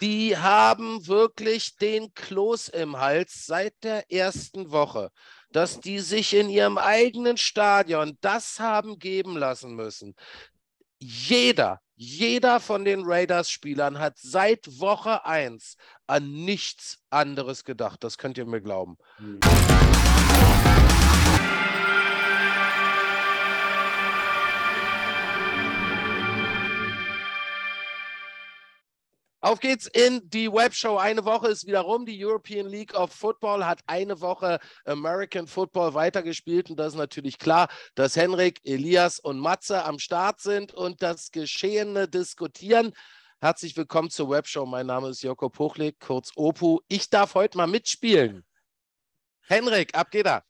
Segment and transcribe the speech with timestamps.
[0.00, 5.10] Die haben wirklich den Kloß im Hals seit der ersten Woche,
[5.50, 10.14] dass die sich in ihrem eigenen Stadion das haben geben lassen müssen.
[11.00, 15.76] Jeder, jeder von den Raiders-Spielern hat seit Woche 1
[16.06, 18.04] an nichts anderes gedacht.
[18.04, 18.98] Das könnt ihr mir glauben.
[19.18, 19.40] Mhm.
[29.40, 30.96] Auf geht's in die Webshow.
[30.96, 32.04] Eine Woche ist wieder rum.
[32.04, 36.70] Die European League of Football hat eine Woche American Football weitergespielt.
[36.70, 41.30] Und das ist natürlich klar, dass Henrik, Elias und Matze am Start sind und das
[41.30, 42.92] Geschehene diskutieren.
[43.40, 44.66] Herzlich willkommen zur Webshow.
[44.66, 46.80] Mein Name ist Joko Puchlik, kurz Opu.
[46.88, 48.44] Ich darf heute mal mitspielen.
[49.42, 50.42] Henrik, ab geht er.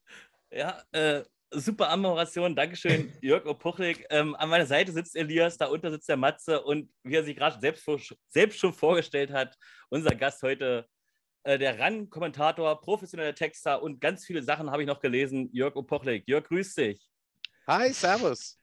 [0.50, 4.06] Ja, äh, super Anmoderation, Dankeschön, Jörg Opuchlik.
[4.10, 7.36] Ähm, an meiner Seite sitzt Elias, da unten sitzt der Matze und wie er sich
[7.36, 7.88] gerade selbst,
[8.28, 9.56] selbst schon vorgestellt hat,
[9.88, 10.86] unser Gast heute,
[11.44, 15.48] äh, der RAN-Kommentator, professioneller Texter und ganz viele Sachen habe ich noch gelesen.
[15.52, 16.24] Jörg Opuchlik.
[16.26, 17.08] Jörg, grüß dich.
[17.66, 18.58] Hi, servus.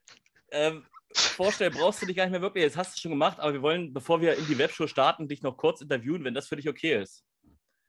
[0.50, 3.52] Ähm, vorstellen brauchst du dich gar nicht mehr wirklich, das hast du schon gemacht, aber
[3.52, 6.56] wir wollen, bevor wir in die Webshow starten, dich noch kurz interviewen, wenn das für
[6.56, 7.24] dich okay ist.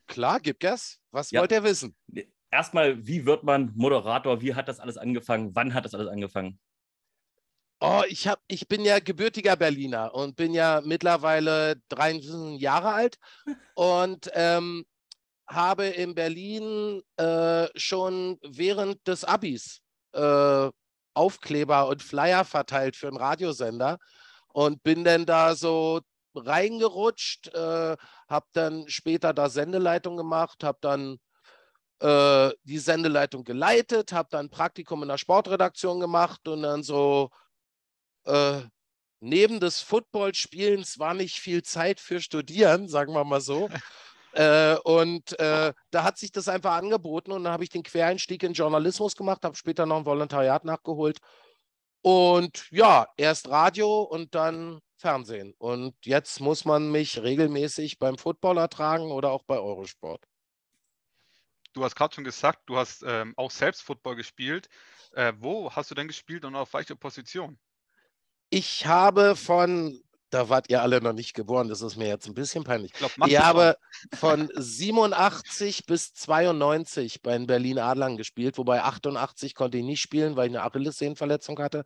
[0.07, 0.99] Klar, gib Gas.
[1.11, 1.41] Was ja.
[1.41, 1.95] wollt ihr wissen?
[2.51, 4.41] Erstmal, wie wird man Moderator?
[4.41, 5.55] Wie hat das alles angefangen?
[5.55, 6.59] Wann hat das alles angefangen?
[7.79, 13.17] Oh, ich, hab, ich bin ja gebürtiger Berliner und bin ja mittlerweile 23 Jahre alt
[13.75, 14.83] und ähm,
[15.47, 19.81] habe in Berlin äh, schon während des Abis
[20.13, 20.69] äh,
[21.13, 23.97] Aufkleber und Flyer verteilt für einen Radiosender
[24.53, 26.01] und bin dann da so
[26.35, 27.95] reingerutscht, äh,
[28.27, 31.19] habe dann später da Sendeleitung gemacht, habe dann
[31.99, 37.29] äh, die Sendeleitung geleitet, habe dann ein Praktikum in der Sportredaktion gemacht und dann so
[38.25, 38.61] äh,
[39.19, 43.69] neben des Footballspielens war nicht viel Zeit für Studieren, sagen wir mal so.
[44.33, 48.43] äh, und äh, da hat sich das einfach angeboten und dann habe ich den Quereinstieg
[48.43, 51.19] in Journalismus gemacht, habe später noch ein Volontariat nachgeholt.
[52.01, 55.53] Und ja, erst Radio und dann Fernsehen.
[55.57, 60.23] Und jetzt muss man mich regelmäßig beim Football ertragen oder auch bei Eurosport
[61.77, 64.67] du hast gerade schon gesagt, du hast ähm, auch selbst Football gespielt.
[65.13, 67.57] Äh, wo hast du denn gespielt und auf welcher Position?
[68.49, 72.33] Ich habe von, da wart ihr alle noch nicht geboren, das ist mir jetzt ein
[72.33, 72.91] bisschen peinlich.
[72.93, 73.77] Ich, glaub, ich habe
[74.17, 80.35] von 87 bis 92 bei den Berlin Adlern gespielt, wobei 88 konnte ich nicht spielen,
[80.35, 81.83] weil ich eine Achillessehnenverletzung hatte.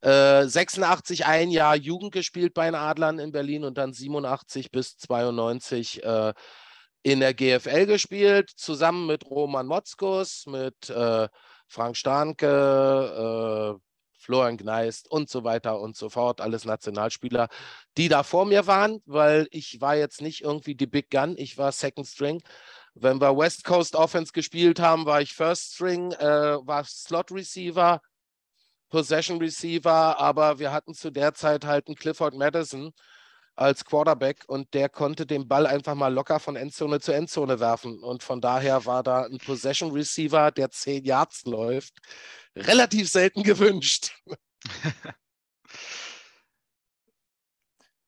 [0.00, 4.96] Äh, 86 ein Jahr Jugend gespielt bei den Adlern in Berlin und dann 87 bis
[4.96, 6.32] 92 äh,
[7.02, 11.28] in der GFL gespielt, zusammen mit Roman Motzkus, mit äh,
[11.66, 13.80] Frank Starnke, äh,
[14.18, 17.48] Florian Gneist und so weiter und so fort, alles Nationalspieler,
[17.96, 21.56] die da vor mir waren, weil ich war jetzt nicht irgendwie die Big Gun, ich
[21.56, 22.42] war Second String.
[22.94, 28.00] Wenn wir West Coast Offense gespielt haben, war ich First String, äh, war Slot Receiver,
[28.90, 32.92] Possession Receiver, aber wir hatten zu der Zeit halt einen Clifford Madison,
[33.60, 38.02] als Quarterback und der konnte den Ball einfach mal locker von Endzone zu Endzone werfen.
[38.02, 41.98] Und von daher war da ein Possession Receiver, der 10 Yards läuft,
[42.56, 44.12] relativ selten gewünscht.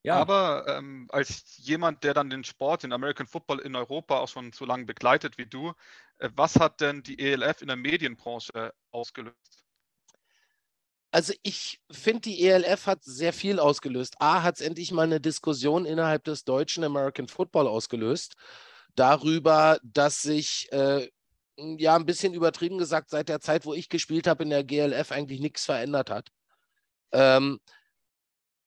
[0.05, 0.17] Ja.
[0.17, 4.53] Aber ähm, als jemand, der dann den Sport, den American Football in Europa auch schon
[4.53, 5.75] so lange begleitet wie du,
[6.19, 9.62] äh, was hat denn die ELF in der Medienbranche ausgelöst?
[11.13, 14.17] Also ich finde, die ELF hat sehr viel ausgelöst.
[14.19, 18.35] A, hat es endlich mal eine Diskussion innerhalb des deutschen American Football ausgelöst,
[18.95, 21.09] darüber, dass sich, äh,
[21.57, 25.13] ja, ein bisschen übertrieben gesagt, seit der Zeit, wo ich gespielt habe in der GLF,
[25.13, 26.31] eigentlich nichts verändert hat.
[27.13, 27.61] Ähm,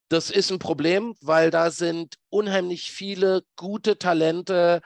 [0.09, 4.81] das ist ein Problem, weil da sind unheimlich viele gute Talente,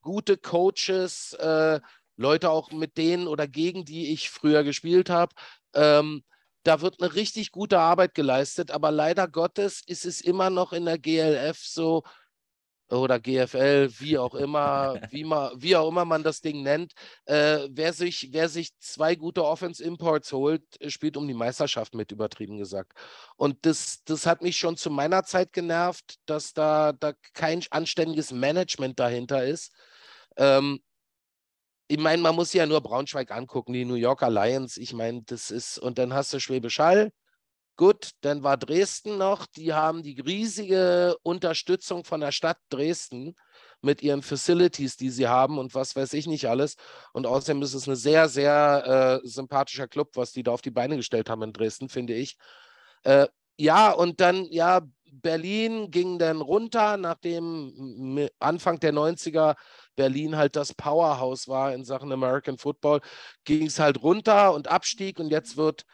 [0.00, 1.78] gute Coaches, äh,
[2.16, 5.34] Leute auch mit denen oder gegen die ich früher gespielt habe.
[5.74, 6.24] Ähm,
[6.62, 10.84] da wird eine richtig gute Arbeit geleistet, aber leider Gottes ist es immer noch in
[10.84, 12.02] der GLF so
[12.92, 16.92] oder GFL, wie auch immer, wie, ma, wie auch immer man das Ding nennt.
[17.24, 22.58] Äh, wer, sich, wer sich zwei gute Offense-Imports holt, spielt um die Meisterschaft mit, übertrieben
[22.58, 22.92] gesagt.
[23.36, 28.30] Und das, das hat mich schon zu meiner Zeit genervt, dass da, da kein anständiges
[28.30, 29.72] Management dahinter ist.
[30.36, 30.80] Ähm,
[31.92, 34.78] ich meine, man muss ja nur Braunschweig angucken, die New Yorker Lions.
[34.78, 37.12] Ich meine, das ist, und dann hast du Schwäbisch Hall.
[37.76, 39.44] Gut, dann war Dresden noch.
[39.44, 43.34] Die haben die riesige Unterstützung von der Stadt Dresden
[43.82, 46.76] mit ihren Facilities, die sie haben und was weiß ich nicht alles.
[47.12, 50.70] Und außerdem ist es ein sehr, sehr äh, sympathischer Club, was die da auf die
[50.70, 52.38] Beine gestellt haben in Dresden, finde ich.
[53.02, 53.26] Äh,
[53.58, 54.80] ja, und dann, ja,
[55.12, 59.56] Berlin ging dann runter, nachdem Anfang der 90er
[59.94, 63.00] Berlin halt das Powerhouse war in Sachen American Football,
[63.44, 65.84] ging es halt runter und Abstieg und jetzt wird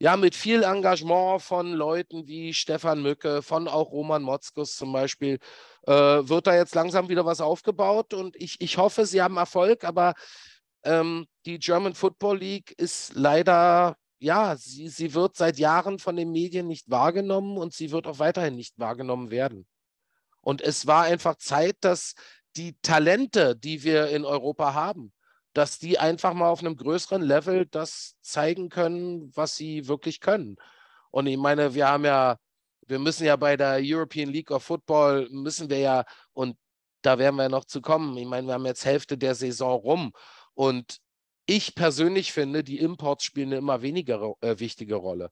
[0.00, 5.38] ja mit viel Engagement von Leuten wie Stefan Mücke, von auch Roman Motzkus zum Beispiel,
[5.86, 9.84] äh, wird da jetzt langsam wieder was aufgebaut und ich, ich hoffe, sie haben Erfolg,
[9.84, 10.14] aber
[10.84, 16.30] ähm, die German Football League ist leider ja, sie, sie wird seit Jahren von den
[16.30, 19.66] Medien nicht wahrgenommen und sie wird auch weiterhin nicht wahrgenommen werden.
[20.42, 22.14] Und es war einfach Zeit, dass
[22.56, 25.12] die Talente, die wir in Europa haben,
[25.54, 30.56] dass die einfach mal auf einem größeren Level das zeigen können, was sie wirklich können.
[31.10, 32.36] Und ich meine, wir haben ja,
[32.86, 36.56] wir müssen ja bei der European League of Football, müssen wir ja, und
[37.02, 38.16] da werden wir noch zu kommen.
[38.18, 40.12] Ich meine, wir haben jetzt Hälfte der Saison rum.
[40.54, 40.98] Und
[41.46, 45.30] ich persönlich finde, die Imports spielen eine immer weniger äh, wichtige Rolle,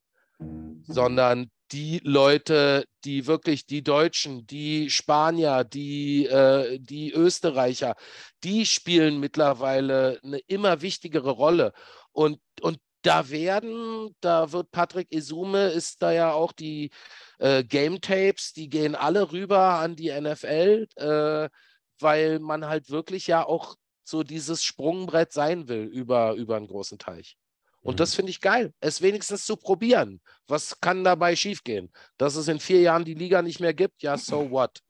[0.86, 7.94] sondern die Leute, die wirklich die Deutschen, die Spanier, die, äh, die Österreicher,
[8.42, 11.72] die spielen mittlerweile eine immer wichtigere Rolle.
[12.12, 16.90] Und, und da werden, da wird Patrick Isume, ist da ja auch die
[17.38, 21.48] äh, Game Tapes, die gehen alle rüber an die NFL, äh,
[22.00, 23.76] weil man halt wirklich ja auch
[24.08, 27.36] so dieses Sprungbrett sein will über, über einen großen Teich.
[27.82, 27.98] Und mhm.
[27.98, 30.20] das finde ich geil, es wenigstens zu probieren.
[30.46, 31.90] Was kann dabei schiefgehen?
[32.16, 34.82] Dass es in vier Jahren die Liga nicht mehr gibt, ja, so what?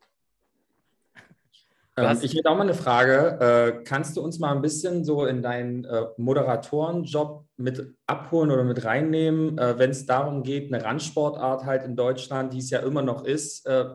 [1.97, 3.81] Ähm, ich hätte auch mal eine Frage.
[3.81, 8.65] Äh, kannst du uns mal ein bisschen so in deinen äh, Moderatorenjob mit abholen oder
[8.65, 12.81] mit reinnehmen, äh, wenn es darum geht, eine Randsportart halt in Deutschland, die es ja
[12.81, 13.87] immer noch ist, äh,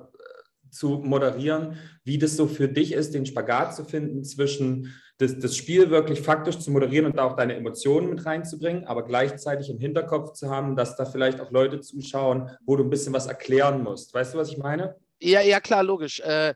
[0.70, 5.56] zu moderieren, wie das so für dich ist, den Spagat zu finden zwischen das, das
[5.56, 9.80] Spiel wirklich faktisch zu moderieren und da auch deine Emotionen mit reinzubringen, aber gleichzeitig im
[9.80, 13.84] Hinterkopf zu haben, dass da vielleicht auch Leute zuschauen, wo du ein bisschen was erklären
[13.84, 14.14] musst.
[14.14, 14.96] Weißt du, was ich meine?
[15.20, 16.20] Ja, ja, klar, logisch.
[16.20, 16.56] Äh,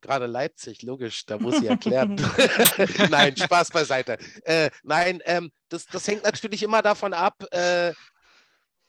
[0.00, 2.16] gerade Leipzig, logisch, da muss ich erklären.
[3.10, 4.18] nein, Spaß beiseite.
[4.44, 7.92] Äh, nein, ähm, das, das hängt natürlich immer davon ab, äh,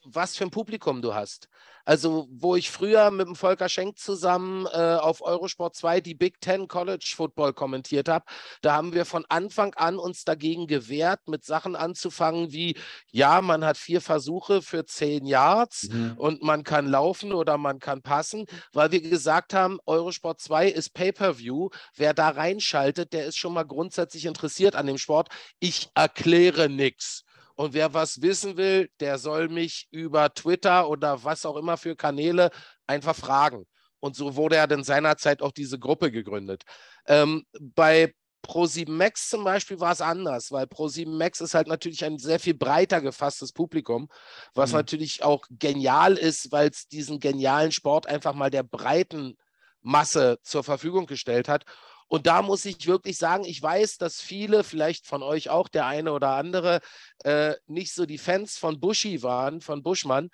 [0.05, 1.47] was für ein Publikum du hast.
[1.85, 6.39] Also, wo ich früher mit dem Volker Schenk zusammen äh, auf Eurosport 2 die Big
[6.39, 8.25] Ten College Football kommentiert habe,
[8.61, 12.77] da haben wir von Anfang an uns dagegen gewehrt, mit Sachen anzufangen wie,
[13.11, 16.13] ja, man hat vier Versuche für zehn Yards mhm.
[16.17, 20.93] und man kann laufen oder man kann passen, weil wir gesagt haben, Eurosport 2 ist
[20.93, 21.69] Pay-per-View.
[21.95, 25.29] Wer da reinschaltet, der ist schon mal grundsätzlich interessiert an dem Sport.
[25.59, 27.23] Ich erkläre nichts.
[27.55, 31.95] Und wer was wissen will, der soll mich über Twitter oder was auch immer für
[31.95, 32.49] Kanäle
[32.87, 33.65] einfach fragen.
[33.99, 36.63] Und so wurde ja dann seinerzeit auch diese Gruppe gegründet.
[37.07, 38.13] Ähm, bei
[38.45, 42.39] Pro7 Max zum Beispiel war es anders, weil Pro7 Max ist halt natürlich ein sehr
[42.39, 44.09] viel breiter gefasstes Publikum,
[44.53, 44.77] was mhm.
[44.77, 49.37] natürlich auch genial ist, weil es diesen genialen Sport einfach mal der breiten
[49.81, 51.63] Masse zur Verfügung gestellt hat.
[52.13, 55.87] Und da muss ich wirklich sagen, ich weiß, dass viele, vielleicht von euch auch der
[55.87, 56.79] eine oder andere,
[57.23, 60.29] äh, nicht so die Fans von Buschi waren, von Buschmann,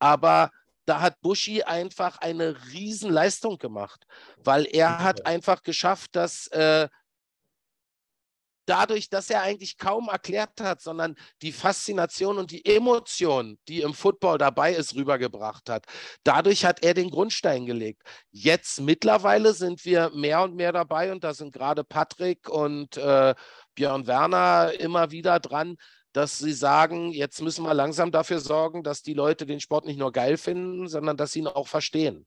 [0.00, 0.50] aber
[0.86, 4.06] da hat Buschi einfach eine Riesenleistung gemacht,
[4.38, 6.88] weil er hat einfach geschafft, dass äh,
[8.70, 13.94] dadurch, dass er eigentlich kaum erklärt hat, sondern die Faszination und die Emotion, die im
[13.94, 15.86] Football dabei ist, rübergebracht hat.
[16.22, 18.02] Dadurch hat er den Grundstein gelegt.
[18.30, 23.34] Jetzt mittlerweile sind wir mehr und mehr dabei und da sind gerade Patrick und äh,
[23.74, 25.76] Björn Werner immer wieder dran,
[26.12, 29.98] dass sie sagen, jetzt müssen wir langsam dafür sorgen, dass die Leute den Sport nicht
[29.98, 32.26] nur geil finden, sondern dass sie ihn auch verstehen.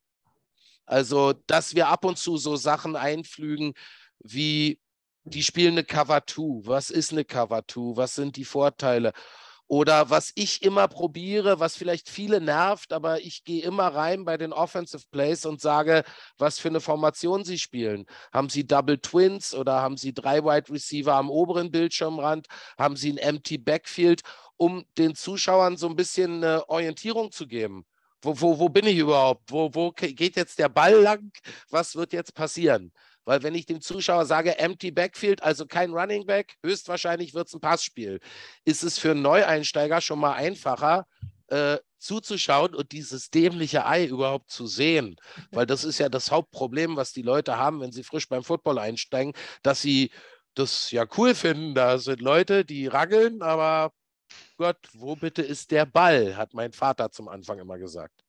[0.86, 3.74] Also, dass wir ab und zu so Sachen einflügen
[4.20, 4.80] wie
[5.24, 6.68] die spielen eine Cover 2.
[6.68, 7.98] Was ist eine Cover 2?
[7.98, 9.14] Was sind die Vorteile?
[9.68, 14.38] Oder was ich immer probiere, was vielleicht viele nervt, aber ich gehe immer rein bei
[14.38, 16.04] den Offensive Plays und sage,
[16.38, 18.06] was für eine Formation sie spielen.
[18.34, 22.48] Haben sie Double Twins oder haben sie drei Wide Receiver am oberen Bildschirmrand?
[22.78, 24.22] Haben sie ein Empty Backfield,
[24.58, 27.86] um den Zuschauern so ein bisschen eine Orientierung zu geben?
[28.22, 29.52] Wo, wo, wo bin ich überhaupt?
[29.52, 31.32] Wo, wo geht jetzt der Ball lang?
[31.70, 32.92] Was wird jetzt passieren?
[33.26, 37.54] Weil wenn ich dem Zuschauer sage, empty Backfield, also kein Running Back, höchstwahrscheinlich wird es
[37.54, 38.20] ein Passspiel,
[38.66, 41.06] ist es für Neueinsteiger schon mal einfacher,
[41.48, 45.16] äh, zuzuschauen und dieses dämliche Ei überhaupt zu sehen.
[45.52, 48.78] Weil das ist ja das Hauptproblem, was die Leute haben, wenn sie frisch beim Football
[48.78, 50.12] einsteigen, dass sie
[50.54, 51.76] das ja cool finden.
[51.76, 53.94] Da sind Leute, die raggeln, aber
[54.58, 58.24] Gott, wo bitte ist der Ball, hat mein Vater zum Anfang immer gesagt.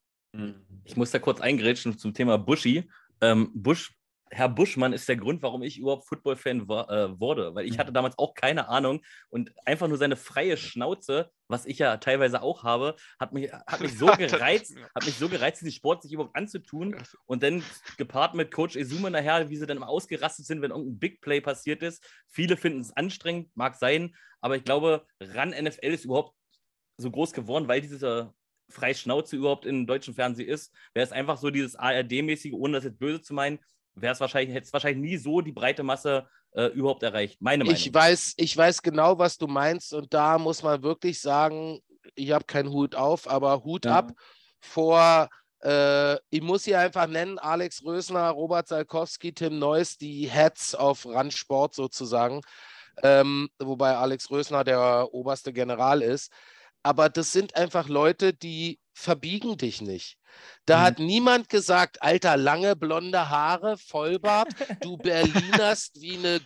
[0.84, 2.90] Ich muss da kurz eingrätschen zum Thema Buschi.
[3.20, 3.92] Ähm, Busch
[4.34, 8.18] Herr Buschmann ist der Grund, warum ich überhaupt Football-Fan äh, wurde, weil ich hatte damals
[8.18, 9.00] auch keine Ahnung
[9.30, 13.80] und einfach nur seine freie Schnauze, was ich ja teilweise auch habe, hat mich, hat
[13.80, 17.62] mich so gereizt, hat mich so gereizt, diesen Sport sich überhaupt anzutun und dann
[17.96, 21.40] gepaart mit Coach Esume nachher, wie sie dann immer ausgerastet sind, wenn irgendein Big Play
[21.40, 22.04] passiert ist.
[22.28, 26.34] Viele finden es anstrengend, mag sein, aber ich glaube, RAN NFL ist überhaupt
[26.96, 28.34] so groß geworden, weil diese
[28.68, 30.74] freie Schnauze überhaupt im deutschen Fernsehen ist.
[30.92, 33.60] Wäre es einfach so dieses ARD-mäßige, ohne das jetzt böse zu meinen,
[33.94, 37.40] wäre es wahrscheinlich, hätte es wahrscheinlich nie so die breite Masse äh, überhaupt erreicht.
[37.40, 37.76] Meine Meinung.
[37.76, 41.80] Ich weiß, ich weiß genau, was du meinst, und da muss man wirklich sagen,
[42.14, 43.98] ich habe keinen Hut auf, aber Hut ja.
[43.98, 44.12] ab
[44.60, 45.28] vor,
[45.62, 51.06] äh, ich muss hier einfach nennen, Alex Rösner, Robert Salkowski, Tim Neuss, die Heads auf
[51.06, 52.40] Randsport sozusagen.
[53.02, 56.30] Ähm, wobei Alex Rösner der oberste General ist.
[56.84, 60.18] Aber das sind einfach Leute, die verbiegen dich nicht.
[60.66, 60.82] Da mhm.
[60.82, 66.40] hat niemand gesagt, alter, lange blonde Haare, Vollbart, du Berlinerst wie eine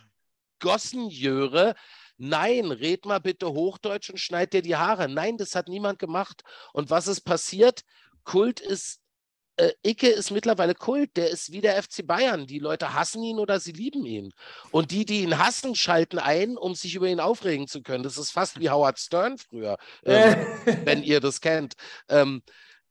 [0.59, 1.75] Gossenjöre.
[2.17, 5.09] Nein, red mal bitte Hochdeutsch und schneid dir die Haare.
[5.09, 6.41] Nein, das hat niemand gemacht.
[6.73, 7.81] Und was ist passiert?
[8.23, 9.01] Kult ist,
[9.59, 11.17] äh, Icke ist mittlerweile Kult.
[11.17, 12.47] Der ist wie der FC Bayern.
[12.47, 14.31] Die Leute hassen ihn oder sie lieben ihn.
[14.71, 18.03] Und die, die ihn hassen, schalten ein, um sich über ihn aufregen zu können.
[18.03, 20.35] Das ist fast wie Howard Stern früher, ähm,
[20.85, 21.73] wenn ihr das kennt.
[22.07, 22.41] Ähm,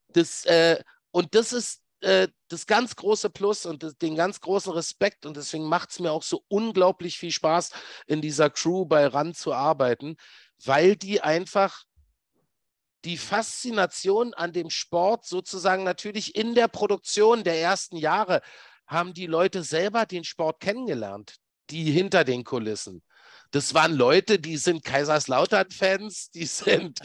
[0.08, 4.72] das, äh, und das ist äh, das ganz große Plus und das, den ganz großen
[4.72, 5.25] Respekt.
[5.25, 7.70] Und deswegen macht es mir auch so unglaublich viel Spaß,
[8.06, 10.16] in dieser Crew bei RAN zu arbeiten,
[10.62, 11.84] weil die einfach
[13.08, 18.42] die Faszination an dem Sport sozusagen natürlich in der Produktion der ersten Jahre
[18.86, 21.36] haben die Leute selber den Sport kennengelernt,
[21.70, 23.02] die hinter den Kulissen.
[23.50, 27.00] Das waren Leute, die sind Kaiserslautern-Fans, die sind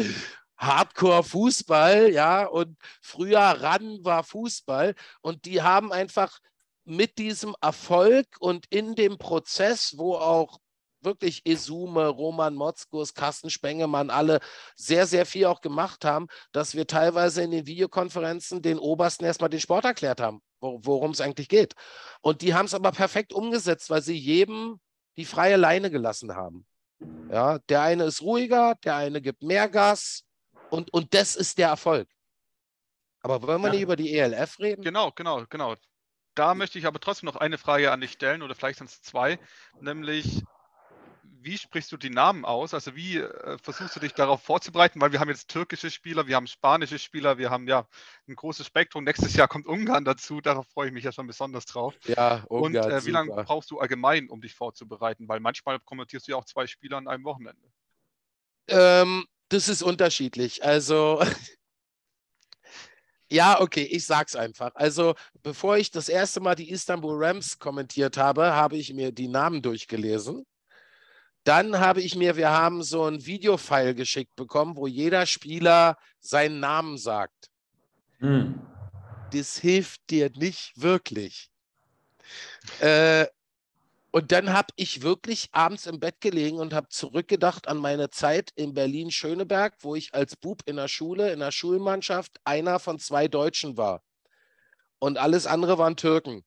[0.57, 6.39] Hardcore-Fußball, ja, und früher ran war Fußball und die haben einfach
[6.83, 10.59] mit diesem Erfolg und in dem Prozess, wo auch
[11.03, 14.39] wirklich Esume, Roman Motzkus, Carsten Spengemann, alle
[14.75, 19.49] sehr, sehr viel auch gemacht haben, dass wir teilweise in den Videokonferenzen den Obersten erstmal
[19.49, 21.73] den Sport erklärt haben, worum es eigentlich geht.
[22.21, 24.79] Und die haben es aber perfekt umgesetzt, weil sie jedem
[25.17, 26.65] die freie Leine gelassen haben.
[27.29, 30.23] Ja, der eine ist ruhiger, der eine gibt mehr Gas,
[30.73, 32.09] und, und das ist der Erfolg.
[33.21, 33.73] Aber wollen wir ja.
[33.73, 34.81] nicht über die ELF reden?
[34.81, 35.75] Genau, genau, genau.
[36.33, 38.99] Da möchte ich aber trotzdem noch eine Frage an dich stellen, oder vielleicht sind es
[39.01, 39.39] zwei,
[39.79, 40.43] nämlich
[41.43, 42.73] wie sprichst du die Namen aus?
[42.73, 45.01] Also wie äh, versuchst du dich darauf vorzubereiten?
[45.01, 47.87] Weil wir haben jetzt türkische Spieler, wir haben spanische Spieler, wir haben ja
[48.27, 49.03] ein großes Spektrum.
[49.03, 51.95] Nächstes Jahr kommt Ungarn dazu, darauf freue ich mich ja schon besonders drauf.
[52.05, 55.27] Ja, Ungarn, Und äh, wie lange brauchst du allgemein, um dich vorzubereiten?
[55.27, 57.67] Weil manchmal kommentierst du ja auch zwei Spieler an einem Wochenende.
[58.67, 60.63] Ähm, das ist unterschiedlich.
[60.63, 61.21] Also,
[63.29, 64.71] ja, okay, ich sag's einfach.
[64.75, 69.27] Also, bevor ich das erste Mal die Istanbul Rams kommentiert habe, habe ich mir die
[69.27, 70.45] Namen durchgelesen.
[71.43, 76.59] Dann habe ich mir, wir haben so ein Videofile geschickt bekommen, wo jeder Spieler seinen
[76.59, 77.49] Namen sagt.
[78.19, 78.61] Hm.
[79.31, 81.49] Das hilft dir nicht wirklich.
[82.79, 83.27] Äh,
[84.11, 88.51] und dann habe ich wirklich abends im Bett gelegen und habe zurückgedacht an meine Zeit
[88.55, 93.27] in Berlin-Schöneberg, wo ich als Bub in der Schule, in der Schulmannschaft einer von zwei
[93.27, 94.03] Deutschen war.
[94.99, 96.45] Und alles andere waren Türken.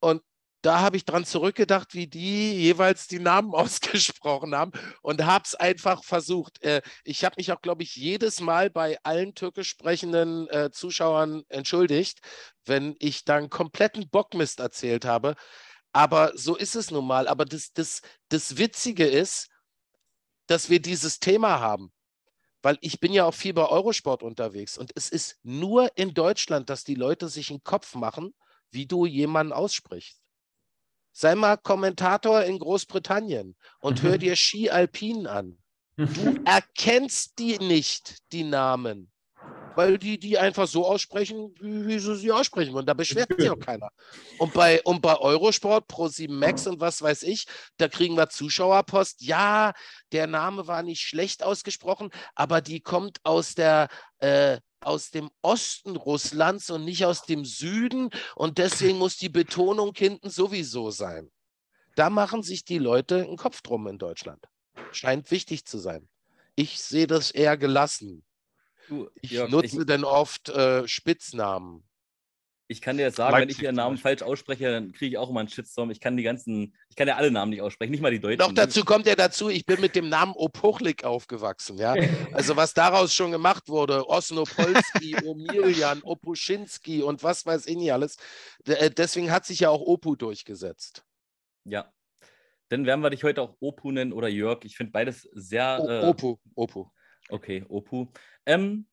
[0.00, 0.22] Und
[0.64, 5.54] da habe ich dran zurückgedacht, wie die jeweils die Namen ausgesprochen haben und habe es
[5.54, 6.62] einfach versucht.
[6.62, 11.44] Äh, ich habe mich auch, glaube ich, jedes Mal bei allen türkisch sprechenden äh, Zuschauern
[11.50, 12.20] entschuldigt,
[12.64, 15.34] wenn ich dann kompletten Bockmist erzählt habe.
[15.92, 17.28] Aber so ist es nun mal.
[17.28, 19.50] Aber das, das, das Witzige ist,
[20.46, 21.92] dass wir dieses Thema haben.
[22.62, 26.70] Weil ich bin ja auch viel bei Eurosport unterwegs und es ist nur in Deutschland,
[26.70, 28.34] dass die Leute sich einen Kopf machen,
[28.70, 30.23] wie du jemanden aussprichst.
[31.14, 34.08] Sei mal Kommentator in Großbritannien und mhm.
[34.08, 35.56] hör dir Ski Alpin an.
[35.96, 39.10] Du erkennst die nicht, die Namen
[39.76, 42.74] weil die die einfach so aussprechen, wie, wie sie sie aussprechen.
[42.74, 43.90] Und da beschwert sich auch keiner.
[44.38, 49.22] Und bei, und bei Eurosport, Pro7 Max und was weiß ich, da kriegen wir Zuschauerpost.
[49.22, 49.72] Ja,
[50.12, 55.96] der Name war nicht schlecht ausgesprochen, aber die kommt aus der äh, aus dem Osten
[55.96, 61.30] Russlands und nicht aus dem Süden und deswegen muss die Betonung hinten sowieso sein.
[61.94, 64.44] Da machen sich die Leute einen Kopf drum in Deutschland.
[64.92, 66.08] Scheint wichtig zu sein.
[66.56, 68.24] Ich sehe das eher gelassen.
[68.88, 71.84] Du, ich Jörg, nutze ich, denn oft äh, Spitznamen.
[72.66, 75.18] Ich kann dir jetzt sagen, Leipzig wenn ich Ihren Namen falsch ausspreche, dann kriege ich
[75.18, 75.90] auch immer einen Shitstorm.
[75.90, 78.38] Ich kann die ganzen, ich kann ja alle Namen nicht aussprechen, nicht mal die deutschen.
[78.38, 81.76] Doch dazu kommt ja dazu, ich bin mit dem Namen Opochlik aufgewachsen.
[81.78, 81.94] Ja?
[82.32, 88.16] Also was daraus schon gemacht wurde, Osnopolski, Omilian, Opuschinski und was weiß ich nicht alles.
[88.66, 91.04] Äh, deswegen hat sich ja auch Opu durchgesetzt.
[91.64, 91.92] Ja.
[92.70, 94.64] Dann werden wir dich heute auch Opu nennen oder Jörg.
[94.64, 95.78] Ich finde beides sehr.
[95.80, 96.86] O äh, Opu, Opu.
[97.28, 98.08] Okay, Opu.
[98.46, 98.86] Ähm,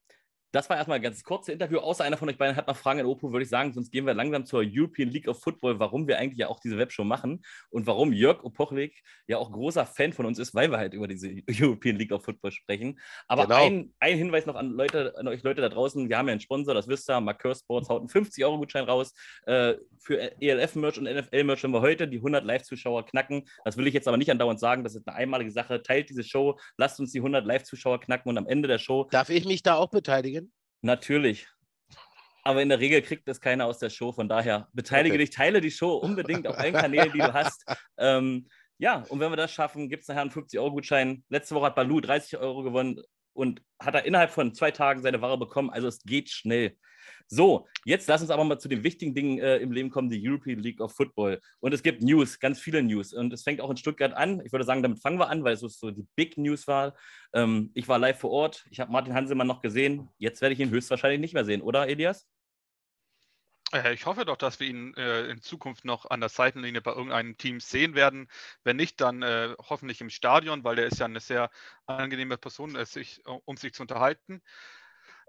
[0.52, 1.80] das war erstmal ein ganz kurzes Interview.
[1.80, 3.72] Außer einer von euch beiden hat noch Fragen an Opu, würde ich sagen.
[3.74, 6.78] Sonst gehen wir langsam zur European League of Football, warum wir eigentlich ja auch diese
[6.78, 10.78] Webshow machen und warum Jörg Opochlik ja auch großer Fan von uns ist, weil wir
[10.78, 13.00] halt über diese European League of Football sprechen.
[13.28, 13.66] Aber genau.
[13.66, 16.42] ein, ein, Hinweis noch an, Leute, an euch Leute da draußen: Wir haben ja einen
[16.42, 17.22] Sponsor, das wisst ihr.
[17.22, 19.14] Marcur Sports haut einen 50-Euro-Gutschein raus
[19.46, 23.48] äh, für ELF-Merch und NFL-Merch, wenn wir heute die 100 Live-Zuschauer knacken.
[23.64, 24.84] Das will ich jetzt aber nicht andauernd sagen.
[24.84, 25.82] Das ist eine einmalige Sache.
[25.82, 29.08] Teilt diese Show, lasst uns die 100 Live-Zuschauer knacken und am Ende der Show.
[29.12, 30.41] Darf ich mich da auch beteiligen?
[30.82, 31.48] Natürlich.
[32.44, 34.12] Aber in der Regel kriegt das keiner aus der Show.
[34.12, 35.26] Von daher beteilige okay.
[35.26, 37.64] dich, teile die Show unbedingt auf allen Kanälen, die du hast.
[37.98, 38.48] Ähm,
[38.80, 41.24] ja, und wenn wir das schaffen, gibt es nachher einen 50-Euro-Gutschein.
[41.30, 43.00] Letzte Woche hat Balu 30 Euro gewonnen
[43.34, 45.70] und hat er innerhalb von zwei Tagen seine Ware bekommen.
[45.70, 46.76] Also es geht schnell.
[47.34, 50.22] So, jetzt lass uns aber mal zu den wichtigen Dingen äh, im Leben kommen, die
[50.22, 51.40] European League of Football.
[51.62, 53.14] Und es gibt News, ganz viele News.
[53.14, 54.42] Und es fängt auch in Stuttgart an.
[54.46, 56.94] Ich würde sagen, damit fangen wir an, weil es so die Big News war.
[57.32, 58.66] Ähm, ich war live vor Ort.
[58.70, 60.10] Ich habe Martin Hanselmann noch gesehen.
[60.18, 62.28] Jetzt werde ich ihn höchstwahrscheinlich nicht mehr sehen, oder Elias?
[63.72, 66.92] Äh, ich hoffe doch, dass wir ihn äh, in Zukunft noch an der Seitenlinie bei
[66.92, 68.28] irgendeinem Team sehen werden.
[68.66, 71.50] Wenn nicht, dann äh, hoffentlich im Stadion, weil der ist ja eine sehr
[71.86, 74.42] angenehme Person, äh, sich, um sich zu unterhalten.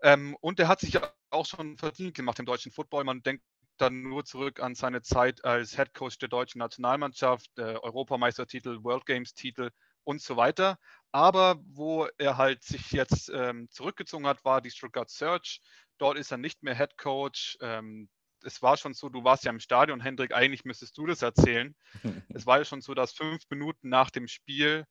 [0.03, 3.05] Ähm, und er hat sich ja auch schon verdient gemacht im deutschen Football.
[3.05, 3.45] Man denkt
[3.79, 9.07] dann nur zurück an seine Zeit als Head Coach der deutschen Nationalmannschaft, äh, Europameistertitel, World
[9.07, 9.71] Games Titel
[10.05, 10.79] und so weiter.
[11.13, 15.61] Aber wo er halt sich jetzt ähm, zurückgezogen hat, war die Stuttgart Search.
[15.99, 17.57] Dort ist er nicht mehr Head Coach.
[17.61, 18.09] Ähm,
[18.45, 21.75] es war schon so, du warst ja im Stadion, Hendrik, eigentlich müsstest du das erzählen.
[22.35, 24.85] es war ja schon so, dass fünf Minuten nach dem Spiel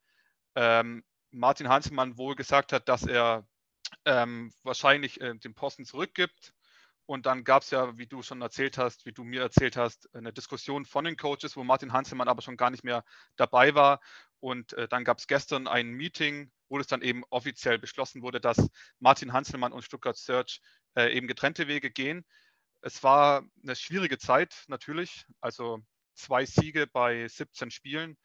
[0.56, 3.46] ähm, Martin Hanselmann wohl gesagt hat, dass er
[4.05, 6.53] ähm, wahrscheinlich äh, den Posten zurückgibt.
[7.05, 10.13] Und dann gab es ja, wie du schon erzählt hast, wie du mir erzählt hast,
[10.15, 13.03] eine Diskussion von den Coaches, wo Martin Hanselmann aber schon gar nicht mehr
[13.36, 14.00] dabei war.
[14.39, 18.39] Und äh, dann gab es gestern ein Meeting, wo es dann eben offiziell beschlossen wurde,
[18.39, 18.69] dass
[19.00, 20.62] Martin Hanselmann und Stuttgart Search
[20.95, 22.25] äh, eben getrennte Wege gehen.
[22.81, 25.79] Es war eine schwierige Zeit natürlich, also
[26.15, 28.17] zwei Siege bei 17 Spielen.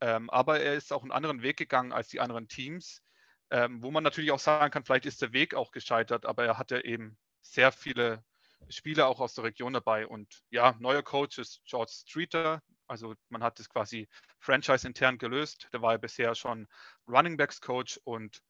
[0.00, 3.02] Ähm, aber er ist auch einen anderen Weg gegangen als die anderen Teams.
[3.50, 6.58] Ähm, wo man natürlich auch sagen kann, vielleicht ist der Weg auch gescheitert, aber er
[6.58, 8.22] hatte eben sehr viele
[8.68, 10.06] Spieler auch aus der Region dabei.
[10.06, 12.62] Und ja, neuer Coach ist George Streeter.
[12.86, 14.08] Also man hat es quasi
[14.38, 15.68] franchise-intern gelöst.
[15.72, 16.68] Der war ja bisher schon
[17.06, 18.42] Running Backs Coach und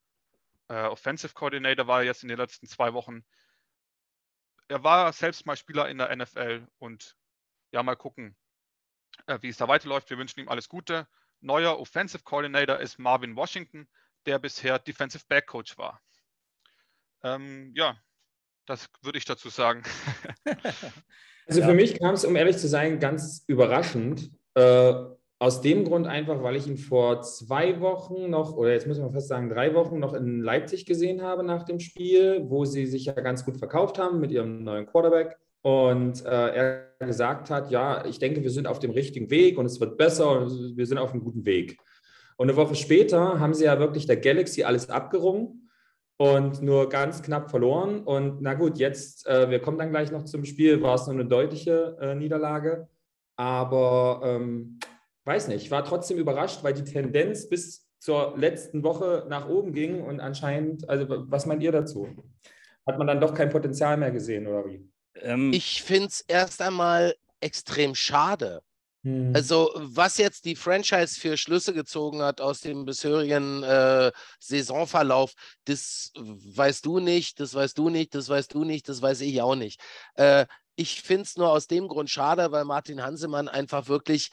[0.69, 3.25] äh, Offensive Coordinator war er jetzt in den letzten zwei Wochen.
[4.69, 7.17] Er war selbst mal Spieler in der NFL und
[7.71, 8.37] ja, mal gucken,
[9.27, 10.11] äh, wie es da weiterläuft.
[10.11, 11.09] Wir wünschen ihm alles Gute.
[11.41, 13.89] Neuer Offensive Coordinator ist Marvin Washington
[14.29, 16.01] der bisher Defensive Back Coach war.
[17.25, 17.97] Ähm, ja,
[18.67, 19.83] das würde ich dazu sagen.
[21.47, 24.31] also für mich kam es, um ehrlich zu sein, ganz überraschend.
[24.55, 24.95] Äh,
[25.41, 29.13] aus dem Grund einfach, weil ich ihn vor zwei Wochen noch, oder jetzt muss man
[29.13, 33.07] fast sagen drei Wochen noch in Leipzig gesehen habe nach dem Spiel, wo sie sich
[33.07, 35.39] ja ganz gut verkauft haben mit ihrem neuen Quarterback.
[35.63, 39.67] Und äh, er gesagt hat, ja, ich denke, wir sind auf dem richtigen Weg und
[39.67, 41.79] es wird besser und wir sind auf einem guten Weg.
[42.39, 45.69] Und eine Woche später haben sie ja wirklich der Galaxy alles abgerungen
[46.19, 48.05] und nur ganz knapp verloren.
[48.05, 51.15] Und na gut, jetzt, äh, wir kommen dann gleich noch zum Spiel, war es nur
[51.15, 52.89] eine deutliche äh, Niederlage.
[53.37, 54.79] Aber ähm,
[55.25, 59.73] weiß nicht, ich war trotzdem überrascht, weil die Tendenz bis zur letzten Woche nach oben
[59.73, 62.09] ging und anscheinend, also was meint ihr dazu?
[62.87, 64.89] Hat man dann doch kein Potenzial mehr gesehen oder wie?
[65.17, 68.63] Ähm, ich finde es erst einmal extrem schade,
[69.05, 69.33] hm.
[69.35, 75.35] Also, was jetzt die Franchise für Schlüsse gezogen hat aus dem bisherigen äh, Saisonverlauf,
[75.65, 79.41] das weißt du nicht, das weißt du nicht, das weißt du nicht, das weiß ich
[79.41, 79.81] auch nicht.
[80.15, 84.31] Äh, ich finde es nur aus dem Grund schade, weil Martin Hansemann einfach wirklich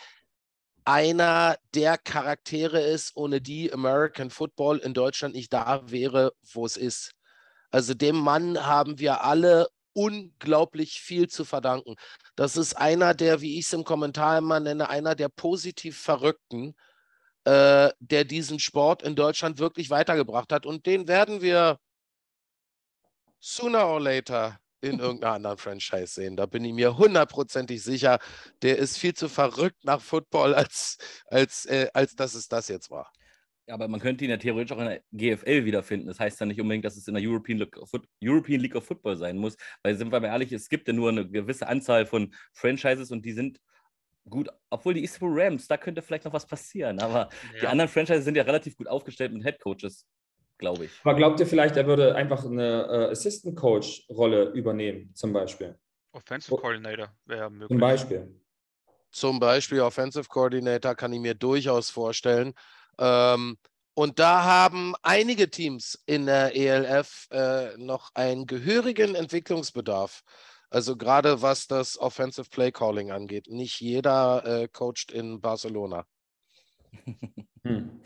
[0.84, 6.78] einer der Charaktere ist, ohne die American Football in Deutschland nicht da wäre, wo es
[6.78, 7.14] ist.
[7.72, 11.96] Also dem Mann haben wir alle unglaublich viel zu verdanken.
[12.36, 16.76] Das ist einer der, wie ich es im Kommentar immer nenne, einer der positiv Verrückten,
[17.46, 20.66] äh, der diesen Sport in Deutschland wirklich weitergebracht hat.
[20.66, 21.80] Und den werden wir
[23.40, 26.36] sooner or later in irgendeiner anderen Franchise sehen.
[26.36, 28.20] Da bin ich mir hundertprozentig sicher.
[28.62, 32.92] Der ist viel zu verrückt nach Football, als, als, äh, als dass es das jetzt
[32.92, 33.12] war.
[33.68, 36.08] Ja, aber man könnte ihn ja theoretisch auch in der GFL wiederfinden.
[36.08, 37.92] Das heißt ja nicht unbedingt, dass es in der European League of,
[38.24, 39.58] European League of Football sein muss.
[39.82, 43.26] Weil, sind wir mal ehrlich, es gibt ja nur eine gewisse Anzahl von Franchises und
[43.26, 43.60] die sind
[44.30, 47.00] gut, obwohl die Istanbul Rams, da könnte vielleicht noch was passieren.
[47.00, 47.62] Aber ja.
[47.62, 50.06] die anderen Franchises sind ja relativ gut aufgestellt mit Headcoaches,
[50.60, 50.92] glaube ich.
[51.04, 55.76] Aber glaubt ihr vielleicht, er würde einfach eine äh, Assistant Coach-Rolle übernehmen, zum Beispiel?
[56.12, 57.70] Offensive Coordinator wäre möglich.
[57.70, 58.42] Zum Beispiel.
[59.12, 62.54] Zum Beispiel Offensive Coordinator kann ich mir durchaus vorstellen.
[63.00, 63.58] Ähm,
[63.94, 70.24] und da haben einige Teams in der ELF äh, noch einen gehörigen Entwicklungsbedarf.
[70.70, 73.48] Also gerade was das Offensive Play Calling angeht.
[73.48, 76.06] Nicht jeder äh, coacht in Barcelona.
[77.64, 78.00] Hm.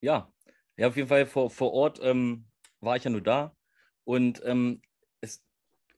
[0.00, 0.32] Ja,
[0.76, 2.46] ja, auf jeden Fall vor, vor Ort ähm,
[2.80, 3.54] war ich ja nur da.
[4.02, 4.82] Und ähm,
[5.20, 5.40] es,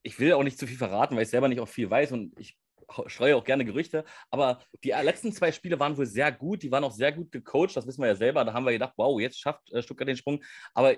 [0.02, 2.38] ich will auch nicht zu viel verraten, weil ich selber nicht auch viel weiß und
[2.38, 2.58] ich
[3.06, 6.84] streue auch gerne Gerüchte, aber die letzten zwei Spiele waren wohl sehr gut, die waren
[6.84, 8.44] auch sehr gut gecoacht, das wissen wir ja selber.
[8.44, 10.42] Da haben wir gedacht, wow, jetzt schafft äh, Stuttgart den Sprung.
[10.74, 10.96] Aber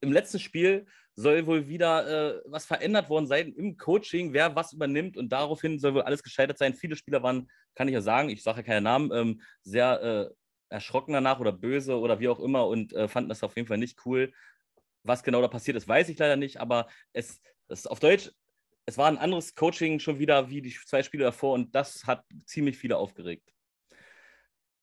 [0.00, 4.72] im letzten Spiel soll wohl wieder äh, was verändert worden sein im Coaching, wer was
[4.72, 6.74] übernimmt und daraufhin soll wohl alles gescheitert sein.
[6.74, 10.34] Viele Spieler waren, kann ich ja sagen, ich sage ja keine Namen, ähm, sehr äh,
[10.70, 13.78] erschrocken danach oder böse oder wie auch immer und äh, fanden das auf jeden Fall
[13.78, 14.32] nicht cool.
[15.02, 18.30] Was genau da passiert ist, weiß ich leider nicht, aber es, es auf Deutsch
[18.90, 22.24] es war ein anderes Coaching schon wieder wie die zwei Spiele davor und das hat
[22.44, 23.48] ziemlich viele aufgeregt.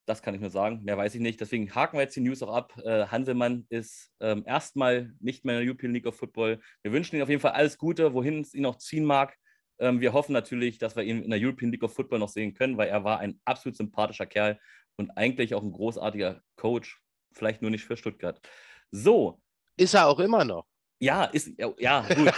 [0.05, 0.81] Das kann ich nur sagen.
[0.85, 1.41] Mehr weiß ich nicht.
[1.41, 2.73] Deswegen haken wir jetzt die News auch ab.
[2.85, 6.61] Äh, Hanselmann ist ähm, erstmal nicht mehr in der European League of Football.
[6.83, 9.35] Wir wünschen ihm auf jeden Fall alles Gute, wohin es ihn auch ziehen mag.
[9.79, 12.53] Ähm, wir hoffen natürlich, dass wir ihn in der European League of Football noch sehen
[12.53, 14.57] können, weil er war ein absolut sympathischer Kerl
[14.95, 17.01] und eigentlich auch ein großartiger Coach.
[17.33, 18.39] Vielleicht nur nicht für Stuttgart.
[18.91, 19.41] So.
[19.75, 20.65] Ist er auch immer noch.
[20.99, 22.33] Ja, ist, ja, gut.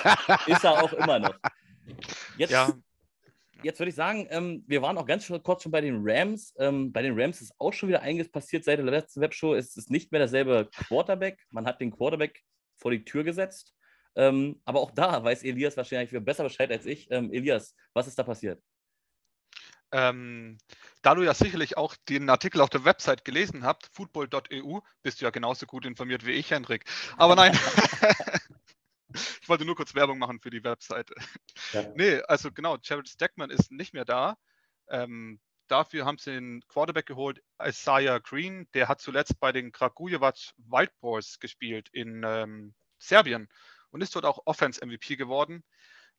[0.48, 1.36] ist er auch immer noch.
[2.38, 2.74] Jetzt, ja.
[3.63, 6.54] jetzt würde ich sagen, ähm, wir waren auch ganz kurz schon bei den Rams.
[6.58, 9.54] Ähm, bei den Rams ist auch schon wieder einiges passiert seit der letzten Webshow.
[9.54, 11.39] Es ist nicht mehr derselbe Quarterback.
[11.50, 12.41] Man hat den Quarterback
[12.78, 13.74] vor die Tür gesetzt.
[14.15, 17.10] Ähm, aber auch da weiß Elias wahrscheinlich besser Bescheid als ich.
[17.12, 18.62] Ähm, Elias, was ist da passiert?
[19.91, 20.58] Ähm,
[21.02, 25.25] da du ja sicherlich auch den Artikel auf der Website gelesen habt, football.eu, bist du
[25.25, 26.86] ja genauso gut informiert wie ich, Hendrik.
[27.17, 27.54] Aber nein,
[29.41, 31.15] ich wollte nur kurz Werbung machen für die Webseite.
[31.73, 31.84] Ja.
[31.95, 34.38] Nee, also genau, Jared Stackman ist nicht mehr da.
[34.89, 38.67] Ähm, dafür haben sie den Quarterback geholt, Isaiah Green.
[38.73, 43.49] Der hat zuletzt bei den Kragujevac Wild Boys gespielt in ähm, Serbien
[43.91, 45.63] und ist dort auch Offense-MVP geworden.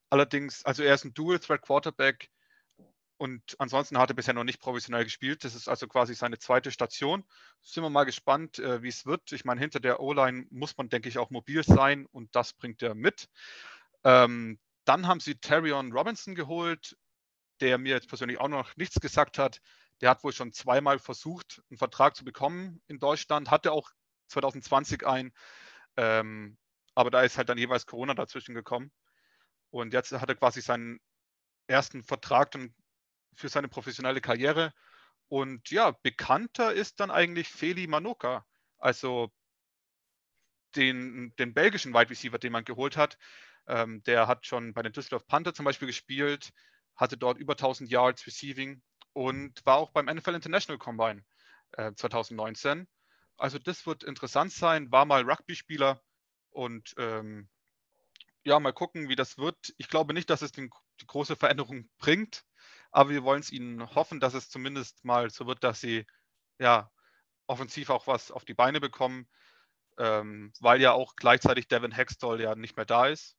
[0.08, 2.30] Allerdings, also er ist ein Dual-Threat-Quarterback
[3.20, 5.44] und ansonsten hat er bisher noch nicht professionell gespielt.
[5.44, 7.22] Das ist also quasi seine zweite Station.
[7.60, 9.30] Sind wir mal gespannt, äh, wie es wird.
[9.32, 12.80] Ich meine, hinter der O-Line muss man, denke ich, auch mobil sein und das bringt
[12.80, 13.28] er mit.
[14.04, 16.96] Ähm, dann haben sie Terrion Robinson geholt,
[17.60, 19.60] der mir jetzt persönlich auch noch nichts gesagt hat.
[20.00, 23.90] Der hat wohl schon zweimal versucht, einen Vertrag zu bekommen in Deutschland, hatte auch
[24.28, 25.34] 2020 einen,
[25.98, 26.56] ähm,
[26.94, 28.90] aber da ist halt dann jeweils Corona dazwischen gekommen.
[29.68, 31.00] Und jetzt hat er quasi seinen
[31.66, 32.74] ersten Vertrag dann
[33.34, 34.72] für seine professionelle Karriere.
[35.28, 38.44] Und ja, bekannter ist dann eigentlich Feli Manoka,
[38.78, 39.30] also
[40.76, 43.18] den, den belgischen Wide Receiver, den man geholt hat.
[43.66, 46.50] Ähm, der hat schon bei den Düsseldorf Panther zum Beispiel gespielt,
[46.96, 51.24] hatte dort über 1000 Yards Receiving und war auch beim NFL International Combine
[51.72, 52.88] äh, 2019.
[53.36, 56.02] Also das wird interessant sein, war mal Rugby-Spieler
[56.50, 57.48] und ähm,
[58.42, 59.74] ja, mal gucken, wie das wird.
[59.76, 62.44] Ich glaube nicht, dass es den, die große Veränderung bringt,
[62.90, 66.06] aber wir wollen es ihnen hoffen, dass es zumindest mal so wird, dass sie
[66.58, 66.90] ja
[67.46, 69.28] offensiv auch was auf die Beine bekommen,
[69.98, 73.36] ähm, weil ja auch gleichzeitig Devin Hextall ja nicht mehr da ist.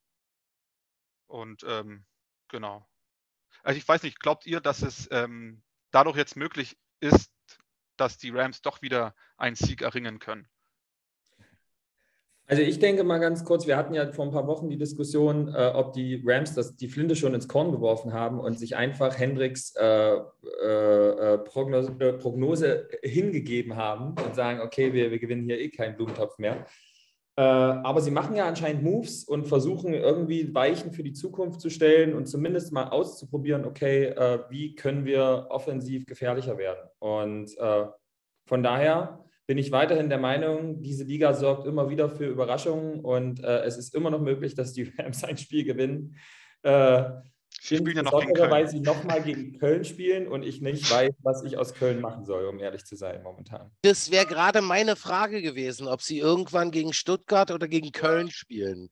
[1.28, 2.06] Und ähm,
[2.50, 2.86] genau.
[3.64, 7.32] Also ich weiß nicht, glaubt ihr, dass es ähm, dadurch jetzt möglich ist,
[7.96, 10.51] dass die Rams doch wieder einen Sieg erringen können?
[12.52, 15.56] Also ich denke mal ganz kurz, wir hatten ja vor ein paar Wochen die Diskussion,
[15.56, 19.18] äh, ob die Rams das, die Flinte schon ins Korn geworfen haben und sich einfach
[19.18, 25.62] Hendricks äh, äh, Prognose, äh, Prognose, hingegeben haben und sagen, okay, wir, wir gewinnen hier
[25.62, 26.66] eh keinen Blumentopf mehr.
[27.38, 31.70] Äh, aber sie machen ja anscheinend Moves und versuchen irgendwie Weichen für die Zukunft zu
[31.70, 36.90] stellen und zumindest mal auszuprobieren, okay, äh, wie können wir offensiv gefährlicher werden.
[37.00, 37.56] Und
[38.46, 43.44] von daher bin ich weiterhin der Meinung, diese Liga sorgt immer wieder für Überraschungen und
[43.44, 46.16] äh, es ist immer noch möglich, dass die Rams ein Spiel gewinnen.
[46.62, 47.04] Äh,
[47.60, 48.50] Sie spielen ja noch gegen Köln.
[48.50, 52.24] weil sie nochmal gegen Köln spielen und ich nicht weiß, was ich aus Köln machen
[52.24, 53.70] soll, um ehrlich zu sein momentan.
[53.82, 58.88] Das wäre gerade meine Frage gewesen, ob sie irgendwann gegen Stuttgart oder gegen Köln spielen.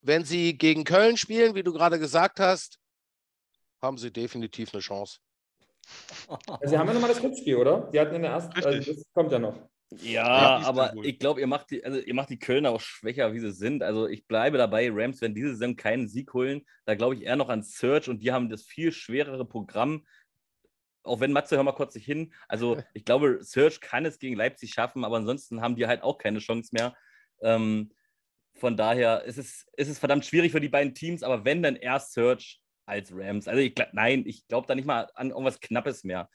[0.00, 2.80] Wenn sie gegen Köln spielen, wie du gerade gesagt hast,
[3.80, 5.18] haben sie definitiv eine Chance.
[6.64, 7.88] Sie haben ja nochmal das Rückspiel, oder?
[7.92, 9.68] Sie hatten in der ersten, also das kommt ja noch.
[10.02, 13.40] Ja, aber ich glaube, ihr macht die, also ihr macht die Kölner auch schwächer, wie
[13.40, 13.82] sie sind.
[13.82, 16.66] Also ich bleibe dabei, Rams werden diese Saison keinen Sieg holen.
[16.84, 20.06] Da glaube ich eher noch an Search und die haben das viel schwerere Programm.
[21.04, 22.34] Auch wenn Matze, hör mal kurz sich hin.
[22.48, 26.18] Also ich glaube, Search kann es gegen Leipzig schaffen, aber ansonsten haben die halt auch
[26.18, 26.94] keine Chance mehr.
[27.40, 27.90] Ähm,
[28.56, 31.76] von daher ist es, ist es verdammt schwierig für die beiden Teams, aber wenn, dann
[31.76, 33.46] erst Search als Rams.
[33.46, 36.28] Also ich nein, ich glaube da nicht mal an irgendwas Knappes mehr.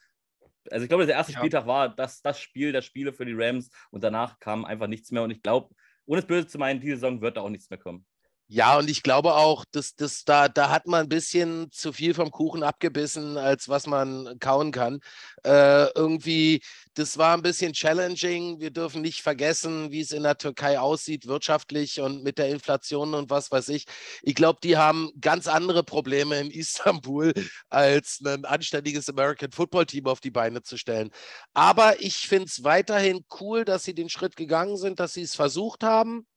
[0.71, 1.39] Also ich glaube, der erste ja.
[1.39, 5.11] Spieltag war das, das Spiel der Spiele für die Rams und danach kam einfach nichts
[5.11, 5.23] mehr.
[5.23, 7.79] Und ich glaube, ohne es böse zu meinen, diese Saison wird da auch nichts mehr
[7.79, 8.05] kommen.
[8.47, 12.13] Ja, und ich glaube auch, dass, dass da, da hat man ein bisschen zu viel
[12.13, 14.99] vom Kuchen abgebissen, als was man kauen kann.
[15.43, 16.61] Äh, irgendwie,
[16.93, 18.59] das war ein bisschen challenging.
[18.59, 23.15] Wir dürfen nicht vergessen, wie es in der Türkei aussieht, wirtschaftlich und mit der Inflation
[23.15, 23.85] und was weiß ich.
[24.21, 27.33] Ich glaube, die haben ganz andere Probleme in Istanbul,
[27.69, 31.09] als ein anständiges American Football Team auf die Beine zu stellen.
[31.53, 35.33] Aber ich finde es weiterhin cool, dass sie den Schritt gegangen sind, dass sie es
[35.35, 36.27] versucht haben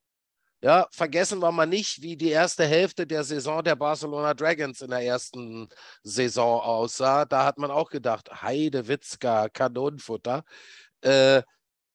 [0.62, 4.90] ja, vergessen wir mal nicht, wie die erste Hälfte der Saison der Barcelona Dragons in
[4.90, 5.68] der ersten
[6.02, 7.24] Saison aussah.
[7.24, 10.44] Da hat man auch gedacht, Heide Witzka, Kanonenfutter.
[11.02, 11.42] Äh,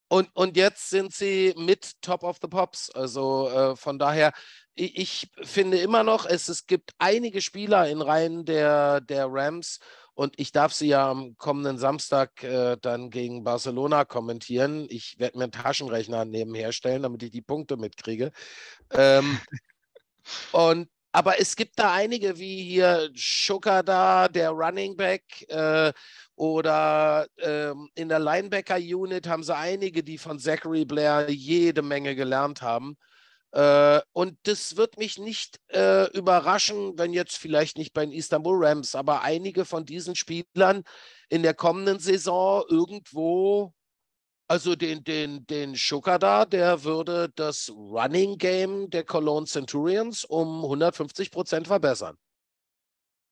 [0.10, 2.90] und, und jetzt sind sie mit Top of the Pops.
[2.92, 4.34] Also äh, von daher,
[4.76, 9.80] ich, ich, finde immer noch, es, es gibt einige Spieler in Reihen der, der Rams,
[10.22, 14.86] und ich darf sie ja am kommenden Samstag äh, dann gegen Barcelona kommentieren.
[14.88, 18.32] Ich werde mir einen Taschenrechner nebenher stellen, damit ich die Punkte mitkriege.
[18.92, 19.40] Ähm,
[20.52, 25.92] und aber es gibt da einige wie hier Schukada, der Running Back, äh,
[26.36, 32.62] oder ähm, in der Linebacker-Unit haben sie einige, die von Zachary Blair jede Menge gelernt
[32.62, 32.96] haben.
[33.52, 38.66] Äh, und das wird mich nicht äh, überraschen, wenn jetzt vielleicht nicht bei den Istanbul
[38.66, 40.84] Rams, aber einige von diesen Spielern
[41.30, 43.74] in der kommenden Saison irgendwo,
[44.48, 51.32] also den, den, den Schukada, der würde das Running Game der Cologne Centurions um 150
[51.32, 52.18] Prozent verbessern.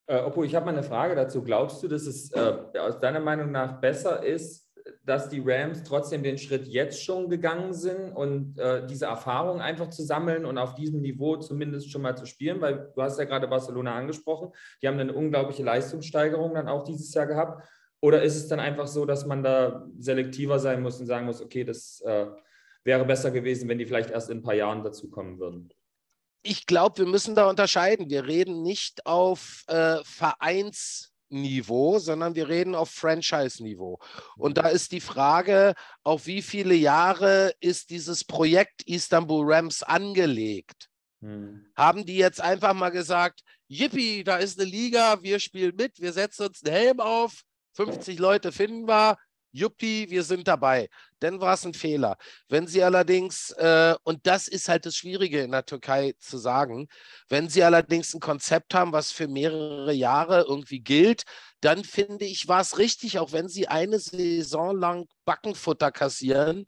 [0.10, 1.44] Äh, Oppo, ich habe mal eine Frage dazu.
[1.44, 4.69] Glaubst du, dass es äh, aus deiner Meinung nach besser ist,
[5.06, 9.90] dass die Rams trotzdem den Schritt jetzt schon gegangen sind und äh, diese Erfahrung einfach
[9.90, 13.26] zu sammeln und auf diesem Niveau zumindest schon mal zu spielen, weil du hast ja
[13.26, 17.68] gerade Barcelona angesprochen, die haben eine unglaubliche Leistungssteigerung dann auch dieses Jahr gehabt.
[18.02, 21.42] Oder ist es dann einfach so, dass man da selektiver sein muss und sagen muss,
[21.42, 22.28] okay, das äh,
[22.84, 25.70] wäre besser gewesen, wenn die vielleicht erst in ein paar Jahren dazukommen würden?
[26.42, 28.10] Ich glaube, wir müssen da unterscheiden.
[28.10, 34.00] Wir reden nicht auf äh, Vereins- Niveau, sondern wir reden auf Franchise-Niveau.
[34.38, 40.90] Und da ist die Frage, auf wie viele Jahre ist dieses Projekt Istanbul Rams angelegt?
[41.22, 41.66] Hm.
[41.76, 46.14] Haben die jetzt einfach mal gesagt, Yippie, da ist eine Liga, wir spielen mit, wir
[46.14, 49.18] setzen uns einen Helm auf, 50 Leute finden wir,
[49.52, 50.90] Juppie, wir sind dabei.
[51.20, 52.18] Dann war es ein Fehler.
[52.48, 56.88] Wenn Sie allerdings, äh, und das ist halt das Schwierige in der Türkei zu sagen,
[57.30, 61.24] wenn Sie allerdings ein Konzept haben, was für mehrere Jahre irgendwie gilt,
[61.62, 66.66] dann finde ich, war es richtig, auch wenn Sie eine Saison lang Backenfutter kassieren.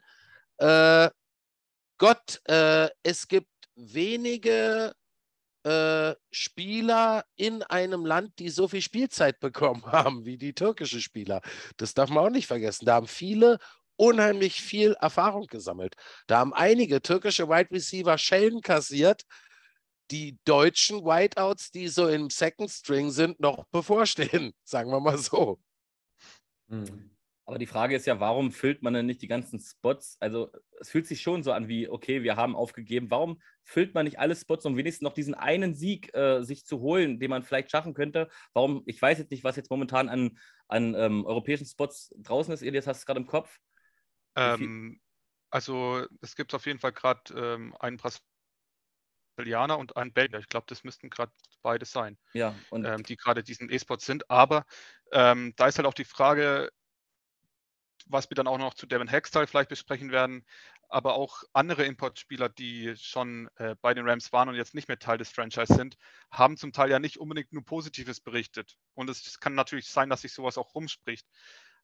[0.57, 1.09] Äh,
[1.97, 4.93] Gott, äh, es gibt wenige
[5.63, 11.41] äh, Spieler in einem Land, die so viel Spielzeit bekommen haben wie die türkischen Spieler.
[11.77, 12.85] Das darf man auch nicht vergessen.
[12.85, 13.59] Da haben viele
[13.95, 15.95] unheimlich viel Erfahrung gesammelt.
[16.27, 19.23] Da haben einige türkische Wide Receiver Schellen kassiert,
[20.09, 25.59] die deutschen Whiteouts, die so im Second String sind, noch bevorstehen, sagen wir mal so.
[26.69, 27.10] Hm.
[27.51, 30.15] Aber die Frage ist ja, warum füllt man denn nicht die ganzen Spots?
[30.21, 33.11] Also es fühlt sich schon so an wie, okay, wir haben aufgegeben.
[33.11, 36.79] Warum füllt man nicht alle Spots, um wenigstens noch diesen einen Sieg äh, sich zu
[36.79, 38.29] holen, den man vielleicht schaffen könnte?
[38.53, 42.61] Warum, ich weiß jetzt nicht, was jetzt momentan an, an ähm, europäischen Spots draußen ist.
[42.61, 43.59] Elias, hast du es gerade im Kopf?
[44.37, 45.01] Ähm,
[45.49, 47.99] also es gibt auf jeden Fall gerade ähm, einen
[49.35, 50.39] Brasilianer und einen Belgier.
[50.39, 54.31] Ich glaube, das müssten gerade beide sein, ja, ähm, die gerade diesen E-Sport sind.
[54.31, 54.65] Aber
[55.11, 56.71] ähm, da ist halt auch die Frage,
[58.11, 60.45] was wir dann auch noch zu Devin Hextall vielleicht besprechen werden,
[60.89, 64.99] aber auch andere Importspieler, die schon äh, bei den Rams waren und jetzt nicht mehr
[64.99, 65.97] Teil des Franchise sind,
[66.29, 68.77] haben zum Teil ja nicht unbedingt nur Positives berichtet.
[68.93, 71.25] Und es kann natürlich sein, dass sich sowas auch rumspricht.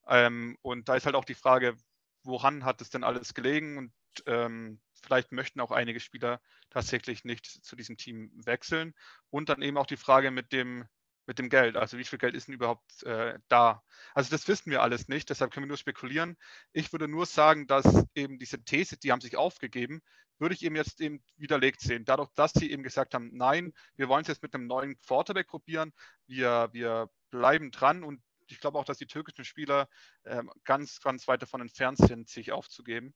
[0.07, 1.77] Ähm, und da ist halt auch die Frage,
[2.23, 3.77] woran hat es denn alles gelegen?
[3.77, 3.93] Und
[4.25, 8.93] ähm, vielleicht möchten auch einige Spieler tatsächlich nicht zu diesem Team wechseln.
[9.29, 10.85] Und dann eben auch die Frage mit dem
[11.27, 11.75] mit dem Geld.
[11.75, 13.83] Also wie viel Geld ist denn überhaupt äh, da?
[14.13, 16.37] Also das wissen wir alles nicht, deshalb können wir nur spekulieren.
[16.71, 20.01] Ich würde nur sagen, dass eben diese These, die haben sich aufgegeben,
[20.39, 22.05] würde ich eben jetzt eben widerlegt sehen.
[22.05, 25.47] Dadurch, dass sie eben gesagt haben, nein, wir wollen es jetzt mit einem neuen Quarterback
[25.47, 25.91] probieren,
[26.27, 29.89] wir, wir bleiben dran und ich glaube auch, dass die türkischen Spieler
[30.25, 33.13] ähm, ganz, ganz weit davon entfernt sind, sich aufzugeben.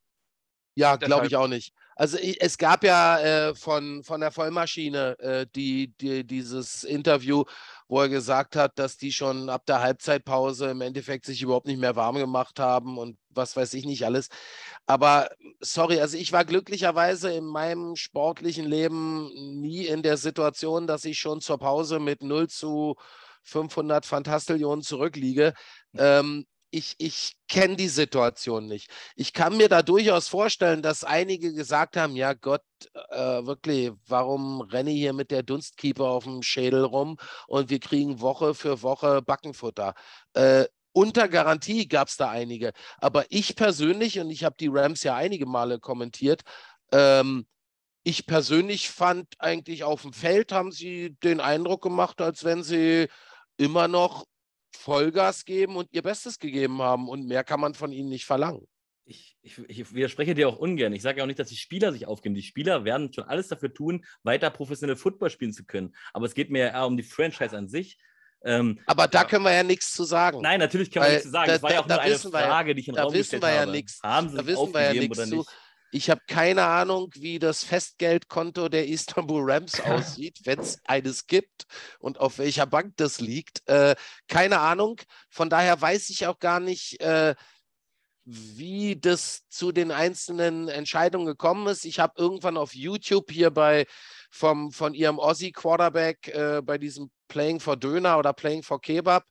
[0.75, 1.73] Ja, glaube ich auch nicht.
[1.95, 7.43] Also es gab ja äh, von, von der Vollmaschine äh, die, die, dieses Interview,
[7.87, 11.79] wo er gesagt hat, dass die schon ab der Halbzeitpause im Endeffekt sich überhaupt nicht
[11.79, 14.29] mehr warm gemacht haben und was weiß ich nicht alles.
[14.85, 15.29] Aber
[15.59, 19.29] sorry, also ich war glücklicherweise in meinem sportlichen Leben
[19.59, 22.95] nie in der Situation, dass ich schon zur Pause mit 0 zu
[23.43, 25.53] 500 Fantastillionen zurückliege.
[25.93, 25.99] Hm.
[25.99, 28.89] Ähm, ich, ich kenne die Situation nicht.
[29.15, 32.63] Ich kann mir da durchaus vorstellen, dass einige gesagt haben, ja Gott,
[33.09, 37.79] äh, wirklich, warum renne ich hier mit der Dunstkeeper auf dem Schädel rum und wir
[37.79, 39.93] kriegen Woche für Woche Backenfutter.
[40.33, 42.71] Äh, unter Garantie gab es da einige.
[42.97, 46.41] Aber ich persönlich, und ich habe die Rams ja einige Male kommentiert,
[46.91, 47.45] ähm,
[48.03, 53.07] ich persönlich fand eigentlich auf dem Feld haben sie den Eindruck gemacht, als wenn sie
[53.57, 54.25] immer noch
[54.81, 57.07] Vollgas geben und ihr Bestes gegeben haben.
[57.07, 58.67] Und mehr kann man von ihnen nicht verlangen.
[59.05, 60.93] Ich, ich, ich widerspreche dir auch ungern.
[60.93, 62.35] Ich sage ja auch nicht, dass die Spieler sich aufgeben.
[62.35, 65.95] Die Spieler werden schon alles dafür tun, weiter professionell Football spielen zu können.
[66.13, 67.97] Aber es geht mir ja eher um die Franchise an sich.
[68.43, 69.27] Ähm, aber da ja.
[69.27, 70.41] können wir ja nichts zu sagen.
[70.41, 71.47] Nein, natürlich können wir nichts zu sagen.
[71.47, 73.53] Da, das war ja auch nur eine Frage, die ich in den Raum gestellt habe.
[73.53, 73.99] Da wissen wir ja nichts.
[74.01, 75.45] Haben sie da wissen wir ja nichts zu.
[75.93, 81.65] Ich habe keine Ahnung, wie das Festgeldkonto der Istanbul Rams aussieht, wenn es eines gibt
[81.99, 83.67] und auf welcher Bank das liegt.
[83.67, 83.95] Äh,
[84.27, 85.01] keine Ahnung.
[85.29, 87.35] Von daher weiß ich auch gar nicht, äh,
[88.23, 91.85] wie das zu den einzelnen Entscheidungen gekommen ist.
[91.85, 93.85] Ich habe irgendwann auf YouTube hier bei
[94.29, 99.25] vom, von ihrem Aussie Quarterback äh, bei diesem Playing for Döner oder Playing for Kebab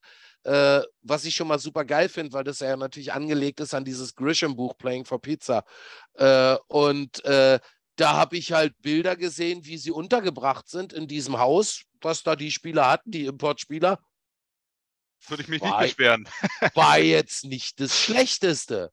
[0.44, 3.84] äh, was ich schon mal super geil finde, weil das ja natürlich angelegt ist an
[3.84, 5.64] dieses Grisham-Buch Playing for Pizza.
[6.14, 7.58] Äh, und äh,
[7.96, 12.36] da habe ich halt Bilder gesehen, wie sie untergebracht sind in diesem Haus, was da
[12.36, 13.98] die Spieler hatten, die Importspieler.
[15.28, 16.26] Würde ich mich war, nicht beschweren.
[16.74, 18.90] war jetzt nicht das Schlechteste.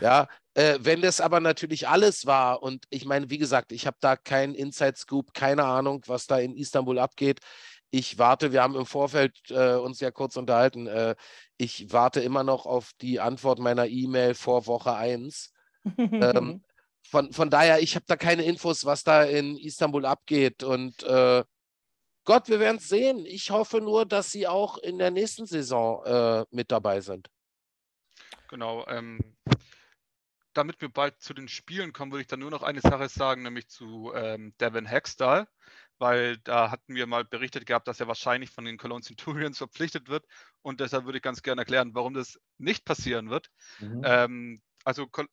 [0.00, 3.96] Ja, äh, wenn das aber natürlich alles war, und ich meine, wie gesagt, ich habe
[4.00, 7.38] da keinen Inside-Scoop, keine Ahnung, was da in Istanbul abgeht
[7.90, 11.14] ich warte, wir haben im Vorfeld äh, uns ja kurz unterhalten, äh,
[11.56, 15.52] ich warte immer noch auf die Antwort meiner E-Mail vor Woche 1.
[15.96, 16.62] ähm,
[17.08, 20.62] von, von daher, ich habe da keine Infos, was da in Istanbul abgeht.
[20.62, 21.44] Und äh,
[22.24, 23.24] Gott, wir werden es sehen.
[23.24, 27.28] Ich hoffe nur, dass sie auch in der nächsten Saison äh, mit dabei sind.
[28.50, 28.86] Genau.
[28.86, 29.36] Ähm,
[30.52, 33.42] damit wir bald zu den Spielen kommen, würde ich dann nur noch eine Sache sagen,
[33.42, 35.48] nämlich zu ähm, Devin Hextall
[35.98, 40.08] weil da hatten wir mal berichtet gehabt, dass er wahrscheinlich von den Cologne Centurions verpflichtet
[40.08, 40.26] wird.
[40.62, 43.50] Und deshalb würde ich ganz gerne erklären, warum das nicht passieren wird.
[43.80, 44.02] Mhm.
[44.04, 45.28] Ähm, also Col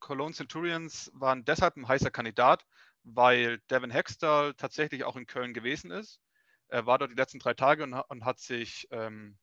[0.00, 2.66] Cologne Centurions waren deshalb ein heißer Kandidat,
[3.04, 6.20] weil Devin Hextall tatsächlich auch in Köln gewesen ist.
[6.68, 9.38] Er war dort die letzten drei Tage und, und hat sich ähm,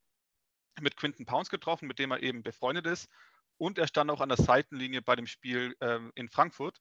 [0.80, 3.10] mit Quinton Pounds getroffen, mit dem er eben befreundet ist.
[3.58, 6.80] Und er stand auch an der Seitenlinie bei dem Spiel ähm, in Frankfurt.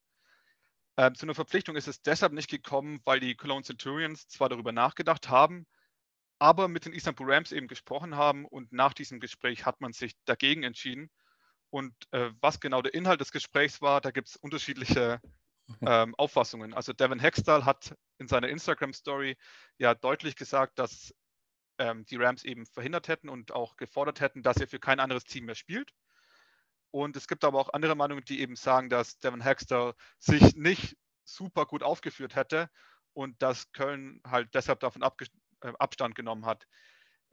[1.00, 4.70] Ähm, zu einer Verpflichtung ist es deshalb nicht gekommen, weil die Cologne Centurions zwar darüber
[4.70, 5.66] nachgedacht haben,
[6.38, 10.12] aber mit den Istanbul Rams eben gesprochen haben und nach diesem Gespräch hat man sich
[10.26, 11.10] dagegen entschieden.
[11.70, 15.22] Und äh, was genau der Inhalt des Gesprächs war, da gibt es unterschiedliche
[15.80, 16.74] ähm, Auffassungen.
[16.74, 19.38] Also Devin Hextall hat in seiner Instagram-Story
[19.78, 21.14] ja deutlich gesagt, dass
[21.78, 25.24] ähm, die Rams eben verhindert hätten und auch gefordert hätten, dass er für kein anderes
[25.24, 25.94] Team mehr spielt.
[26.90, 30.96] Und es gibt aber auch andere Meinungen, die eben sagen, dass Devin Hexter sich nicht
[31.24, 32.68] super gut aufgeführt hätte
[33.12, 36.66] und dass Köln halt deshalb davon äh, Abstand genommen hat.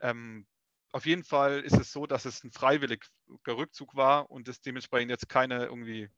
[0.00, 0.46] Ähm,
[0.92, 3.06] auf jeden Fall ist es so, dass es ein freiwilliger
[3.46, 6.08] Rückzug war und es dementsprechend jetzt keine irgendwie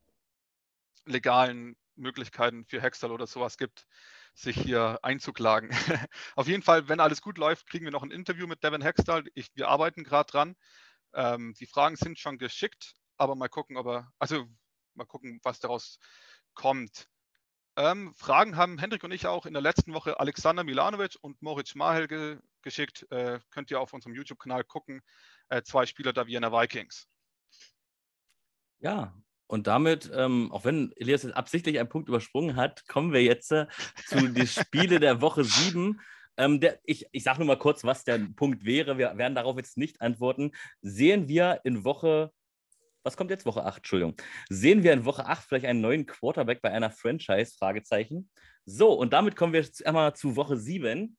[1.07, 3.87] legalen Möglichkeiten für Hextall oder sowas gibt,
[4.35, 5.71] sich hier einzuklagen.
[6.37, 9.25] Auf jeden Fall, wenn alles gut läuft, kriegen wir noch ein Interview mit Devin Hextall.
[9.35, 10.57] Ich, wir arbeiten gerade dran.
[11.15, 14.47] Ähm, die Fragen sind schon geschickt aber mal gucken, ob also
[14.95, 15.99] mal gucken, was daraus
[16.55, 17.07] kommt.
[17.77, 21.75] Ähm, Fragen haben Hendrik und ich auch in der letzten Woche Alexander Milanovic und Moritz
[21.75, 23.07] Mahel ge geschickt.
[23.11, 25.01] Äh, könnt ihr auf unserem YouTube-Kanal gucken.
[25.49, 27.07] Äh, zwei Spieler der Vienna Vikings.
[28.81, 29.15] Ja,
[29.47, 33.51] und damit, ähm, auch wenn Elias jetzt absichtlich einen Punkt übersprungen hat, kommen wir jetzt
[33.53, 33.67] äh,
[34.07, 36.01] zu den Spiele der Woche 7.
[36.37, 38.99] Ähm, der, ich ich sage nur mal kurz, was der Punkt wäre.
[38.99, 40.53] Wir werden darauf jetzt nicht antworten.
[40.83, 42.33] Sehen wir in Woche
[43.03, 43.47] was kommt jetzt?
[43.47, 44.17] Woche 8, Entschuldigung.
[44.49, 47.55] Sehen wir in Woche 8 vielleicht einen neuen Quarterback bei einer Franchise?
[47.59, 48.31] Fragezeichen.
[48.65, 51.17] So, und damit kommen wir jetzt einmal zu Woche 7.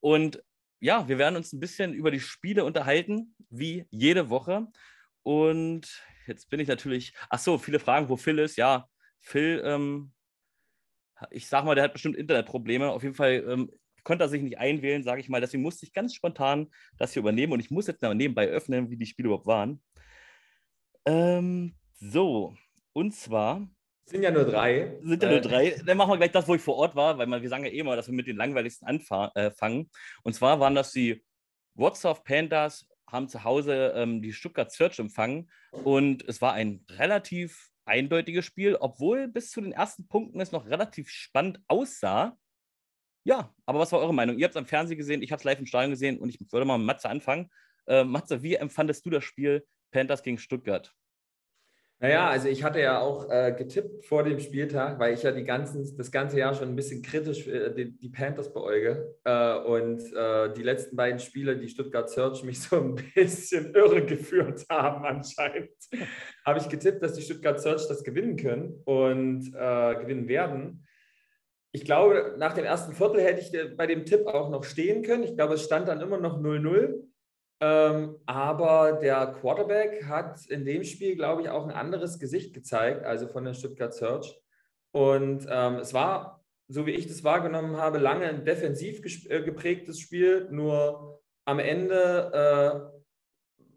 [0.00, 0.42] Und
[0.80, 4.66] ja, wir werden uns ein bisschen über die Spiele unterhalten, wie jede Woche.
[5.22, 8.56] Und jetzt bin ich natürlich, ach so, viele Fragen, wo Phil ist.
[8.56, 8.86] Ja,
[9.20, 10.12] Phil, ähm,
[11.30, 12.90] ich sag mal, der hat bestimmt Internetprobleme.
[12.90, 13.70] Auf jeden Fall ähm,
[14.04, 15.40] konnte er sich nicht einwählen, sage ich mal.
[15.40, 18.96] Deswegen musste ich ganz spontan das hier übernehmen und ich muss jetzt nebenbei öffnen, wie
[18.96, 19.82] die Spiele überhaupt waren.
[21.06, 22.54] Ähm, so,
[22.92, 23.66] und zwar.
[24.04, 24.98] Sind ja nur drei.
[25.02, 25.82] Sind ja nur äh, drei.
[25.84, 27.78] Dann machen wir gleich das, wo ich vor Ort war, weil wir sagen ja eh
[27.78, 29.30] immer, dass wir mit den langweiligsten anfangen.
[29.34, 29.84] Äh,
[30.22, 31.24] und zwar waren das die
[31.74, 37.70] WhatsApp Pandas, haben zu Hause ähm, die Stuttgart Search empfangen und es war ein relativ
[37.84, 42.36] eindeutiges Spiel, obwohl bis zu den ersten Punkten es noch relativ spannend aussah.
[43.24, 44.38] Ja, aber was war eure Meinung?
[44.38, 46.40] Ihr habt es am Fernsehen gesehen, ich habe es live im Stadion gesehen und ich
[46.52, 47.50] würde mal mit Matze anfangen.
[47.86, 49.64] Äh, Matze, wie empfandest du das Spiel
[49.96, 50.94] Panthers gegen Stuttgart?
[52.00, 55.44] Naja, also ich hatte ja auch äh, getippt vor dem Spieltag, weil ich ja die
[55.44, 59.16] ganzen, das ganze Jahr schon ein bisschen kritisch äh, die, die, Panthers beäuge.
[59.24, 64.04] Äh, und äh, die letzten beiden Spiele, die Stuttgart Search mich so ein bisschen irre
[64.04, 65.70] geführt haben anscheinend,
[66.44, 70.86] habe ich getippt, dass die Stuttgart Search das gewinnen können und äh, gewinnen werden.
[71.72, 75.02] Ich glaube, nach dem ersten Viertel hätte ich äh, bei dem Tipp auch noch stehen
[75.02, 75.22] können.
[75.22, 77.06] Ich glaube, es stand dann immer noch 0-0.
[77.60, 83.04] Ähm, aber der Quarterback hat in dem Spiel, glaube ich, auch ein anderes Gesicht gezeigt,
[83.04, 84.38] also von der Stuttgart Search.
[84.92, 89.00] Und ähm, es war, so wie ich das wahrgenommen habe, lange ein defensiv
[89.30, 90.48] äh, geprägtes Spiel.
[90.50, 92.92] Nur am Ende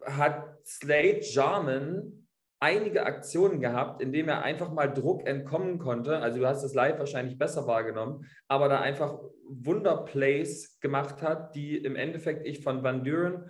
[0.06, 2.28] äh, hat Slade Jarman
[2.62, 6.20] einige Aktionen gehabt, in denen er einfach mal Druck entkommen konnte.
[6.20, 9.18] Also du hast das live wahrscheinlich besser wahrgenommen, aber da einfach
[9.48, 13.50] Wunderplays gemacht hat, die im Endeffekt ich von Van Duren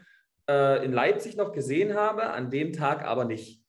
[0.50, 3.64] äh, in Leipzig noch gesehen habe, an dem Tag aber nicht.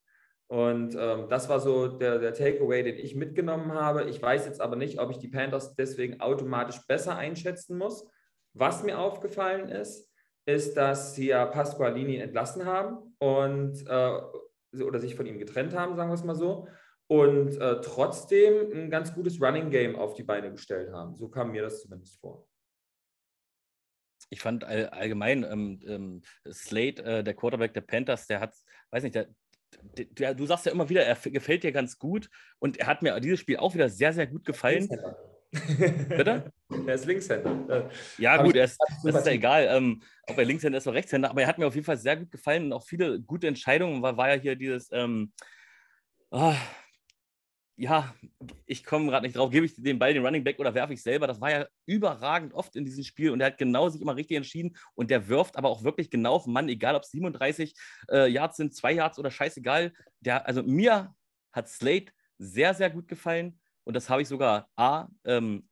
[0.49, 4.05] Und ähm, das war so der, der Takeaway, den ich mitgenommen habe.
[4.05, 8.09] Ich weiß jetzt aber nicht, ob ich die Panthers deswegen automatisch besser einschätzen muss.
[8.55, 10.11] Was mir aufgefallen ist,
[10.47, 15.95] ist, dass sie ja Pasqualini entlassen haben und äh, oder sich von ihm getrennt haben,
[15.95, 16.67] sagen wir es mal so,
[17.09, 21.15] und äh, trotzdem ein ganz gutes Running Game auf die Beine gestellt haben.
[21.15, 22.50] So kam mir das zumindest vor
[24.31, 28.55] ich fand all, allgemein ähm, ähm, Slade, äh, der Quarterback der Panthers, der hat,
[28.91, 29.29] weiß nicht, der,
[29.95, 33.19] der, du sagst ja immer wieder, er gefällt dir ganz gut und er hat mir
[33.21, 34.89] dieses Spiel auch wieder sehr, sehr gut gefallen.
[35.53, 36.53] Bitte?
[36.87, 37.91] Er ist Linkshänder.
[38.19, 40.95] Ja, Hab gut, er ist, das ist ja egal, ähm, ob er Linkshänder ist oder
[40.95, 43.49] Rechtshänder, aber er hat mir auf jeden Fall sehr gut gefallen und auch viele gute
[43.49, 44.01] Entscheidungen.
[44.01, 45.33] War, war ja hier dieses, ähm,
[46.31, 46.55] oh,
[47.81, 48.15] ja,
[48.67, 51.03] ich komme gerade nicht drauf, gebe ich den Ball den Running Back oder werfe ich
[51.03, 51.27] selber?
[51.27, 54.37] Das war ja überragend oft in diesem Spiel und er hat genau sich immer richtig
[54.37, 57.75] entschieden und der wirft aber auch wirklich genau auf den Mann, egal ob es 37
[58.11, 59.95] äh, Yards sind, zwei Yards oder scheißegal.
[60.21, 61.15] Der, also mir
[61.53, 65.67] hat Slate sehr, sehr gut gefallen und das habe ich sogar A, ähm,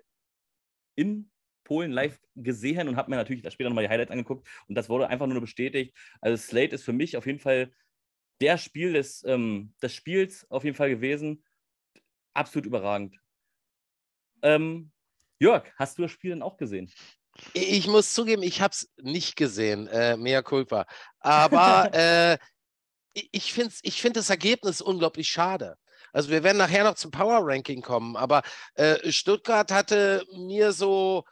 [0.96, 1.30] in
[1.62, 5.08] Polen live gesehen und habe mir natürlich später nochmal die Highlights angeguckt und das wurde
[5.08, 5.94] einfach nur bestätigt.
[6.22, 7.70] Also Slate ist für mich auf jeden Fall
[8.40, 11.44] der Spiel des, ähm, des Spiels auf jeden Fall gewesen
[12.38, 13.16] absolut überragend.
[14.42, 14.92] Ähm,
[15.40, 16.90] Jörg, hast du das Spiel denn auch gesehen?
[17.52, 20.86] Ich muss zugeben, ich habe es nicht gesehen, äh, mehr culpa.
[21.20, 22.38] Aber äh,
[23.12, 25.76] ich finde ich find das Ergebnis unglaublich schade.
[26.12, 28.42] Also wir werden nachher noch zum Power Ranking kommen, aber
[28.74, 31.24] äh, Stuttgart hatte mir so,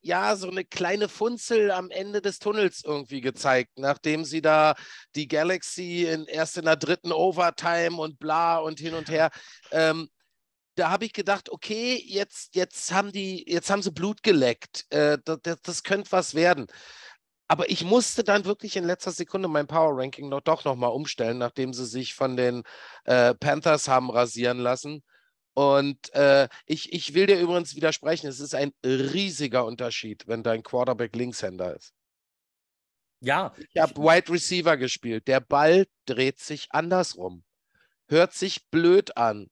[0.00, 4.74] ja, so eine kleine Funzel am Ende des Tunnels irgendwie gezeigt, nachdem sie da
[5.14, 9.30] die Galaxy in, erst in der dritten Overtime und bla und hin und her.
[9.70, 10.08] Ähm,
[10.76, 14.86] da habe ich gedacht, okay, jetzt, jetzt, haben die, jetzt haben sie Blut geleckt.
[14.90, 16.66] Äh, das, das könnte was werden.
[17.48, 21.38] Aber ich musste dann wirklich in letzter Sekunde mein Power Ranking noch, doch nochmal umstellen,
[21.38, 22.62] nachdem sie sich von den
[23.04, 25.02] äh, Panthers haben rasieren lassen.
[25.54, 30.62] Und äh, ich, ich will dir übrigens widersprechen, es ist ein riesiger Unterschied, wenn dein
[30.62, 31.94] Quarterback Linkshänder ist.
[33.20, 33.54] Ja.
[33.72, 35.26] Ich habe Wide Receiver gespielt.
[35.26, 37.44] Der Ball dreht sich andersrum.
[38.08, 39.48] Hört sich blöd an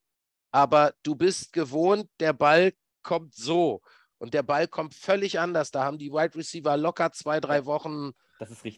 [0.54, 3.80] aber du bist gewohnt, der Ball kommt so
[4.18, 5.72] und der Ball kommt völlig anders.
[5.72, 8.12] Da haben die Wide Receiver locker zwei, drei Wochen,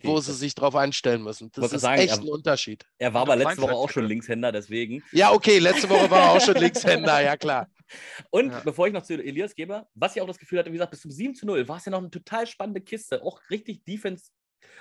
[0.03, 1.53] wo sie sich drauf einstellen müssen.
[1.53, 2.87] Das ist sagen, echt er, ein Unterschied.
[2.97, 5.05] Er war aber letzte Woche auch schon Linkshänder, deswegen.
[5.13, 7.69] Ja, okay, letzte Woche war er auch schon Linkshänder, ja klar.
[8.31, 8.61] Und ja.
[8.61, 11.03] bevor ich noch zu Elias gebe, was ich auch das Gefühl hatte, wie gesagt, bis
[11.03, 13.23] zum 7 zu 0 war es ja noch eine total spannende Kiste.
[13.23, 14.31] Auch richtig Defense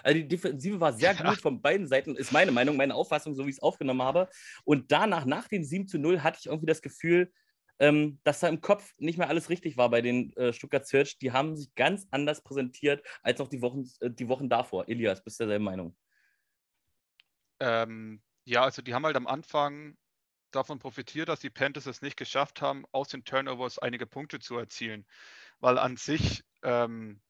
[0.03, 3.45] also die Defensive war sehr gut von beiden Seiten, ist meine Meinung, meine Auffassung, so
[3.45, 4.29] wie ich es aufgenommen habe.
[4.63, 7.31] Und danach, nach dem 7 zu 0, hatte ich irgendwie das Gefühl,
[7.79, 11.17] ähm, dass da im Kopf nicht mehr alles richtig war bei den äh, Stuttgart Search.
[11.19, 14.87] Die haben sich ganz anders präsentiert als noch die Wochen, äh, die Wochen davor.
[14.87, 15.95] Elias, bist du derselben Meinung?
[17.59, 19.97] Ähm, ja, also die haben halt am Anfang
[20.51, 24.57] davon profitiert, dass die Panthers es nicht geschafft haben, aus den Turnovers einige Punkte zu
[24.57, 25.05] erzielen.
[25.59, 27.21] Weil an sich ähm,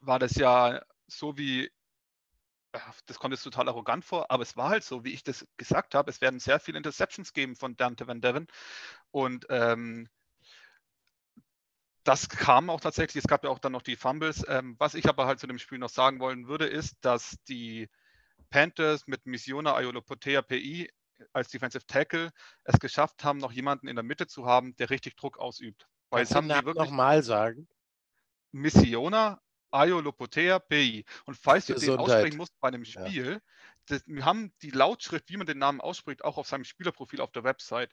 [0.00, 1.70] war das ja so wie
[3.06, 5.94] das kommt jetzt total arrogant vor, aber es war halt so, wie ich das gesagt
[5.94, 6.10] habe.
[6.10, 8.46] Es werden sehr viele Interceptions geben von Dante Van Devon.
[9.10, 10.08] Und ähm,
[12.04, 13.24] das kam auch tatsächlich.
[13.24, 14.44] Es gab ja auch dann noch die Fumbles.
[14.48, 17.88] Ähm, was ich aber halt zu dem Spiel noch sagen wollen würde, ist, dass die
[18.50, 20.90] Panthers mit Missiona Ayolopotea PI
[21.32, 22.30] als Defensive Tackle
[22.64, 25.88] es geschafft haben, noch jemanden in der Mitte zu haben, der richtig Druck ausübt.
[26.10, 27.68] Weil es haben die wirklich nochmal sagen.
[28.52, 29.40] Missiona
[29.70, 31.04] Ayolopotea PI.
[31.24, 31.88] Und falls Gesundheit.
[31.88, 33.40] du den aussprechen musst bei einem Spiel, ja.
[33.86, 37.32] das, wir haben die Lautschrift, wie man den Namen ausspricht, auch auf seinem Spielerprofil auf
[37.32, 37.92] der Website.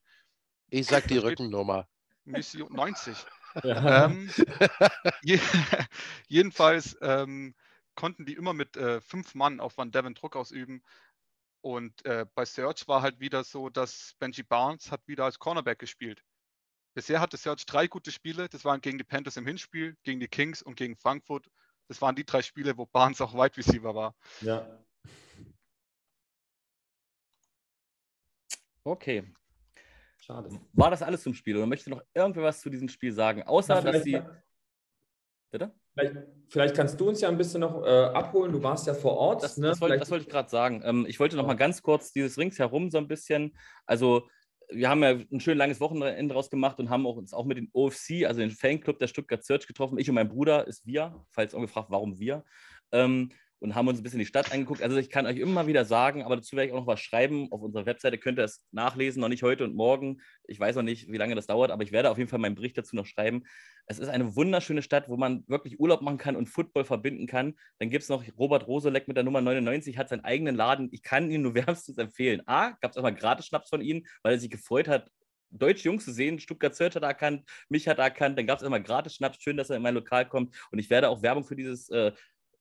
[0.70, 1.88] Ich sag die Rückennummer.
[2.26, 3.16] Mission 90.
[3.64, 4.06] Ja.
[4.06, 4.32] Ähm,
[5.22, 5.40] je,
[6.28, 7.54] jedenfalls ähm,
[7.94, 10.82] konnten die immer mit äh, fünf Mann auf Van Devon Druck ausüben.
[11.62, 15.78] Und äh, bei Search war halt wieder so, dass Benji Barnes hat wieder als Cornerback
[15.78, 16.24] gespielt.
[16.96, 18.50] Bisher hatte Search drei gute Spiele.
[18.50, 21.48] Das waren gegen die Panthers im Hinspiel, gegen die Kings und gegen Frankfurt.
[21.88, 24.16] Das waren die drei Spiele, wo Barnes auch Wide Receiver war.
[24.42, 24.68] Ja.
[28.84, 29.34] Okay.
[30.18, 30.50] Schade.
[30.74, 33.44] War das alles zum Spiel oder möchte noch irgendwer was zu diesem Spiel sagen?
[33.44, 34.22] Außer, dass sie.
[35.52, 35.72] Bitte?
[35.94, 36.16] Vielleicht,
[36.48, 38.52] vielleicht, kannst du uns ja ein bisschen noch äh, abholen.
[38.52, 39.44] Du warst ja vor Ort.
[39.44, 39.68] Das, ne?
[39.68, 40.82] das, wollte, das wollte, ich gerade sagen.
[40.84, 43.56] Ähm, ich wollte noch mal ganz kurz dieses Ringsherum so ein bisschen.
[43.86, 44.28] Also,
[44.70, 47.58] wir haben ja ein schön langes Wochenende draus gemacht und haben auch, uns auch mit
[47.58, 49.98] dem OFC, also den Fanclub der Stuttgart Search getroffen.
[49.98, 52.44] Ich und mein Bruder ist wir, falls ungefragt, warum wir.
[52.92, 53.32] Ähm,
[53.64, 54.84] und haben uns ein bisschen die Stadt angeguckt.
[54.84, 57.50] Also ich kann euch immer wieder sagen, aber dazu werde ich auch noch was schreiben.
[57.50, 60.20] Auf unserer Webseite könnt ihr es nachlesen, noch nicht heute und morgen.
[60.44, 62.56] Ich weiß noch nicht, wie lange das dauert, aber ich werde auf jeden Fall meinen
[62.56, 63.44] Bericht dazu noch schreiben.
[63.86, 67.54] Es ist eine wunderschöne Stadt, wo man wirklich Urlaub machen kann und Football verbinden kann.
[67.80, 70.90] Dann gibt es noch Robert Rosolek mit der Nummer 99, hat seinen eigenen Laden.
[70.92, 72.42] Ich kann ihn nur wärmstens empfehlen.
[72.46, 75.10] A, gab es auch mal Gratis-Schnaps von ihm, weil er sich gefreut hat,
[75.54, 76.40] deutsche Jungs zu sehen.
[76.40, 78.38] Stuttgart Search hat er erkannt, mich hat er erkannt.
[78.38, 79.42] Dann gab es immer gratis Schnaps.
[79.42, 80.56] Schön, dass er in mein Lokal kommt.
[80.72, 82.12] Und ich werde auch Werbung für dieses äh,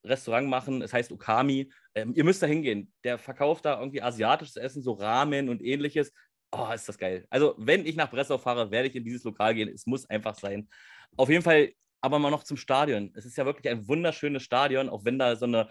[0.05, 0.83] Restaurant machen.
[0.83, 1.71] Es heißt Okami.
[1.95, 2.93] Ähm, ihr müsst da hingehen.
[3.05, 6.13] Der verkauft da irgendwie asiatisches Essen, so Ramen und ähnliches.
[6.51, 7.27] Oh, ist das geil.
[7.31, 9.69] Also, wenn ich nach Breslau fahre, werde ich in dieses Lokal gehen.
[9.69, 10.69] Es muss einfach sein.
[11.17, 11.73] Auf jeden Fall
[12.03, 13.13] aber mal noch zum Stadion.
[13.15, 15.69] Es ist ja wirklich ein wunderschönes Stadion, auch wenn da so eine,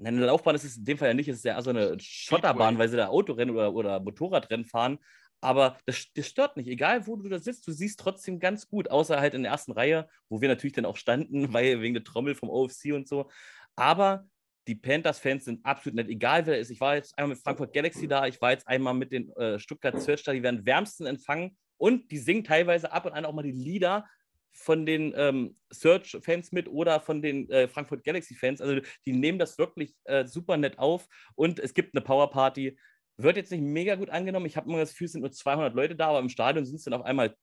[0.00, 2.78] eine Laufbahn ist es in dem Fall ja nicht, es ist ja so eine Schotterbahn,
[2.78, 4.98] weil sie da Autorennen oder, oder Motorradrennen fahren.
[5.40, 8.90] Aber das, das, stört nicht, egal wo du da sitzt, du siehst trotzdem ganz gut,
[8.90, 12.04] außer halt in der ersten Reihe, wo wir natürlich dann auch standen, weil wegen der
[12.04, 13.30] Trommel vom OFC und so.
[13.78, 14.26] Aber
[14.66, 16.70] die Panthers-Fans sind absolut nett, egal wer ist.
[16.70, 19.58] Ich war jetzt einmal mit Frankfurt Galaxy da, ich war jetzt einmal mit den äh,
[19.58, 23.32] Stuttgart Search da, die werden wärmsten empfangen und die singen teilweise ab und an auch
[23.32, 24.04] mal die Lieder
[24.52, 28.60] von den ähm, Search-Fans mit oder von den äh, Frankfurt Galaxy-Fans.
[28.60, 31.06] Also die nehmen das wirklich äh, super nett auf
[31.36, 32.76] und es gibt eine Power-Party.
[33.16, 34.46] Wird jetzt nicht mega gut angenommen.
[34.46, 36.76] Ich habe immer das Gefühl, es sind nur 200 Leute da, aber im Stadion sind
[36.76, 37.36] es dann auf einmal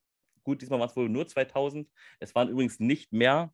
[0.43, 0.61] gut.
[0.61, 1.89] Diesmal waren es wohl nur 2000.
[2.19, 3.53] Es waren übrigens nicht mehr.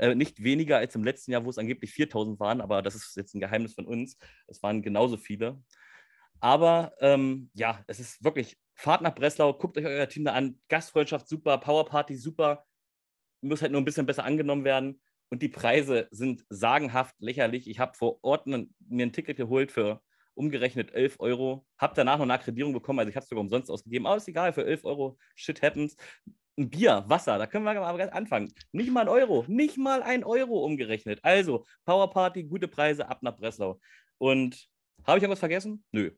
[0.00, 3.16] Äh, nicht weniger als im letzten Jahr, wo es angeblich 4000 waren, aber das ist
[3.16, 4.16] jetzt ein Geheimnis von uns.
[4.46, 5.62] Es waren genauso viele.
[6.40, 10.58] Aber ähm, ja, es ist wirklich, fahrt nach Breslau, guckt euch euer Team da an.
[10.70, 12.64] Gastfreundschaft super, Powerparty super.
[13.42, 15.02] Muss halt nur ein bisschen besser angenommen werden.
[15.28, 17.68] Und die Preise sind sagenhaft lächerlich.
[17.68, 20.00] Ich habe vor Ort mir ein Ticket geholt für
[20.32, 21.66] umgerechnet 11 Euro.
[21.76, 24.06] Habe danach noch eine Akkreditierung bekommen, also ich habe es sogar umsonst ausgegeben.
[24.06, 25.94] Aber ist egal, für 11 Euro, shit happens
[26.58, 28.52] ein Bier, Wasser, da können wir aber ganz anfangen.
[28.72, 31.20] Nicht mal ein Euro, nicht mal ein Euro umgerechnet.
[31.22, 33.80] Also, Powerparty, gute Preise, ab nach Breslau.
[34.18, 34.68] Und
[35.06, 35.84] habe ich irgendwas vergessen?
[35.92, 36.10] Nö.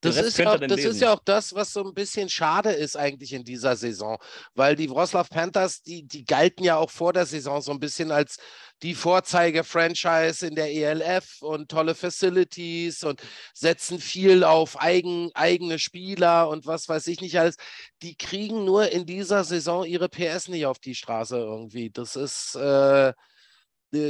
[0.00, 2.96] Das, ist ja, auch, das ist ja auch das, was so ein bisschen schade ist
[2.96, 4.16] eigentlich in dieser Saison,
[4.54, 8.12] weil die Wroclaw Panthers, die, die galten ja auch vor der Saison so ein bisschen
[8.12, 8.36] als
[8.82, 13.20] die Vorzeige-Franchise in der ELF und tolle Facilities und
[13.52, 17.56] setzen viel auf eigen, eigene Spieler und was weiß ich nicht alles.
[18.02, 21.90] Die kriegen nur in dieser Saison ihre PS nicht auf die Straße irgendwie.
[21.90, 22.54] Das ist...
[22.54, 23.14] Äh,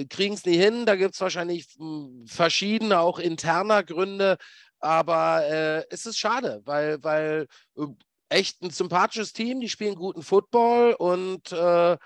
[0.09, 0.86] kriegen es nie hin.
[0.86, 4.36] Da gibt es wahrscheinlich hm, verschiedene, auch interner Gründe.
[4.81, 7.87] Aber äh, es ist schade, weil, weil äh,
[8.29, 11.97] echt ein sympathisches Team, die spielen guten Football und, äh,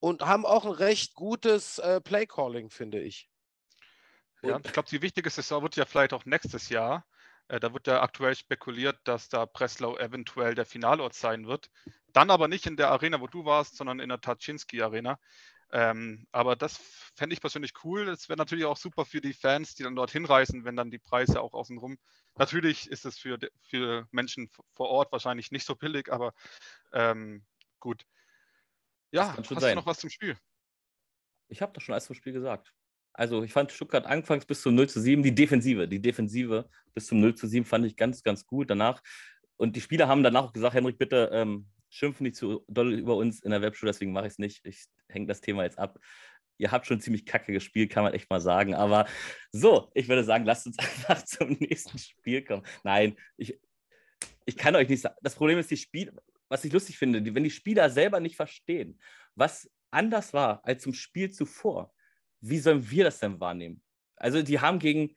[0.00, 3.28] und haben auch ein recht gutes äh, Playcalling, finde ich.
[4.42, 7.06] Ja, ich glaube, die wichtige Saison wird ja vielleicht auch nächstes Jahr.
[7.48, 11.70] Äh, da wird ja aktuell spekuliert, dass da Breslau eventuell der Finalort sein wird.
[12.08, 15.18] Dann aber nicht in der Arena, wo du warst, sondern in der Taczynski Arena.
[15.72, 16.76] Ähm, aber das
[17.16, 18.08] fände ich persönlich cool.
[18.08, 20.98] Es wäre natürlich auch super für die Fans, die dann dort hinreisen, wenn dann die
[20.98, 21.96] Preise auch außenrum.
[22.36, 26.34] Natürlich ist es für, für Menschen vor Ort wahrscheinlich nicht so billig, aber
[26.92, 27.44] ähm,
[27.80, 28.04] gut.
[29.12, 29.70] Ja, hast sein.
[29.70, 30.36] du noch was zum Spiel?
[31.48, 32.74] Ich habe doch schon alles zum Spiel gesagt.
[33.14, 37.06] Also ich fand Stuttgart anfangs bis zum 0 zu 7, die Defensive, die Defensive bis
[37.06, 38.70] zum 0 zu 7 fand ich ganz, ganz gut.
[38.70, 39.02] Danach,
[39.56, 43.16] und die Spieler haben danach auch gesagt, Henrik, bitte ähm, schimpfen nicht zu doll über
[43.16, 44.64] uns in der Webshow, deswegen mache ich es nicht.
[44.64, 45.98] Ich hänge das Thema jetzt ab.
[46.58, 48.74] Ihr habt schon ziemlich kacke gespielt, kann man echt mal sagen.
[48.74, 49.06] Aber
[49.50, 52.64] so, ich würde sagen, lasst uns einfach zum nächsten Spiel kommen.
[52.84, 53.58] Nein, ich,
[54.44, 55.16] ich kann euch nicht sagen.
[55.22, 56.12] Das Problem ist, die Spiel,
[56.48, 59.00] was ich lustig finde, wenn die Spieler selber nicht verstehen,
[59.34, 61.92] was anders war als zum Spiel zuvor,
[62.40, 63.82] wie sollen wir das denn wahrnehmen?
[64.16, 65.14] Also, die haben gegen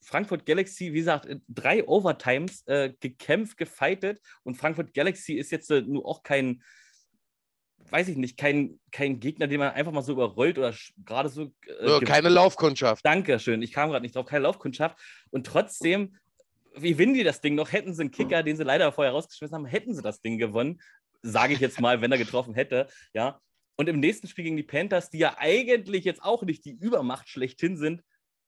[0.00, 5.82] Frankfurt Galaxy, wie gesagt, drei Overtimes äh, gekämpft, gefightet und Frankfurt Galaxy ist jetzt äh,
[5.82, 6.62] nur auch kein,
[7.90, 10.74] weiß ich nicht, kein, kein Gegner, den man einfach mal so überrollt oder
[11.04, 11.52] gerade so.
[11.80, 13.04] Äh, keine Laufkundschaft.
[13.04, 14.98] Dankeschön, ich kam gerade nicht drauf, keine Laufkundschaft.
[15.30, 16.16] Und trotzdem,
[16.74, 17.72] wie gewinnen die das Ding noch?
[17.72, 20.80] Hätten sie einen Kicker, den sie leider vorher rausgeschmissen haben, hätten sie das Ding gewonnen.
[21.22, 22.86] Sage ich jetzt mal, wenn er getroffen hätte.
[23.12, 23.40] Ja.
[23.76, 27.28] Und im nächsten Spiel gegen die Panthers, die ja eigentlich jetzt auch nicht die Übermacht
[27.28, 28.02] schlechthin sind,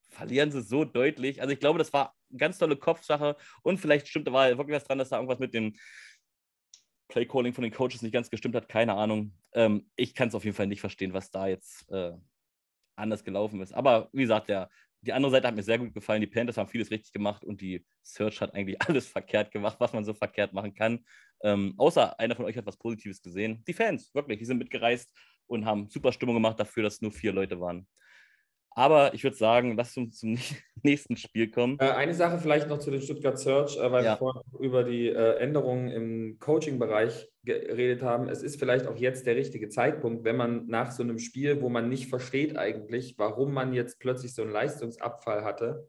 [0.08, 1.40] verlieren sie so deutlich.
[1.40, 4.76] Also ich glaube, das war eine ganz tolle Kopfsache und vielleicht stimmt da war wirklich
[4.76, 5.74] was dran, dass da irgendwas mit dem
[7.10, 8.68] Playcalling von den Coaches nicht ganz gestimmt hat.
[8.68, 9.32] Keine Ahnung.
[9.52, 12.12] Ähm, ich kann es auf jeden Fall nicht verstehen, was da jetzt äh,
[12.96, 13.72] anders gelaufen ist.
[13.74, 14.70] Aber wie gesagt, der,
[15.02, 16.20] die andere Seite hat mir sehr gut gefallen.
[16.20, 19.92] Die Panthers haben vieles richtig gemacht und die Search hat eigentlich alles verkehrt gemacht, was
[19.92, 21.04] man so verkehrt machen kann.
[21.42, 23.62] Ähm, außer einer von euch hat was Positives gesehen.
[23.66, 25.12] Die Fans, wirklich, die sind mitgereist
[25.46, 27.86] und haben super Stimmung gemacht dafür, dass nur vier Leute waren.
[28.80, 30.38] Aber ich würde sagen, lass uns zum
[30.82, 31.76] nächsten Spiel kommen.
[31.80, 34.12] Äh, eine Sache vielleicht noch zu den Stuttgart Search, äh, weil ja.
[34.12, 38.30] wir vorhin über die äh, Änderungen im Coaching-Bereich geredet haben.
[38.30, 41.68] Es ist vielleicht auch jetzt der richtige Zeitpunkt, wenn man nach so einem Spiel, wo
[41.68, 45.86] man nicht versteht eigentlich, warum man jetzt plötzlich so einen Leistungsabfall hatte.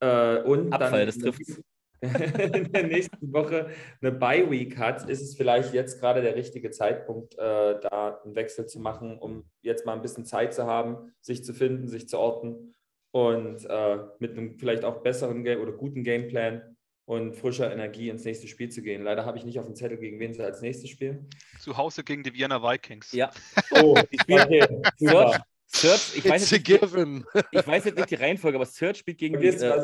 [0.00, 1.62] und Abfall, dann, das trifft
[2.54, 7.34] in der nächsten Woche eine Bye-Week hat, ist es vielleicht jetzt gerade der richtige Zeitpunkt,
[7.34, 11.44] äh, da einen Wechsel zu machen, um jetzt mal ein bisschen Zeit zu haben, sich
[11.44, 12.74] zu finden, sich zu orten
[13.12, 18.24] und äh, mit einem vielleicht auch besseren Game oder guten Gameplan und frischer Energie ins
[18.24, 19.02] nächste Spiel zu gehen.
[19.02, 21.28] Leider habe ich nicht auf dem Zettel, gegen wen sie als nächstes spielen.
[21.60, 23.12] Zu Hause gegen die Vienna Vikings.
[23.12, 23.30] Ja.
[23.82, 25.42] Oh, die spielen okay.
[25.74, 29.46] Search, ich weiß, nicht, ich weiß, jetzt nicht die Reihenfolge, aber Search spielt gegen die,
[29.46, 29.80] jetzt, äh,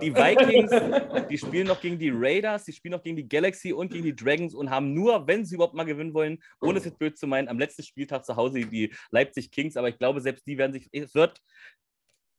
[0.00, 0.70] die Vikings,
[1.30, 4.16] die spielen noch gegen die Raiders, die spielen noch gegen die Galaxy und gegen die
[4.16, 7.26] Dragons und haben nur, wenn sie überhaupt mal gewinnen wollen, ohne es jetzt blöd zu
[7.26, 10.72] meinen, am letzten Spieltag zu Hause die Leipzig Kings, aber ich glaube, selbst die werden
[10.72, 11.42] sich, es wird,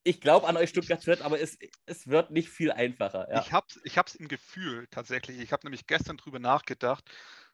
[0.03, 3.27] ich glaube an euch Stuttgart wird, aber es, es wird nicht viel einfacher.
[3.29, 3.41] Ja.
[3.41, 7.05] Ich habe es ich im Gefühl tatsächlich, ich habe nämlich gestern drüber nachgedacht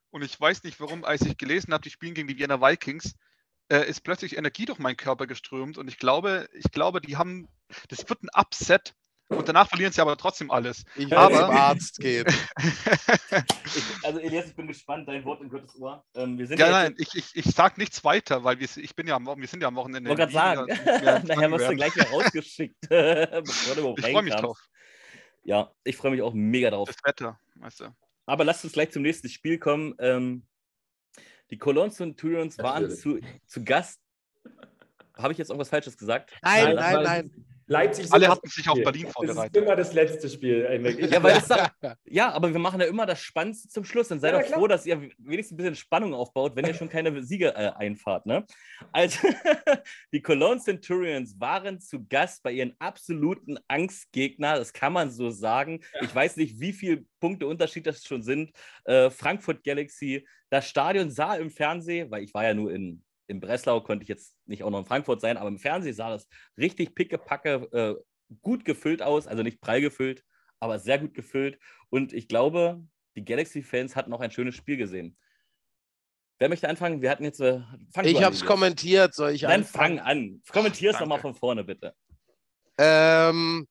[0.10, 3.16] und ich weiß nicht warum, als ich gelesen habe, die spielen gegen die Vienna Vikings,
[3.70, 7.48] äh, ist plötzlich Energie durch meinen Körper geströmt und ich glaube, ich glaube, die haben,
[7.90, 8.96] das wird ein Upset
[9.30, 10.86] und danach verlieren sie aber trotzdem alles.
[10.96, 12.26] Ich aber zum Arzt gehen.
[12.58, 16.06] ich, also Elias, ich bin gespannt, dein Wort in Gottes Ohr.
[16.16, 19.06] Ähm, wir sind ja, nein, ich, ich, ich sage nichts weiter, weil wir, ich bin
[19.06, 20.10] ja am, wir sind ja am Wochenende.
[20.10, 22.78] Ich wollte gerade sagen, ja, nachher wirst du gleich wieder rausgeschickt.
[22.84, 24.60] ich freue mich drauf.
[25.44, 26.88] Ja, ich freue mich auch mega drauf.
[26.88, 27.96] Das Wetter, weißt du.
[28.26, 29.96] Aber lasst uns gleich zum nächsten Spiel kommen.
[30.00, 30.46] Ähm,
[31.50, 34.02] die Cologne Centurions waren zu, zu Gast.
[35.16, 36.32] Habe ich jetzt irgendwas Falsches gesagt?
[36.42, 37.04] Nein, nein, nein.
[37.04, 37.46] nein.
[37.70, 39.56] Leipzig Alle hatten sich auf Berlin vorbereitet.
[39.56, 40.62] Das ist immer das letzte Spiel.
[41.12, 41.42] Ja, weil
[41.82, 44.08] da, ja, aber wir machen ja immer das Spannendste zum Schluss.
[44.08, 46.88] Dann seid ja, doch froh, dass ihr wenigstens ein bisschen Spannung aufbaut, wenn ihr schon
[46.88, 48.26] keine Siege äh, einfahrt.
[48.26, 48.46] Ne?
[48.94, 49.28] Also,
[50.14, 54.58] die Cologne Centurions waren zu Gast bei ihren absoluten Angstgegner.
[54.58, 55.82] Das kann man so sagen.
[56.02, 58.52] Ich weiß nicht, wie viele Punkte Unterschied das schon sind.
[58.86, 60.26] Äh, Frankfurt Galaxy.
[60.50, 64.10] Das Stadion sah im Fernsehen, weil ich war ja nur in in Breslau konnte ich
[64.10, 67.96] jetzt nicht auch noch in Frankfurt sein, aber im Fernsehen sah das richtig pickepacke äh,
[68.42, 70.24] gut gefüllt aus, also nicht prall gefüllt,
[70.60, 71.60] aber sehr gut gefüllt.
[71.90, 72.82] Und ich glaube,
[73.16, 75.18] die Galaxy-Fans hatten auch ein schönes Spiel gesehen.
[76.40, 77.02] Wer möchte anfangen?
[77.02, 77.40] Wir hatten jetzt.
[77.40, 77.62] Äh,
[78.04, 79.98] ich habe es kommentiert, soll ich Dann anfangen?
[79.98, 80.42] fang an.
[80.52, 81.96] Kommentier es nochmal von vorne, bitte.
[82.78, 83.68] Ähm,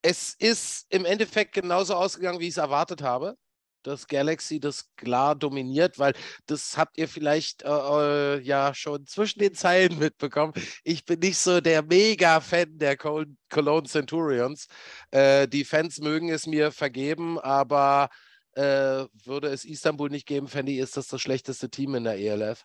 [0.00, 3.36] es ist im Endeffekt genauso ausgegangen, wie ich es erwartet habe
[3.82, 6.14] dass Galaxy das klar dominiert, weil
[6.46, 10.52] das habt ihr vielleicht äh, äh ja schon zwischen den Zeilen mitbekommen.
[10.84, 14.66] Ich bin nicht so der Mega-Fan der Cologne Centurions.
[15.10, 18.10] Äh, die Fans mögen es mir vergeben, aber
[18.54, 22.18] äh, würde es Istanbul nicht geben, fände ich, ist das das schlechteste Team in der
[22.18, 22.64] ELF.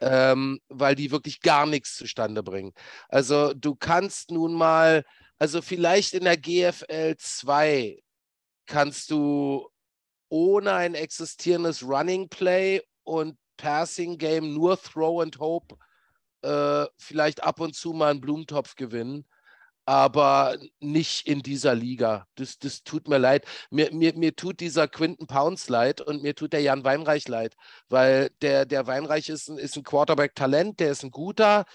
[0.00, 2.72] Ähm, weil die wirklich gar nichts zustande bringen.
[3.08, 5.04] Also du kannst nun mal,
[5.38, 8.02] also vielleicht in der GFL 2
[8.66, 9.68] kannst du
[10.32, 15.76] ohne ein existierendes Running Play und Passing Game nur Throw and Hope
[16.40, 19.26] äh, vielleicht ab und zu mal einen Blumentopf gewinnen,
[19.84, 22.26] aber nicht in dieser Liga.
[22.36, 23.44] Das, das tut mir leid.
[23.68, 27.54] Mir, mir, mir tut dieser Quinton Pounds leid und mir tut der Jan Weinreich leid,
[27.90, 31.66] weil der, der Weinreich ist ein, ist ein Quarterback-Talent, der ist ein guter.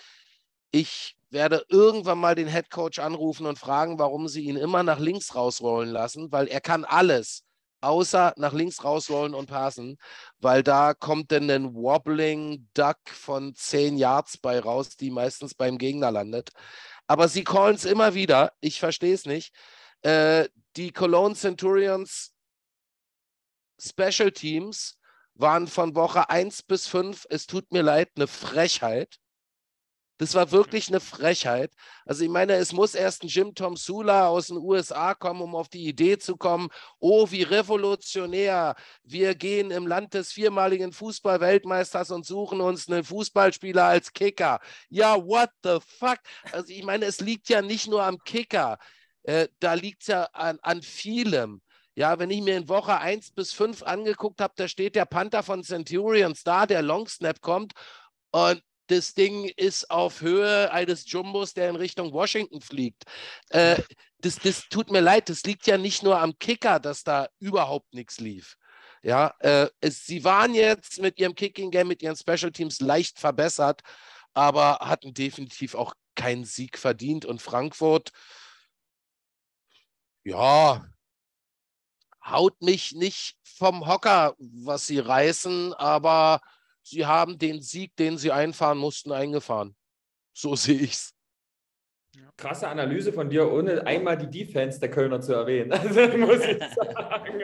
[0.72, 5.00] Ich werde irgendwann mal den Head Coach anrufen und fragen, warum sie ihn immer nach
[5.00, 7.47] links rausrollen lassen, weil er kann alles
[7.82, 9.98] außer nach links rausrollen und passen,
[10.40, 15.78] weil da kommt dann ein Wobbling Duck von 10 Yards bei raus, die meistens beim
[15.78, 16.52] Gegner landet.
[17.08, 18.54] Aber sie callen es immer wieder.
[18.60, 19.54] Ich verstehe es nicht.
[20.02, 22.34] Äh, die Cologne Centurions
[23.80, 24.98] Special Teams
[25.36, 29.18] waren von Woche 1 bis 5, es tut mir leid, eine Frechheit.
[30.18, 31.72] Das war wirklich eine Frechheit.
[32.06, 35.56] Also ich meine, es muss erst ein Jim Tom Sula aus den USA kommen, um
[35.56, 38.76] auf die Idee zu kommen, oh, wie revolutionär.
[39.04, 44.60] Wir gehen im Land des viermaligen Fußballweltmeisters und suchen uns einen Fußballspieler als Kicker.
[44.90, 46.20] Ja, what the fuck?
[46.52, 48.80] Also ich meine, es liegt ja nicht nur am Kicker.
[49.24, 51.62] Äh, da liegt es ja an, an vielem.
[51.96, 55.44] Ja, wenn ich mir in Woche 1 bis 5 angeguckt habe, da steht der Panther
[55.44, 57.74] von Centurions da, der Long Snap kommt
[58.32, 63.04] und das Ding ist auf Höhe eines Jumbos, der in Richtung Washington fliegt.
[63.50, 63.82] Äh,
[64.20, 67.94] das, das tut mir leid, das liegt ja nicht nur am Kicker, dass da überhaupt
[67.94, 68.58] nichts lief.
[69.04, 73.20] Ja, äh, es, sie waren jetzt mit ihrem Kicking Game, mit ihren Special Teams leicht
[73.20, 73.82] verbessert,
[74.34, 77.26] aber hatten definitiv auch keinen Sieg verdient.
[77.26, 78.12] Und Frankfurt,
[80.24, 80.86] ja,
[82.26, 86.42] haut mich nicht vom Hocker, was sie reißen, aber
[86.90, 89.76] sie haben den Sieg, den sie einfahren mussten, eingefahren.
[90.34, 91.14] So sehe ich es.
[92.36, 95.72] Krasse Analyse von dir, ohne einmal die Defense der Kölner zu erwähnen.
[95.74, 97.42] Also muss ich sagen.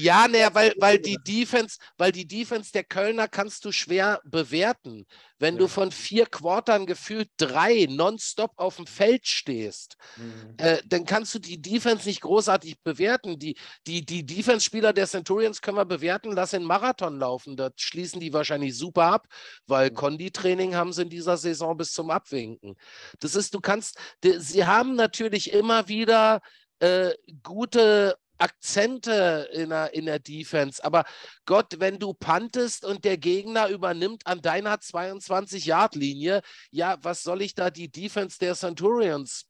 [0.00, 5.06] Ja, ne, weil, weil die Defense, weil die Defense der Kölner kannst du schwer bewerten.
[5.40, 5.60] Wenn ja.
[5.60, 10.54] du von vier Quartern gefühlt drei nonstop auf dem Feld stehst, mhm.
[10.58, 13.40] äh, dann kannst du die Defense nicht großartig bewerten.
[13.40, 13.56] Die,
[13.88, 17.56] die, die Defense-Spieler der Centurions können wir bewerten, lass in Marathon laufen.
[17.56, 19.26] Da schließen die wahrscheinlich super ab,
[19.66, 19.90] weil.
[19.90, 22.76] Konditraining haben sie in dieser Saison bis zum Abwinken.
[23.18, 26.40] Das ist, du kannst, die, sie haben natürlich immer wieder
[26.78, 30.82] äh, gute Akzente in der, in der Defense.
[30.82, 31.04] Aber
[31.44, 37.54] Gott, wenn du pantest und der Gegner übernimmt an deiner 22-Yard-Linie, ja, was soll ich
[37.54, 39.46] da die Defense der Centurions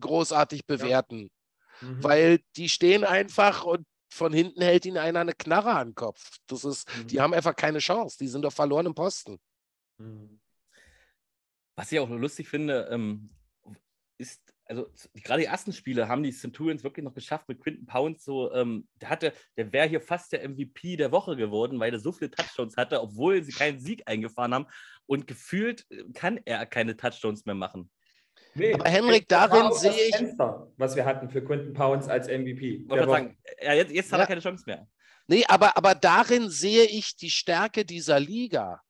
[0.00, 1.30] großartig bewerten?
[1.80, 1.88] Ja.
[1.88, 2.04] Mhm.
[2.04, 6.38] Weil die stehen einfach und von hinten hält ihnen einer eine Knarre an den Kopf.
[6.46, 7.06] Das ist, mhm.
[7.08, 8.16] die haben einfach keine Chance.
[8.18, 9.38] Die sind auf verlorenem Posten.
[9.98, 10.40] Mhm.
[11.76, 13.30] Was ich auch lustig finde, ähm,
[14.16, 18.24] ist also gerade die ersten Spiele haben die Centurions wirklich noch geschafft mit Quinton Pounds.
[18.24, 22.00] So, ähm, der hatte, der wäre hier fast der MVP der Woche geworden, weil er
[22.00, 24.66] so viele Touchdowns hatte, obwohl sie keinen Sieg eingefahren haben.
[25.06, 27.90] Und gefühlt äh, kann er keine Touchdowns mehr machen.
[28.54, 30.16] Nee, aber Henrik, darin sehe ich.
[30.16, 32.86] Fenster, was wir hatten für Quinton Pounds als MVP.
[32.88, 34.86] Sagen, ja, jetzt, jetzt hat er keine Chance mehr.
[35.28, 38.80] Nee, aber, aber darin sehe ich die Stärke dieser Liga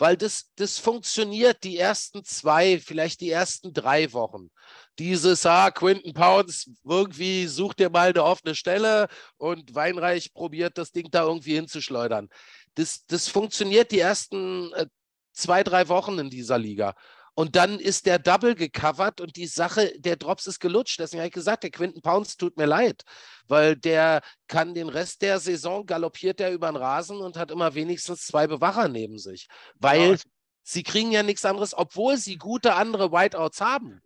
[0.00, 4.50] weil das, das funktioniert die ersten zwei, vielleicht die ersten drei Wochen.
[4.98, 10.92] Dieses, ah, Quinton Pounds, irgendwie sucht dir mal eine offene Stelle und Weinreich probiert das
[10.92, 12.30] Ding da irgendwie hinzuschleudern.
[12.74, 14.86] Das, das funktioniert die ersten äh,
[15.32, 16.94] zwei, drei Wochen in dieser Liga.
[17.40, 21.00] Und dann ist der Double gecovert und die Sache, der Drops ist gelutscht.
[21.00, 23.02] Deswegen habe ich gesagt, der Quinton Pounds tut mir leid,
[23.48, 27.74] weil der kann den Rest der Saison galoppiert er über den Rasen und hat immer
[27.74, 29.48] wenigstens zwei Bewacher neben sich.
[29.76, 30.16] Weil ja.
[30.64, 34.02] sie kriegen ja nichts anderes, obwohl sie gute andere Whiteouts haben.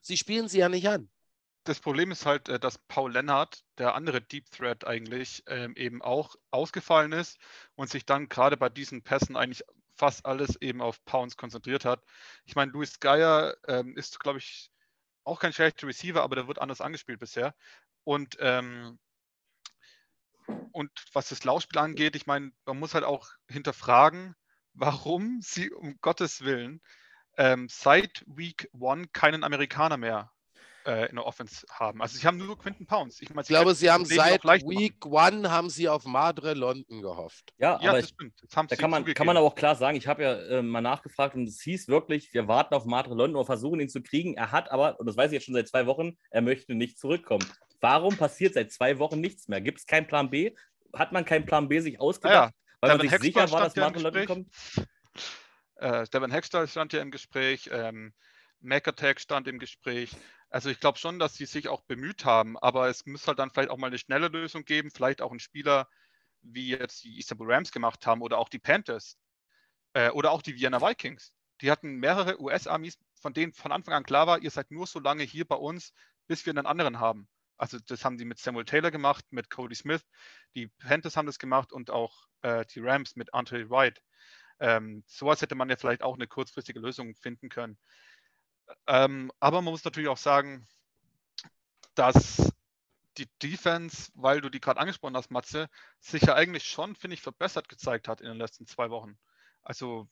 [0.00, 1.10] Sie spielen sie ja nicht an.
[1.64, 6.00] Das Problem ist halt, äh, dass Paul Lennart, der andere Deep Threat eigentlich, ähm, eben
[6.00, 7.36] auch ausgefallen ist
[7.74, 9.62] und sich dann gerade bei diesen Pässen eigentlich
[10.02, 12.02] fast alles eben auf Pounds konzentriert hat.
[12.44, 14.72] Ich meine, Luis Geier ähm, ist, glaube ich,
[15.22, 17.54] auch kein schlechter Receiver, aber der wird anders angespielt bisher.
[18.02, 18.98] Und, ähm,
[20.72, 24.34] und was das Laufspiel angeht, ich meine, man muss halt auch hinterfragen,
[24.72, 26.82] warum sie um Gottes Willen
[27.36, 30.32] ähm, seit Week One keinen Amerikaner mehr
[30.86, 32.00] äh, in der Offense haben.
[32.02, 33.20] Also sie haben nur Quinton Pounds.
[33.20, 35.38] Ich, mein, ich glaube, sie haben seit Week machen.
[35.38, 37.52] One haben sie auf Madre London gehofft.
[37.58, 38.34] Ja, ja aber das stimmt.
[38.42, 41.34] da kann man, kann man aber auch klar sagen, ich habe ja äh, mal nachgefragt
[41.34, 44.34] und es hieß wirklich, wir warten auf Madre London und versuchen ihn zu kriegen.
[44.34, 46.98] Er hat aber, und das weiß ich jetzt schon seit zwei Wochen, er möchte nicht
[46.98, 47.46] zurückkommen.
[47.80, 49.60] Warum passiert seit zwei Wochen nichts mehr?
[49.60, 50.54] Gibt es keinen Plan B?
[50.94, 53.64] Hat man keinen Plan B sich ausgedacht, ja, weil Devin man sich Hextall sicher war,
[53.64, 54.48] dass Madre London kommt?
[55.76, 58.12] Äh, Devin Hextall stand ja im Gespräch, ähm,
[58.60, 60.16] MacAttack stand im Gespräch.
[60.52, 63.50] Also ich glaube schon, dass sie sich auch bemüht haben, aber es muss halt dann
[63.50, 65.88] vielleicht auch mal eine schnelle Lösung geben, vielleicht auch einen Spieler,
[66.42, 69.16] wie jetzt die Istanbul Rams gemacht haben oder auch die Panthers
[69.94, 71.32] äh, oder auch die Vienna Vikings.
[71.62, 74.98] Die hatten mehrere US-Armies, von denen von Anfang an klar war, ihr seid nur so
[75.00, 75.94] lange hier bei uns,
[76.26, 77.28] bis wir einen anderen haben.
[77.56, 80.02] Also das haben sie mit Samuel Taylor gemacht, mit Cody Smith,
[80.54, 84.02] die Panthers haben das gemacht und auch äh, die Rams mit Andre Wright.
[84.60, 87.78] Ähm, sowas hätte man ja vielleicht auch eine kurzfristige Lösung finden können.
[88.86, 90.66] Ähm, aber man muss natürlich auch sagen,
[91.94, 92.52] dass
[93.18, 95.68] die Defense, weil du die gerade angesprochen hast, Matze,
[96.00, 99.18] sich ja eigentlich schon, finde ich, verbessert gezeigt hat in den letzten zwei Wochen.
[99.62, 100.08] Also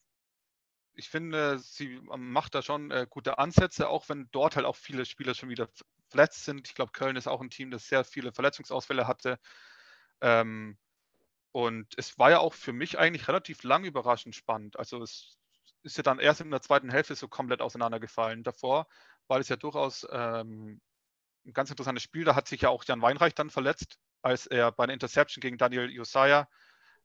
[0.95, 5.07] ich finde, sie macht da schon äh, gute Ansätze, auch wenn dort halt auch viele
[5.07, 5.69] Spieler schon wieder
[6.11, 6.69] verletzt sind.
[6.69, 9.39] Ich glaube, Köln ist auch ein Team, das sehr viele Verletzungsausfälle hatte.
[10.21, 10.79] Ähm,
[11.53, 14.79] Und es war ja auch für mich eigentlich relativ lang überraschend spannend.
[14.79, 15.39] Also es
[15.83, 18.43] ist ja dann erst in der zweiten Hälfte so komplett auseinandergefallen.
[18.43, 18.87] Davor
[19.29, 20.81] war es ja durchaus ähm,
[21.47, 22.25] ein ganz interessantes Spiel.
[22.25, 25.59] Da hat sich ja auch Jan Weinreich dann verletzt, als er bei einer Interception gegen
[25.59, 26.49] Daniel Josiah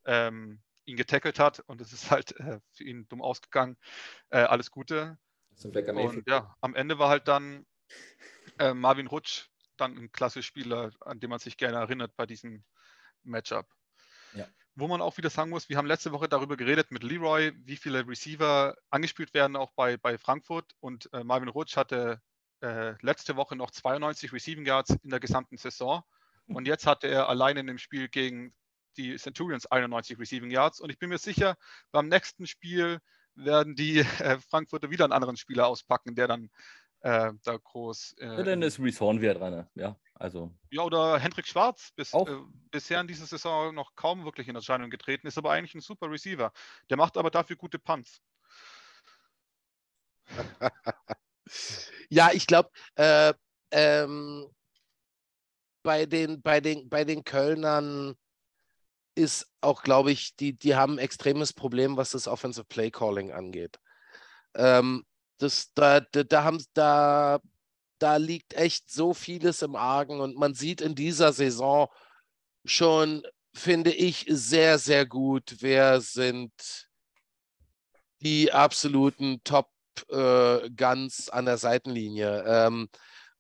[0.06, 1.62] ähm, ihn getackelt hat.
[1.62, 3.78] Und es ist halt äh, für ihn dumm ausgegangen.
[4.30, 5.18] Äh, alles Gute.
[6.18, 7.66] Und ja, am Ende war halt dann
[8.60, 9.48] äh, Marvin Rutsch
[9.78, 12.64] dann ein klasse Spieler, an den man sich gerne erinnert bei diesem
[13.24, 13.68] Matchup.
[14.34, 14.48] Ja.
[14.76, 17.78] Wo man auch wieder sagen muss, wir haben letzte Woche darüber geredet mit Leroy, wie
[17.78, 20.76] viele Receiver angespielt werden, auch bei, bei Frankfurt.
[20.82, 22.22] Und äh, Marvin Rutsch hatte
[22.62, 26.04] äh, letzte Woche noch 92 Receiving Yards in der gesamten Saison.
[26.48, 28.54] Und jetzt hatte er allein in dem Spiel gegen
[28.98, 30.80] die Centurions 91 Receiving Yards.
[30.80, 31.58] Und ich bin mir sicher,
[31.92, 33.00] beim nächsten Spiel
[33.36, 36.50] werden die äh, Frankfurter wieder einen anderen Spieler auspacken, der dann
[37.02, 38.16] äh, da groß.
[38.20, 39.96] Äh, dann ist Reese Horn wieder dran, ja.
[40.18, 40.56] Also.
[40.72, 42.28] Ja, oder Hendrik Schwarz, bis, auch.
[42.28, 42.38] Äh,
[42.72, 46.10] bisher in dieser Saison noch kaum wirklich in Erscheinung getreten, ist aber eigentlich ein super
[46.10, 46.52] Receiver.
[46.90, 48.22] Der macht aber dafür gute Punts.
[52.10, 53.34] ja, ich glaube, äh,
[53.72, 54.48] ähm,
[55.84, 58.16] bei, den, bei, den, bei den Kölnern
[59.16, 63.32] ist auch, glaube ich, die, die haben ein extremes Problem, was das Offensive Play Calling
[63.32, 63.80] angeht.
[64.56, 65.06] Ähm,
[65.38, 67.40] das, da, da, da, haben, da,
[68.00, 71.88] da liegt echt so vieles im Argen und man sieht in dieser Saison
[72.66, 73.24] schon,
[73.54, 76.52] finde ich, sehr, sehr gut, wer sind
[78.22, 79.70] die absoluten Top
[80.10, 82.44] äh, Guns an der Seitenlinie.
[82.46, 82.90] Ähm,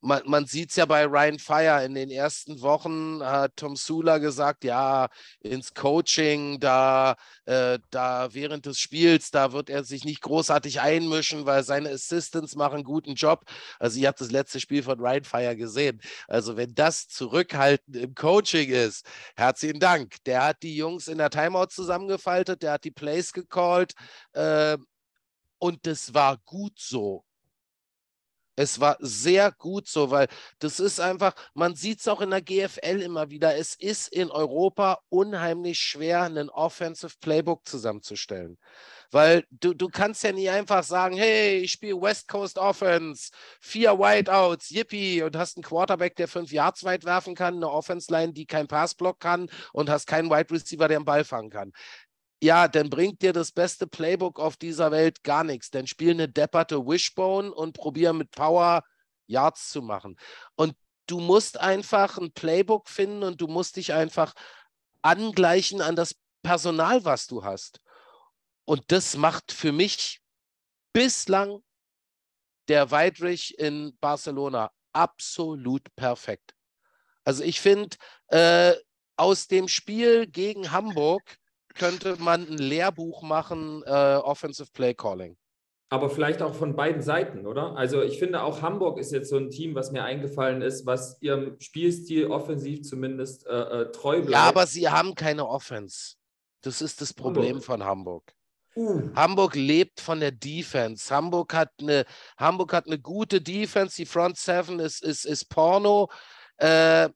[0.06, 4.20] man, man sieht es ja bei Ryan Fire in den ersten Wochen, hat Tom Sula
[4.20, 10.22] gesagt, ja, ins Coaching, da, äh, da während des Spiels, da wird er sich nicht
[10.22, 13.45] großartig einmischen, weil seine Assistants machen einen guten Job.
[13.80, 15.99] Also ich habe das letzte Spiel von Ryan Fire gesehen.
[16.28, 20.24] Also wenn das Zurückhalten im Coaching ist, herzlichen Dank.
[20.26, 23.93] Der hat die Jungs in der Timeout zusammengefaltet, der hat die Plays gecallt
[24.34, 24.78] äh,
[25.58, 27.26] und das war gut so.
[28.56, 30.28] Es war sehr gut so, weil
[30.60, 34.32] das ist einfach, man sieht es auch in der GFL immer wieder, es ist in
[34.32, 38.58] Europa unheimlich schwer, einen Offensive Playbook zusammenzustellen.
[39.12, 43.32] Weil du, du kannst ja nie einfach sagen, hey, ich spiele West Coast Offense,
[43.62, 48.12] vier Whiteouts, yippie, und hast einen Quarterback, der fünf Yards weit werfen kann, eine Offense
[48.12, 51.72] Line, die kein Passblock kann und hast keinen Wide Receiver, der den Ball fangen kann
[52.42, 55.72] ja, dann bringt dir das beste Playbook auf dieser Welt gar nichts.
[55.72, 58.84] Dann spiel eine depperte Wishbone und probier mit Power
[59.28, 60.18] Yards zu machen.
[60.56, 60.76] Und
[61.08, 64.34] du musst einfach ein Playbook finden und du musst dich einfach
[65.02, 67.82] angleichen an das Personal, was du hast.
[68.66, 70.22] Und das macht für mich
[70.94, 71.64] bislang
[72.68, 76.56] der Weidrich in Barcelona absolut perfekt.
[77.24, 78.74] Also ich finde, äh,
[79.18, 81.38] aus dem Spiel gegen Hamburg
[81.76, 85.38] könnte man ein Lehrbuch machen, äh, Offensive Play Calling.
[85.89, 87.78] Aber vielleicht auch von beiden Seiten, oder?
[87.78, 91.21] Also ich finde auch Hamburg ist jetzt so ein Team, was mir eingefallen ist, was
[91.21, 94.32] ihrem Spielstil offensiv zumindest äh, äh, treu bleibt.
[94.32, 96.15] Ja, aber sie haben keine Offense.
[96.61, 97.63] Das ist das Problem Hamburg.
[97.63, 98.34] von Hamburg.
[98.76, 99.09] Uh.
[99.15, 101.13] Hamburg lebt von der Defense.
[101.13, 102.05] Hamburg hat eine,
[102.38, 103.95] Hamburg hat eine gute Defense.
[103.95, 106.09] Die Front Seven ist, ist, ist Porno.
[106.57, 107.09] Äh,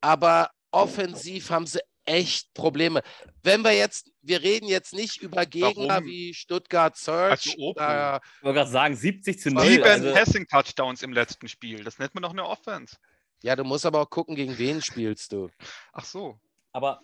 [0.00, 1.80] aber offensiv haben sie
[2.10, 3.02] echt Probleme.
[3.42, 6.06] Wenn wir jetzt, wir reden jetzt nicht über Gegner Warum?
[6.06, 7.56] wie Stuttgart Search.
[7.58, 9.64] Oder, ich wollte gerade sagen, 70 zu 0.
[9.64, 11.84] Sieben also, Passing-Touchdowns im letzten Spiel.
[11.84, 12.96] Das nennt man doch eine Offense.
[13.42, 15.48] Ja, du musst aber auch gucken, gegen wen spielst du.
[15.92, 16.38] Ach so.
[16.72, 17.00] Aber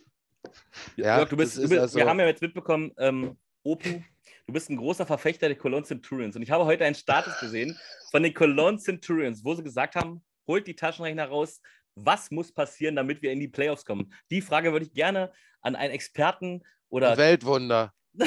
[0.97, 4.03] ja, du bist, du bist also, wir haben ja jetzt mitbekommen, ähm, Opu,
[4.47, 6.37] du bist ein großer Verfechter der Cologne Centurions.
[6.37, 7.79] Und ich habe heute einen Status gesehen
[8.11, 11.61] von den Cologne Centurions, wo sie gesagt haben, holt die Taschenrechner raus,
[11.97, 14.12] was muss passieren, damit wir in die Playoffs kommen?
[14.30, 15.32] Die Frage würde ich gerne
[15.62, 17.16] an einen Experten oder.
[17.16, 17.92] Weltwunder.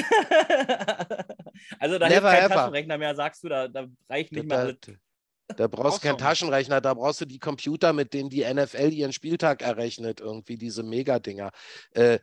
[1.78, 2.54] also da Never hilft kein ever.
[2.54, 6.18] Taschenrechner mehr, sagst du, da, da reicht nicht da, mehr Da, da brauchst du keinen
[6.18, 10.82] Taschenrechner, da brauchst du die Computer, mit denen die NFL ihren Spieltag errechnet, irgendwie diese
[10.84, 11.50] Megadinger.
[11.92, 12.20] Äh,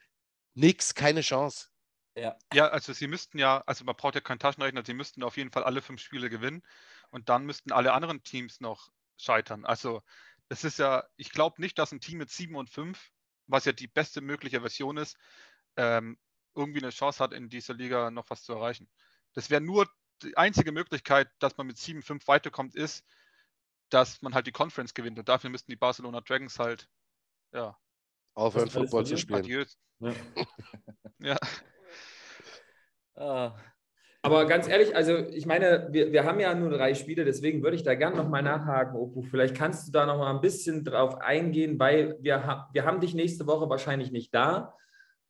[0.54, 1.68] nix, keine Chance.
[2.16, 2.36] Ja.
[2.54, 5.52] ja, also sie müssten ja, also man braucht ja keinen Taschenrechner, sie müssten auf jeden
[5.52, 6.64] Fall alle fünf Spiele gewinnen
[7.12, 9.66] und dann müssten alle anderen Teams noch scheitern.
[9.66, 10.02] Also
[10.50, 13.12] es ist ja, ich glaube nicht, dass ein Team mit 7 und 5,
[13.48, 15.18] was ja die beste mögliche Version ist,
[15.76, 16.18] ähm,
[16.56, 18.90] irgendwie eine Chance hat, in dieser Liga noch was zu erreichen.
[19.34, 19.88] Das wäre nur
[20.24, 23.06] die einzige Möglichkeit, dass man mit 7-5 weiterkommt, ist,
[23.90, 25.20] dass man halt die Conference gewinnt.
[25.20, 26.90] Und dafür müssten die Barcelona Dragons halt,
[27.54, 27.78] ja.
[28.34, 29.66] Aufhören, Football zu spielen.
[30.00, 30.14] Ja.
[31.20, 31.38] ja.
[33.16, 33.60] Ah.
[34.28, 37.78] Aber ganz ehrlich, also ich meine, wir, wir haben ja nur drei Spiele, deswegen würde
[37.78, 39.22] ich da gerne nochmal nachhaken, Opu.
[39.22, 43.14] Vielleicht kannst du da nochmal ein bisschen drauf eingehen, weil wir, ha wir haben dich
[43.14, 44.74] nächste Woche wahrscheinlich nicht da.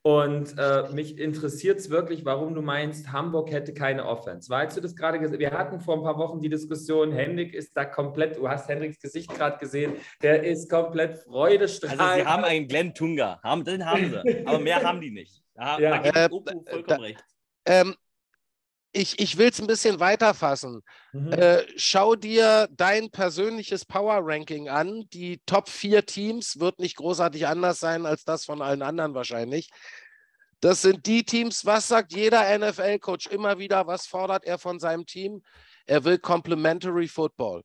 [0.01, 4.49] Und äh, mich interessiert es wirklich, warum du meinst, Hamburg hätte keine Offense.
[4.49, 7.75] Weil du das gerade gesagt Wir hatten vor ein paar Wochen die Diskussion, Hendrik ist
[7.75, 9.93] da komplett, du hast Hendriks Gesicht gerade gesehen,
[10.23, 12.01] der ist komplett freudestrahlend.
[12.01, 15.43] Also sie haben einen Glenn Tunga, haben, den haben sie, aber mehr haben die nicht.
[15.53, 15.89] Da, ja.
[15.91, 17.23] da gibt äh, Opu vollkommen da, recht.
[17.65, 17.95] Ähm,
[18.91, 20.81] ich, ich will es ein bisschen weiter fassen.
[21.11, 21.33] Mhm.
[21.33, 25.07] Äh, schau dir dein persönliches Power Ranking an.
[25.13, 29.69] Die Top 4 Teams wird nicht großartig anders sein als das von allen anderen wahrscheinlich.
[30.59, 35.05] Das sind die Teams, was sagt jeder NFL-Coach immer wieder, was fordert er von seinem
[35.05, 35.43] Team?
[35.85, 37.63] Er will Complementary Football.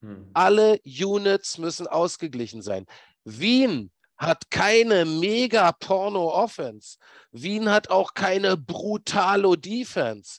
[0.00, 0.30] Mhm.
[0.32, 2.86] Alle Units müssen ausgeglichen sein.
[3.24, 6.98] Wien hat keine mega Porno-Offense.
[7.32, 10.38] Wien hat auch keine brutalo-Defense.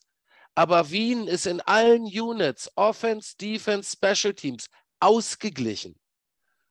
[0.56, 4.68] Aber Wien ist in allen Units, Offense, Defense, Special Teams,
[5.00, 6.00] ausgeglichen.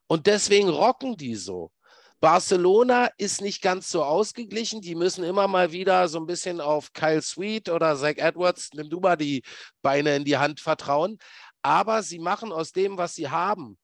[0.07, 1.71] Und deswegen rocken die so.
[2.21, 4.81] Barcelona ist nicht ganz so ausgeglichen.
[4.81, 8.89] Die müssen immer mal wieder so ein bisschen auf Kyle Sweet oder Zach Edwards, nimm
[8.89, 9.43] du mal die
[9.83, 11.19] Beine in die Hand vertrauen.
[11.61, 13.77] Aber sie machen aus dem, was sie haben,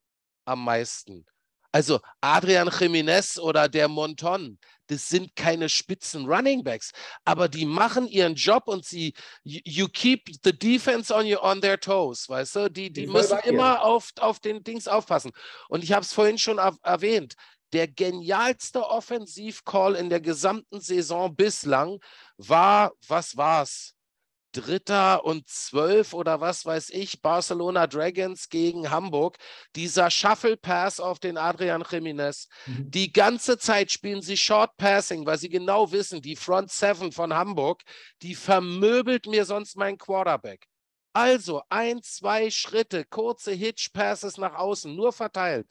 [0.47, 1.27] am meisten.
[1.73, 4.59] Also Adrian Jiménez oder der Monton,
[4.89, 6.91] das sind keine spitzen Running Backs,
[7.25, 9.15] aber die machen ihren Job und sie,
[9.45, 12.71] you keep the defense on, your, on their toes, weißt du?
[12.71, 15.31] Die, die müssen immer auf, auf den Dings aufpassen.
[15.69, 17.35] Und ich habe es vorhin schon erwähnt,
[17.73, 22.01] der genialste Offensivcall in der gesamten Saison bislang
[22.37, 23.95] war, was war's?
[24.53, 29.39] Dritter und zwölf oder was weiß ich, Barcelona Dragons gegen Hamburg.
[29.77, 32.49] Dieser Shuffle Pass auf den Adrian Jiménez.
[32.67, 32.91] Mhm.
[32.91, 37.35] Die ganze Zeit spielen sie Short Passing, weil sie genau wissen, die Front Seven von
[37.35, 37.83] Hamburg,
[38.23, 40.67] die vermöbelt mir sonst mein Quarterback.
[41.13, 45.67] Also ein, zwei Schritte, kurze Hitch Passes nach außen, nur verteilt.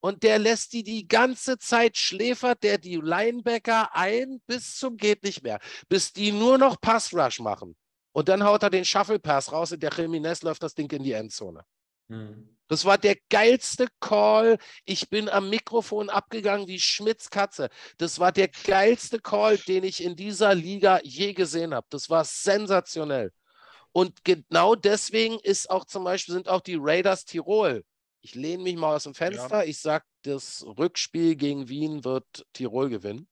[0.00, 5.24] Und der lässt die die ganze Zeit schläfert der die Linebacker ein bis zum geht
[5.24, 7.76] nicht mehr, bis die nur noch Pass Rush machen.
[8.12, 11.02] Und dann haut er den Shuffle Pass raus und der Jimenez läuft das Ding in
[11.02, 11.64] die Endzone.
[12.08, 12.56] Mhm.
[12.68, 14.58] Das war der geilste Call.
[14.84, 17.70] Ich bin am Mikrofon abgegangen wie Schmitz Katze.
[17.96, 21.86] Das war der geilste Call, den ich in dieser Liga je gesehen habe.
[21.90, 23.32] Das war sensationell.
[23.92, 27.84] Und genau deswegen ist auch zum Beispiel sind auch die Raiders Tirol.
[28.20, 29.62] Ich lehne mich mal aus dem Fenster.
[29.62, 29.64] Ja.
[29.64, 33.28] Ich sage, das Rückspiel gegen Wien wird Tirol gewinnen.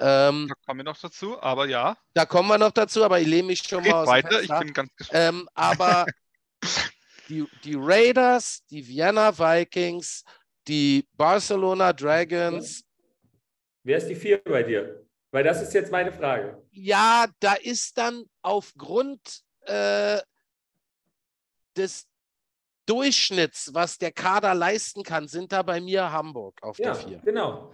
[0.00, 1.96] Ähm, da kommen wir noch dazu, aber ja.
[2.14, 4.48] Da kommen wir noch dazu, aber ich lehne mich schon Geht mal aus weiter, ich
[4.48, 5.20] bin ganz gespannt.
[5.20, 6.06] Ähm, aber
[7.28, 10.24] die, die Raiders, die Vienna Vikings,
[10.68, 12.84] die Barcelona Dragons.
[13.82, 15.04] Wer ist die vier bei dir?
[15.32, 16.62] Weil das ist jetzt meine Frage.
[16.70, 20.20] Ja, da ist dann aufgrund äh,
[21.76, 22.06] des
[22.86, 27.18] Durchschnitts, was der Kader leisten kann, sind da bei mir Hamburg auf ja, der vier.
[27.18, 27.72] Genau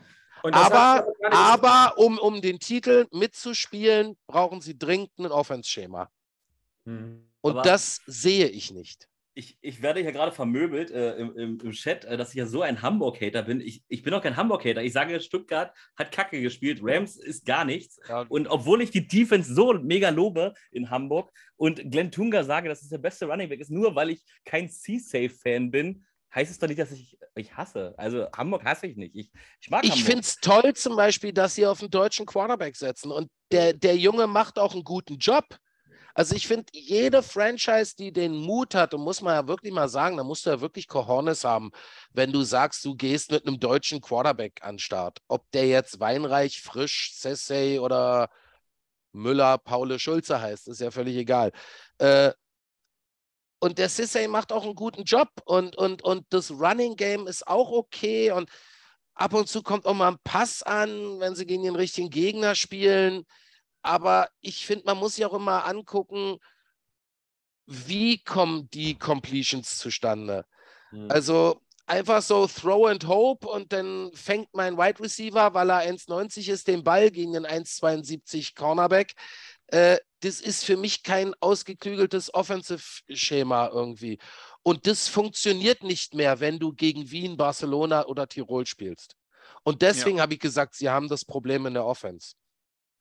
[0.53, 6.11] aber aber um, um den Titel mitzuspielen, brauchen sie dringend ein Offense-Schema.
[6.85, 7.27] Hm.
[7.41, 9.09] Und aber das sehe ich nicht.
[9.37, 12.47] Ich, ich werde hier gerade vermöbelt äh, im, im, im, Chat, äh, dass ich ja
[12.47, 13.61] so ein Hamburg-Hater bin.
[13.61, 14.83] Ich, ich bin auch kein Hamburg-Hater.
[14.83, 17.99] Ich sage, Stuttgart hat Kacke gespielt, Rams ist gar nichts.
[18.09, 18.27] Ja.
[18.29, 22.83] Und obwohl ich die Defense so mega lobe in Hamburg und Glenn Tunga sage, dass
[22.83, 26.05] es der beste Running Back ist, nur weil ich kein C-Safe-Fan bin,
[26.35, 27.95] heißt es doch nicht, dass ich, ich hasse.
[27.97, 29.15] Also Hamburg hasse ich nicht.
[29.15, 29.31] Ich,
[29.61, 33.11] ich mag Ich finde es toll zum Beispiel, dass sie auf einen deutschen Quarterback setzen.
[33.11, 35.45] Und der, der Junge macht auch einen guten Job.
[36.17, 39.89] Also ich finde, jede Franchise, die den Mut hat, und muss man ja wirklich mal
[39.89, 41.73] sagen, da musst du ja wirklich Cojones haben,
[42.13, 45.19] wenn du sagst, du gehst mit einem deutschen Quarterback an den Start.
[45.27, 48.31] Ob der jetzt Weinreich, Frisch, Sessay oder
[49.13, 51.51] Müller, Paule, Schulze heißt, ist ja völlig egal.
[51.99, 52.33] Äh,
[53.65, 57.47] und der Sissay macht auch einen guten Job und, und, und das Running Game ist
[57.47, 58.51] auch okay und
[59.15, 62.55] ab und zu kommt auch mal ein Pass an, wenn sie gegen den richtigen Gegner
[62.57, 63.25] spielen.
[63.81, 66.37] Aber ich finde, man muss sich auch immer angucken,
[67.65, 70.45] wie kommen die Completions zustande.
[70.93, 71.11] Mhm.
[71.11, 76.51] Also einfach so Throw and Hope und dann fängt mein Wide Receiver, weil er 1,90
[76.51, 79.15] ist, den Ball gegen den 1,72 Cornerback.
[79.69, 84.19] Äh, das ist für mich kein ausgeklügeltes Offensive-Schema irgendwie.
[84.63, 89.17] Und das funktioniert nicht mehr, wenn du gegen Wien, Barcelona oder Tirol spielst.
[89.63, 90.23] Und deswegen ja.
[90.23, 92.35] habe ich gesagt, sie haben das Problem in der Offense.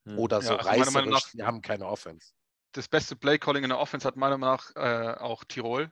[0.06, 0.20] Hm.
[0.20, 2.32] Oder so ja, also reißerisch, nach, sie haben keine Offense.
[2.74, 5.92] Das beste Play-Calling in der Offense hat meiner Meinung nach äh, auch Tirol.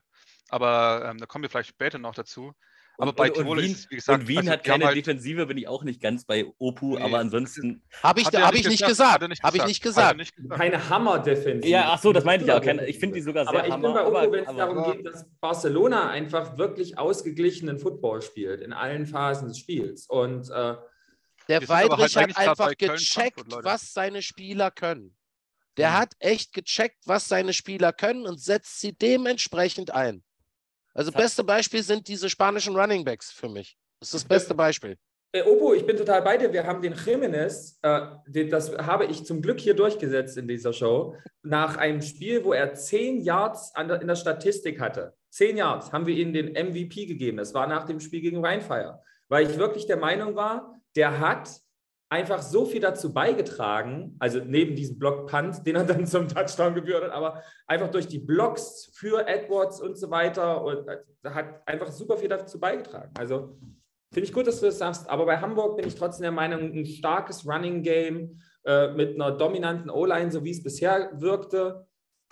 [0.49, 2.53] Aber ähm, da kommen wir vielleicht später noch dazu.
[3.01, 5.67] Aber bei Wien, ist, wie gesagt, und Wien also hat keine halt Defensive, bin ich
[5.67, 7.81] auch nicht ganz bei Opu, nee, aber ansonsten.
[8.03, 9.23] Habe ich, hab ich nicht gesagt.
[9.43, 10.31] Habe ich nicht gesagt.
[10.51, 11.67] Keine Hammer-Defensive.
[11.67, 12.61] Ja, ach so, das meinte ich auch.
[12.61, 13.87] Keine, ich finde die sogar sehr aber ich Hammer.
[13.87, 18.71] Bin bei Opu, wenn es darum geht, dass Barcelona einfach wirklich ausgeglichenen Football spielt, in
[18.71, 20.05] allen Phasen des Spiels.
[20.07, 20.49] Und.
[20.49, 25.15] Äh, Der aber halt Weidrich hat einfach gecheckt, Frankfurt, was seine Spieler können.
[25.77, 25.93] Der Mhm.
[25.93, 30.23] hat echt gecheckt, was seine Spieler können und setzt sie dementsprechend ein.
[30.93, 33.77] Also Das beste Beispiel sind diese spanischen Running Backs für mich.
[33.99, 34.97] Das ist das beste Beispiel.
[35.33, 36.51] Äh, Opo, ich bin total bei dir.
[36.51, 40.73] Wir haben den Jimenez, äh, den, das habe ich zum Glück hier durchgesetzt in dieser
[40.73, 45.13] Show, nach einem Spiel, wo er 10 Yards der, in der Statistik hatte.
[45.29, 47.37] 10 Yards haben wir ihm den MVP gegeben.
[47.37, 49.01] Das war nach dem Spiel gegen Rheinfire.
[49.29, 51.49] Weil ich wirklich der Meinung war, der hat
[52.11, 57.05] einfach so viel dazu beigetragen, also neben diesem Block-Punt, den er dann zum Touchdown geführt
[57.05, 61.89] hat, aber einfach durch die Blocks für Edwards und so weiter und äh, hat einfach
[61.89, 63.11] super viel dazu beigetragen.
[63.17, 63.57] Also
[64.13, 65.09] Finde ich gut, dass du das sagst.
[65.09, 69.31] Aber bei Hamburg bin ich trotzdem der Meinung, ein starkes Running Game äh, mit einer
[69.31, 71.87] dominanten O-Line, so wie es bisher wirkte,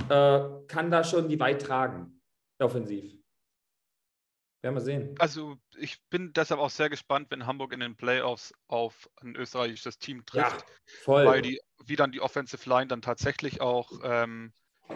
[0.10, 2.22] äh, kann da schon die weit tragen,
[2.62, 3.19] offensiv.
[4.62, 5.16] Werden wir sehen.
[5.20, 10.00] Also ich bin deshalb auch sehr gespannt, wenn Hamburg in den Playoffs auf ein österreichisches
[10.00, 10.66] Team trifft,
[11.04, 11.26] voll.
[11.26, 14.52] weil die, wie dann die Offensive Line dann tatsächlich auch ähm,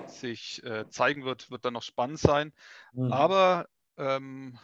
[0.08, 2.52] sich äh, zeigen wird, wird dann noch spannend sein.
[2.92, 3.14] Mhm.
[3.14, 4.60] Aber ähm,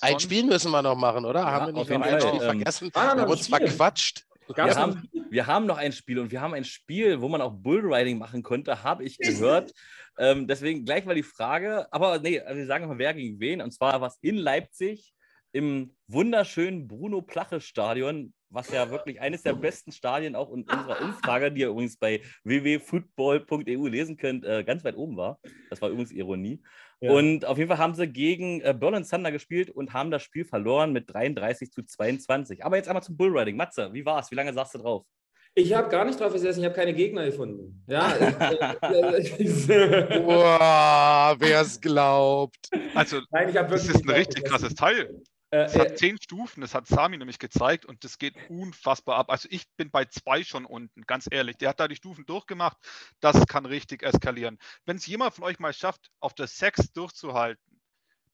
[0.00, 1.40] Ein Spiel müssen wir noch machen, oder?
[1.40, 2.28] Ja, Haben wir nicht auf jeden noch ein Fall.
[2.28, 2.90] Spiel Ähm, vergessen?
[2.94, 6.64] Ah, noch Wir haben wir, haben, wir haben noch ein Spiel und wir haben ein
[6.64, 9.72] Spiel, wo man auch Bullriding machen konnte, habe ich gehört.
[10.18, 13.60] ähm, deswegen gleich mal die Frage, aber nee, also wir sagen mal, wer gegen wen.
[13.60, 15.12] Und zwar was in Leipzig
[15.52, 21.62] im wunderschönen Bruno-Plache-Stadion, was ja wirklich eines der besten Stadien auch in unserer Umfrage, die
[21.62, 25.38] ihr übrigens bei www.football.eu lesen könnt, äh, ganz weit oben war.
[25.70, 26.62] Das war übrigens Ironie.
[27.00, 27.12] Ja.
[27.12, 30.44] Und auf jeden Fall haben sie gegen äh, Berlin Thunder gespielt und haben das Spiel
[30.44, 32.64] verloren mit 33 zu 22.
[32.64, 33.56] Aber jetzt einmal zum Bullriding.
[33.56, 34.30] Matze, wie war's?
[34.30, 35.06] Wie lange saßt du drauf?
[35.54, 37.82] Ich habe gar nicht drauf gesessen, ich habe keine Gegner gefunden.
[37.88, 38.12] Ja,
[38.82, 42.68] äh, äh, Boah, wer es glaubt.
[42.94, 44.44] Also Nein, das ist ein richtig gesessen.
[44.44, 45.20] krasses Teil.
[45.50, 49.16] Äh, Es hat äh, zehn Stufen, das hat Sami nämlich gezeigt und das geht unfassbar
[49.16, 49.30] ab.
[49.30, 51.56] Also ich bin bei zwei schon unten, ganz ehrlich.
[51.56, 52.76] Der hat da die Stufen durchgemacht.
[53.20, 54.58] Das kann richtig eskalieren.
[54.84, 57.80] Wenn es jemand von euch mal schafft, auf der Sex durchzuhalten,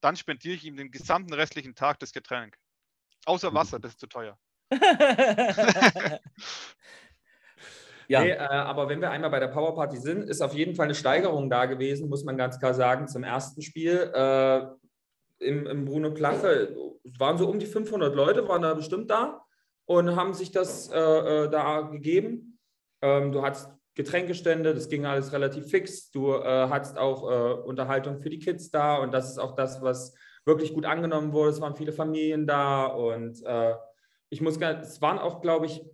[0.01, 2.57] dann spendiere ich ihm den gesamten restlichen Tag das Getränk.
[3.27, 4.39] Außer Wasser, das ist zu teuer.
[8.09, 10.85] ja, Nee, äh, aber wenn wir einmal bei der Powerparty sind, ist auf jeden Fall
[10.85, 14.11] eine Steigerung da gewesen, muss man ganz klar sagen, zum ersten Spiel.
[14.15, 14.67] Äh,
[15.39, 16.75] im, Im Bruno Plache
[17.19, 19.45] waren so um die 500 Leute, waren da bestimmt da
[19.87, 22.59] und haben sich das äh, äh, da gegeben.
[23.03, 26.11] Ähm, du hattest Getränkestände, das ging alles relativ fix.
[26.11, 29.83] Du äh, hattest auch äh, Unterhaltung für die Kids da und das ist auch das,
[29.83, 30.15] was
[30.45, 31.51] wirklich gut angenommen wurde.
[31.51, 33.75] Es waren viele Familien da und äh,
[34.31, 35.85] ich muss es waren auch, glaube ich,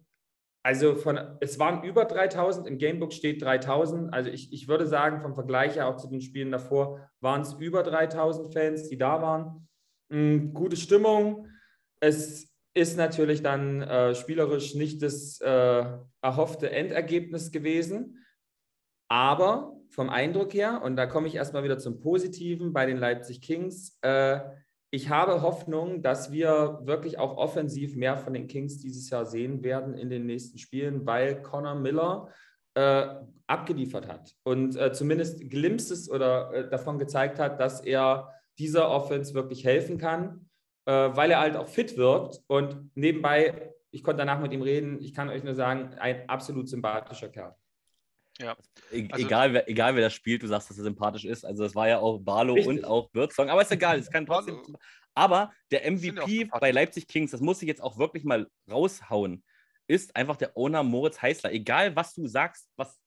[0.63, 4.13] also von, es waren über 3000, im Gamebook steht 3000.
[4.13, 7.55] Also ich, ich würde sagen, vom Vergleich her auch zu den Spielen davor, waren es
[7.55, 9.69] über 3000 Fans, die da waren.
[10.11, 11.49] Mm, gute Stimmung.
[12.01, 15.85] Es ist natürlich dann äh, spielerisch nicht das äh,
[16.23, 18.25] erhoffte Endergebnis gewesen.
[19.09, 23.41] Aber vom Eindruck her, und da komme ich erstmal wieder zum Positiven bei den Leipzig
[23.41, 24.41] Kings, äh,
[24.91, 29.63] ich habe Hoffnung, dass wir wirklich auch offensiv mehr von den Kings dieses Jahr sehen
[29.63, 32.29] werden in den nächsten Spielen, weil Connor Miller
[32.75, 33.07] äh,
[33.47, 39.35] abgeliefert hat und äh, zumindest Glimpses oder äh, davon gezeigt hat, dass er dieser Offense
[39.35, 40.49] wirklich helfen kann,
[40.87, 45.01] äh, weil er halt auch fit wirkt und nebenbei, ich konnte danach mit ihm reden,
[45.01, 47.55] ich kann euch nur sagen, ein absolut sympathischer Kerl.
[48.41, 48.57] Ja.
[48.93, 51.45] E Also- egal, wer, egal wer das spielt, du sagst, dass er sympathisch ist.
[51.45, 52.79] Also es war ja auch Barlow Richtig.
[52.79, 54.61] und auch Birdsong, aber ist egal, es kann trotzdem.
[55.15, 59.45] Aber der MVP bei Leipzig Kings, das muss ich jetzt auch wirklich mal raushauen,
[59.89, 61.53] ist einfach der Owner Moritz Heißler.
[61.53, 62.99] Egal, was du sagst, was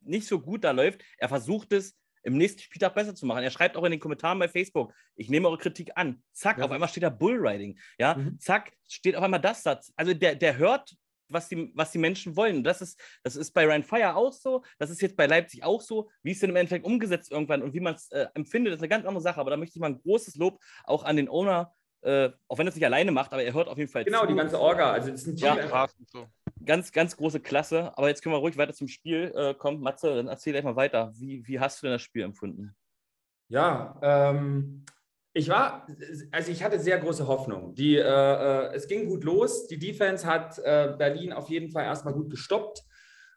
[0.00, 3.42] nicht so gut da läuft, er versucht es im nächsten Spieltag besser zu machen.
[3.44, 6.22] Er schreibt auch in den Kommentaren bei Facebook, ich nehme eure Kritik an.
[6.32, 6.64] Zack, Ja.
[6.64, 7.78] auf einmal steht da Bullriding.
[7.98, 8.38] Ja, Mhm.
[8.40, 9.92] zack, steht auf einmal das Satz.
[9.96, 10.94] Also der, der hört,
[11.32, 12.64] was die, was die Menschen wollen.
[12.64, 15.80] Das ist, das ist bei Ryan Fire auch so, das ist jetzt bei Leipzig auch
[15.80, 16.10] so.
[16.22, 18.88] Wie es denn im Endeffekt umgesetzt irgendwann und wie man es äh, empfindet, ist eine
[18.88, 19.40] ganz andere Sache.
[19.40, 21.72] Aber da möchte ich mal ein großes Lob auch an den Owner,
[22.02, 24.22] äh, auch wenn er es nicht alleine macht, aber er hört auf jeden Fall Genau,
[24.22, 24.26] zu.
[24.26, 25.46] die ganze Orga, also das ist ein Team.
[25.68, 25.88] Ja.
[26.06, 26.26] so.
[26.64, 27.96] Ganz, ganz große Klasse.
[27.96, 29.80] Aber jetzt können wir ruhig weiter zum Spiel äh, kommen.
[29.80, 31.12] Matze, dann erzähl gleich mal weiter.
[31.16, 32.74] Wie, wie hast du denn das Spiel empfunden?
[33.48, 34.84] Ja, ähm,
[35.34, 35.86] ich war,
[36.30, 37.74] also ich hatte sehr große Hoffnung.
[37.74, 39.66] Die, äh, äh, es ging gut los.
[39.66, 42.82] Die Defense hat äh, Berlin auf jeden Fall erstmal gut gestoppt.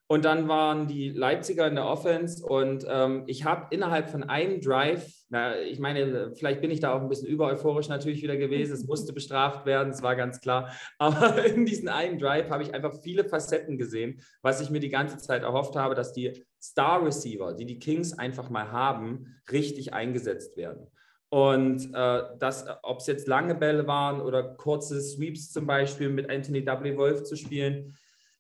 [0.07, 4.61] Und dann waren die Leipziger in der Offense und ähm, ich habe innerhalb von einem
[4.61, 8.73] Drive, na, ich meine, vielleicht bin ich da auch ein bisschen übereuphorisch natürlich wieder gewesen,
[8.73, 10.69] es musste bestraft werden, es war ganz klar,
[10.99, 14.89] aber in diesem einen Drive habe ich einfach viele Facetten gesehen, was ich mir die
[14.89, 19.95] ganze Zeit erhofft habe, dass die Star Receiver, die die Kings einfach mal haben, richtig
[19.95, 20.85] eingesetzt werden.
[21.29, 26.29] Und äh, das, ob es jetzt lange Bälle waren oder kurze Sweeps zum Beispiel mit
[26.29, 26.97] Anthony W.
[26.97, 27.95] Wolf zu spielen,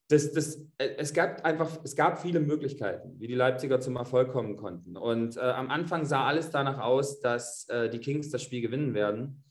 [0.07, 4.31] das, das, äh, es gab einfach, es gab viele Möglichkeiten, wie die Leipziger zum Erfolg
[4.31, 4.97] kommen konnten.
[4.97, 8.93] Und äh, am Anfang sah alles danach aus, dass äh, die Kings das Spiel gewinnen
[8.93, 9.43] werden.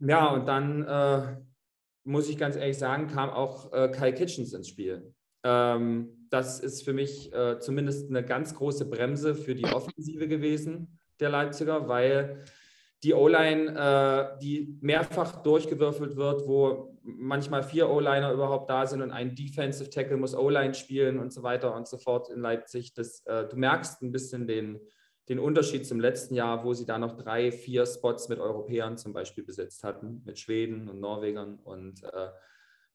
[0.00, 1.36] Ja, und dann äh,
[2.04, 5.14] muss ich ganz ehrlich sagen, kam auch äh, Kai Kitchens ins Spiel.
[5.44, 10.98] Ähm, das ist für mich äh, zumindest eine ganz große Bremse für die Offensive gewesen
[11.20, 12.44] der Leipziger, weil
[13.04, 19.10] die O-Line, äh, die mehrfach durchgewürfelt wird, wo manchmal vier O-Liner überhaupt da sind und
[19.10, 22.94] ein Defensive Tackle muss O-Line spielen und so weiter und so fort in Leipzig.
[22.94, 24.80] Das, äh, du merkst ein bisschen den,
[25.28, 29.12] den Unterschied zum letzten Jahr, wo sie da noch drei, vier Spots mit Europäern zum
[29.12, 31.58] Beispiel besetzt hatten, mit Schweden und Norwegern.
[31.62, 32.28] Und äh,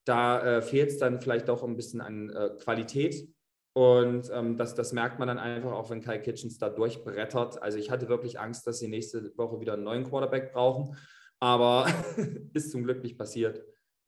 [0.06, 3.28] da äh, fehlt es dann vielleicht auch ein bisschen an äh, Qualität
[3.74, 7.62] und ähm, das, das merkt man dann einfach auch, wenn Kai Kitchens da durchbrettert.
[7.62, 10.96] Also ich hatte wirklich Angst, dass sie nächste Woche wieder einen neuen Quarterback brauchen,
[11.40, 11.88] aber
[12.54, 13.64] ist zum Glück nicht passiert.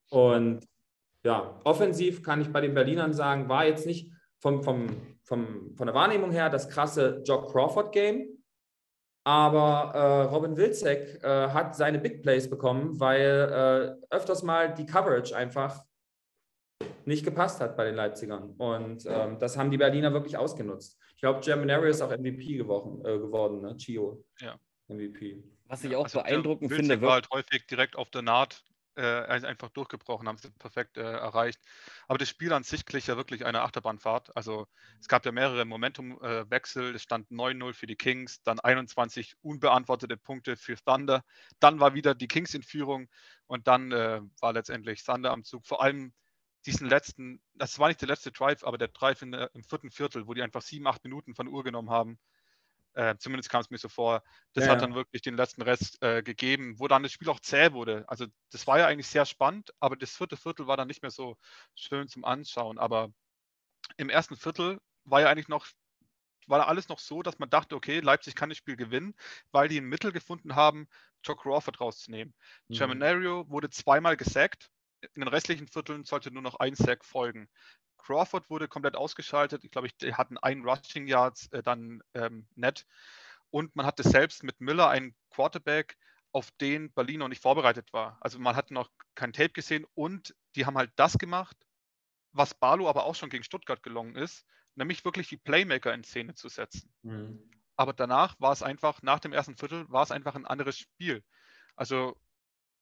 [0.09, 0.67] Und
[1.23, 4.87] ja, offensiv kann ich bei den Berlinern sagen, war jetzt nicht vom, vom,
[5.23, 8.41] vom, von der Wahrnehmung her das krasse Jock Crawford-Game,
[9.23, 14.87] aber äh, Robin Wilczek äh, hat seine Big Plays bekommen, weil äh, öfters mal die
[14.87, 15.83] Coverage einfach
[17.05, 18.53] nicht gepasst hat bei den Leipzigern.
[18.57, 20.99] Und ähm, das haben die Berliner wirklich ausgenutzt.
[21.15, 23.77] Ich glaube, Germanario ist auch MVP geworden, äh, geworden ne?
[23.77, 24.23] Chio.
[24.39, 24.59] Ja.
[24.87, 25.43] MVP.
[25.65, 28.63] Was ich auch Also, beeindruckend finde, war halt häufig direkt auf der Naht
[28.95, 31.59] äh, einfach durchgebrochen, haben sie perfekt äh, erreicht.
[32.07, 34.35] Aber das Spiel an sich glich ja wirklich eine Achterbahnfahrt.
[34.35, 34.67] Also
[34.99, 36.95] es gab ja mehrere Momentumwechsel.
[36.95, 41.23] es stand 9-0 für die Kings, dann 21 unbeantwortete Punkte für Thunder.
[41.59, 43.07] Dann war wieder die Kings in Führung
[43.47, 45.65] und dann äh, war letztendlich Thunder am Zug.
[45.65, 46.13] Vor allem
[46.65, 50.27] diesen letzten, das war nicht der letzte Drive, aber der Drive in, im vierten Viertel,
[50.27, 52.19] wo die einfach sieben, acht Minuten von Uhr genommen haben.
[52.93, 54.23] Äh, zumindest kam es mir so vor.
[54.53, 57.39] Das Ja, hat dann wirklich den letzten Rest äh, gegeben, wo dann das Spiel auch
[57.39, 58.03] zäh wurde.
[58.07, 61.11] Also das war ja eigentlich sehr spannend, aber das vierte Viertel war dann nicht mehr
[61.11, 61.37] so
[61.75, 62.77] schön zum Anschauen.
[62.79, 63.13] Aber
[63.97, 65.67] im ersten Viertel war ja eigentlich noch,
[66.47, 69.15] war da alles noch so, dass man dachte, okay, Leipzig kann das Spiel gewinnen,
[69.51, 70.87] weil die ein Mittel gefunden haben,
[71.23, 72.33] Joe Crawford rauszunehmen.
[72.69, 72.77] Mhm.
[72.77, 74.69] Germanario wurde zweimal gesackt.
[75.13, 77.49] In den restlichen Vierteln sollte nur noch ein Sack folgen.
[77.97, 79.63] Crawford wurde komplett ausgeschaltet.
[79.63, 82.85] Ich glaube, die hatten ein Rushing Yards äh, dann ähm, net.
[83.49, 85.97] Und man hatte selbst mit Miller einen Quarterback,
[86.31, 88.17] auf den Berlin noch nicht vorbereitet war.
[88.21, 91.57] Also man hat noch kein Tape gesehen und die haben halt das gemacht,
[92.31, 94.45] was Barlow aber auch schon gegen Stuttgart gelungen ist,
[94.75, 96.93] nämlich wirklich die Playmaker in Szene zu setzen.
[97.01, 97.51] Mhm.
[97.75, 101.23] Aber danach war es einfach, nach dem ersten Viertel, war es einfach ein anderes Spiel.
[101.75, 102.15] Also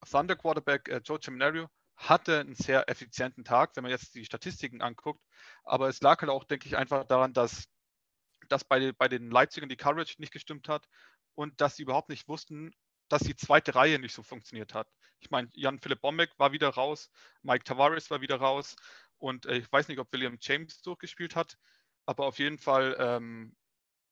[0.10, 1.70] Thunder Quarterback äh, Joe Seminario
[2.00, 5.22] hatte einen sehr effizienten Tag, wenn man jetzt die Statistiken anguckt.
[5.64, 7.68] Aber es lag halt auch, denke ich, einfach daran, dass,
[8.48, 10.88] dass bei, bei den Leipzigern die Coverage nicht gestimmt hat
[11.36, 12.72] und dass sie überhaupt nicht wussten,
[13.10, 14.88] dass die zweite Reihe nicht so funktioniert hat.
[15.20, 17.12] Ich meine, Jan-Philipp Bombeck war wieder raus,
[17.42, 18.78] Mike Tavares war wieder raus
[19.18, 21.58] und äh, ich weiß nicht, ob William James durchgespielt hat,
[22.06, 23.56] aber auf jeden Fall, ähm,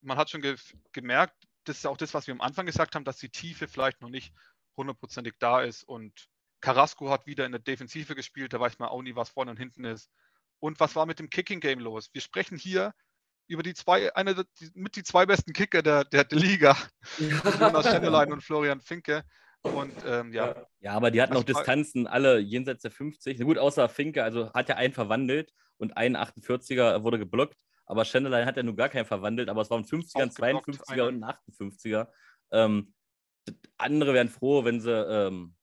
[0.01, 0.57] man hat schon ge
[0.91, 4.01] gemerkt, das ist auch das, was wir am Anfang gesagt haben, dass die Tiefe vielleicht
[4.01, 4.33] noch nicht
[4.75, 6.27] hundertprozentig da ist und
[6.67, 9.57] Carrasco hat wieder in der Defensive gespielt, da weiß man auch nie, was vorne und
[9.57, 10.11] hinten ist.
[10.59, 12.09] Und was war mit dem Kicking Game los?
[12.11, 12.93] Wir sprechen hier
[13.47, 16.75] über die zwei, eine die, mit die zwei besten Kicker der, der, der Liga,
[17.17, 19.23] Jonas Schenderlein und Florian Finke.
[19.61, 23.39] Und ähm, ja, Ja, aber die hatten Also auch Distanzen alle jenseits der 50.
[23.39, 27.55] Na gut, außer Finke, also hat er einen verwandelt und einen 48er wurde geblockt.
[27.85, 30.67] Aber Schenderlein hat ja nur gar keinen verwandelt, aber es waren 50er, ein Auch geblockt,
[30.67, 31.23] 52er und einen.
[31.23, 32.07] ein 58er.
[32.51, 32.93] Ähm,
[33.77, 34.91] andere wären froh, wenn sie.
[34.91, 35.53] Ähm,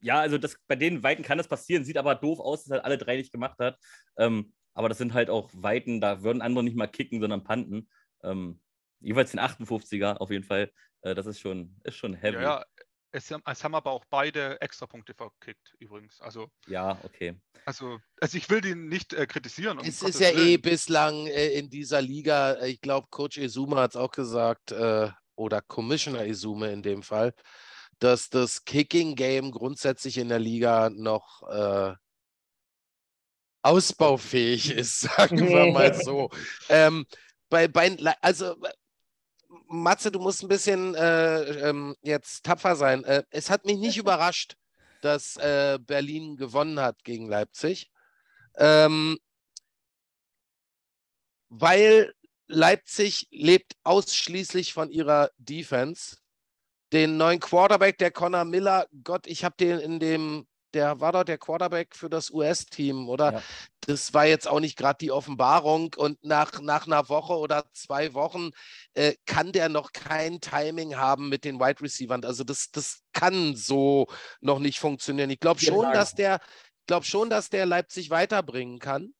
[0.00, 2.84] ja, also das, bei den Weiten kann das passieren, sieht aber doof aus, dass er
[2.84, 3.78] alle drei nicht gemacht hat.
[4.16, 7.88] Ähm, aber das sind halt auch Weiten, da würden andere nicht mal kicken, sondern panten.
[8.22, 8.60] Ähm,
[9.00, 10.70] jeweils den 58er auf jeden Fall.
[11.02, 12.36] Äh, das ist schon, ist schon heavy.
[12.36, 12.64] ja, ja
[13.10, 16.20] es, haben- es haben aber auch beide Extrapunkte verkickt, übrigens.
[16.20, 17.40] Also, ja okay.
[17.64, 19.78] also, also ich will die nicht äh, kritisieren.
[19.78, 20.60] um Es ist Gottes ja eh Willen.
[20.62, 25.10] bislang äh, in dieser Liga, äh, ich glaube, Coach Izuma hat es auch gesagt, äh,
[25.36, 27.32] oder Commissioner Izume in dem Fall,
[27.98, 31.94] dass das Kicking-Game grundsätzlich in der Liga noch äh,
[33.62, 36.30] ausbaufähig ist, sagen wir mal so.
[36.68, 37.06] ähm,
[37.48, 38.56] bei, bei, also,
[39.66, 43.04] Matze, du musst ein bisschen äh, ähm, jetzt tapfer sein.
[43.04, 44.56] Äh, es hat mich nicht überrascht,
[45.00, 47.90] dass äh, Berlin gewonnen hat gegen Leipzig.
[48.56, 49.18] Ähm,
[51.48, 52.12] weil
[52.46, 56.16] Leipzig lebt ausschließlich von ihrer Defense.
[56.92, 61.24] Den neuen Quarterback, der Connor Miller, Gott, ich habe den in dem, der war doch
[61.24, 63.34] der Quarterback für das US-Team, oder?
[63.34, 63.42] Ja.
[63.80, 65.94] Das war jetzt auch nicht gerade die Offenbarung.
[65.96, 68.50] Und nach, nach einer Woche oder zwei Wochen
[68.94, 72.24] äh, kann der noch kein Timing haben mit den Wide Receivers.
[72.24, 74.06] Also das, das kann so
[74.40, 75.30] noch nicht funktionieren.
[75.30, 76.40] Ich glaube schon, dass der,
[76.86, 79.14] glaube schon, dass der Leipzig weiterbringen kann.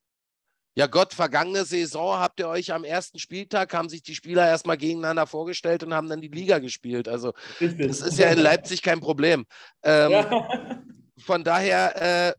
[0.79, 4.77] Ja Gott, vergangene Saison habt ihr euch am ersten Spieltag, haben sich die Spieler erstmal
[4.77, 7.09] gegeneinander vorgestellt und haben dann die Liga gespielt.
[7.09, 9.45] Also das ist ja in Leipzig kein Problem.
[9.83, 10.81] Ähm, Ja.
[11.25, 12.33] Von daher, äh,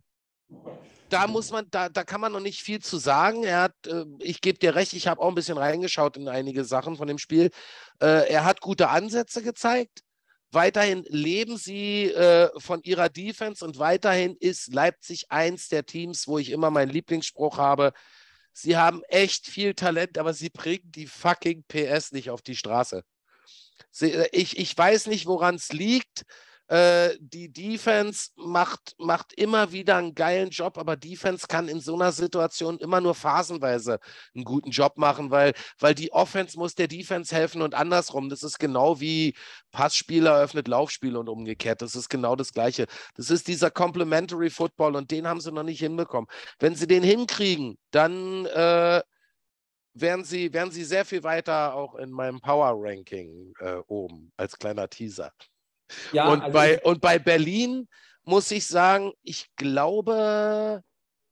[1.10, 3.44] da muss man, da, da kann man noch nicht viel zu sagen.
[3.44, 6.64] Er hat, äh, ich gebe dir recht, ich habe auch ein bisschen reingeschaut in einige
[6.64, 7.50] Sachen von dem Spiel.
[8.00, 10.00] Äh, er hat gute Ansätze gezeigt.
[10.50, 16.38] Weiterhin leben sie äh, von ihrer Defense und weiterhin ist Leipzig eins der Teams, wo
[16.38, 17.92] ich immer meinen Lieblingsspruch habe.
[18.52, 23.04] Sie haben echt viel Talent, aber sie bringen die fucking PS nicht auf die Straße.
[23.90, 26.24] Sie, äh, ich, ich weiß nicht, woran es liegt.
[26.70, 31.96] Äh, die Defense macht, macht immer wieder einen geilen Job, aber Defense kann in so
[31.96, 33.98] einer Situation immer nur phasenweise
[34.36, 38.28] einen guten Job machen, weil, weil die Offense muss der Defense helfen und andersrum.
[38.28, 39.34] Das ist genau wie
[39.72, 41.82] Passspieler eröffnet Laufspiel und umgekehrt.
[41.82, 42.86] Das ist genau das Gleiche.
[43.16, 46.30] Das ist dieser Complementary Football und den haben sie noch nicht hinbekommen.
[46.60, 49.02] Wenn sie den hinkriegen, dann äh,
[49.94, 54.56] wären sie, wären sie sehr viel weiter auch in meinem Power Ranking äh, oben als
[54.56, 55.32] kleiner Teaser.
[56.12, 57.88] Ja, und, also bei, und bei Berlin
[58.24, 60.82] muss ich sagen, ich glaube,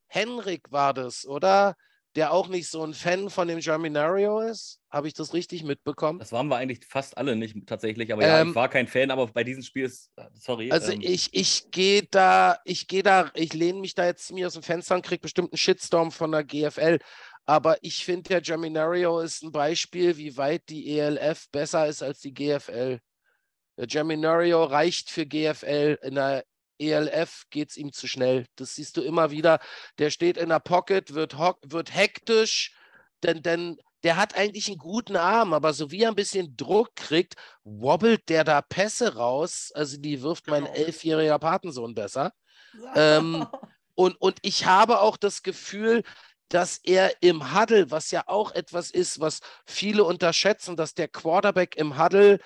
[0.09, 1.75] Henrik war das, oder?
[2.17, 4.81] Der auch nicht so ein Fan von dem Germinario ist.
[4.91, 6.19] Habe ich das richtig mitbekommen?
[6.19, 9.11] Das waren wir eigentlich fast alle nicht tatsächlich, aber ja, Ähm, ich war kein Fan,
[9.11, 10.73] aber bei diesem Spiel ist, sorry.
[10.73, 14.47] Also ähm, ich, ich gehe da, ich gehe da, ich lehne mich da jetzt ziemlich
[14.47, 16.99] aus dem Fenster und kriege bestimmt einen Shitstorm von der GFL.
[17.45, 22.21] Aber ich finde, der Germinario ist ein Beispiel, wie weit die ELF besser ist als
[22.21, 23.01] die GFL.
[23.79, 25.99] Der Germinario reicht für GFL.
[26.03, 26.45] In der
[26.79, 28.47] ELF geht es ihm zu schnell.
[28.57, 29.61] Das siehst du immer wieder.
[29.99, 32.75] Der steht in der Pocket, wird, wird hektisch,
[33.23, 36.95] denn, denn der hat eigentlich einen guten Arm, aber so wie er ein bisschen Druck
[36.95, 37.35] kriegt,
[37.65, 39.73] wobbelt der da Pässe raus.
[39.75, 40.77] Also die wirft mein Genau.
[40.77, 42.33] elfjähriger Patensohn besser.
[42.95, 43.47] Ähm,
[43.95, 46.03] und, und ich habe auch das Gefühl,
[46.49, 51.77] dass er im Huddle, was ja auch etwas ist, was viele unterschätzen, dass der Quarterback
[51.77, 52.39] im Huddle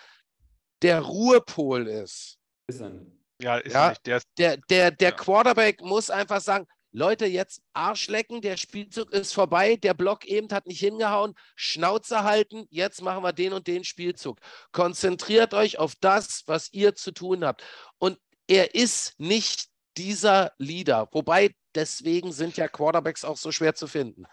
[0.82, 2.38] der Ruhepol ist.
[2.66, 3.10] Ist er nicht.
[3.40, 3.84] Ja, ist Ja.
[3.84, 4.06] er nicht.
[4.06, 5.16] Der ist, Der, der, der Ja.
[5.16, 10.50] Quarterback muss einfach sagen, Leute, jetzt Arsch lecken, der Spielzug ist vorbei, der Block eben
[10.52, 14.38] hat nicht hingehauen, Schnauze halten, jetzt machen wir den und den Spielzug.
[14.72, 17.64] Konzentriert euch auf das, was ihr zu tun habt.
[17.98, 23.86] Und er ist nicht dieser Leader, wobei deswegen sind ja Quarterbacks auch so schwer zu
[23.86, 24.24] finden.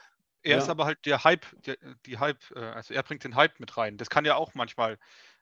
[0.43, 0.57] er Ja.
[0.57, 3.75] ist aber halt der Hype, der, die Hype, äh, also er bringt den Hype mit
[3.77, 3.97] rein.
[3.97, 4.97] Das kann ja auch manchmal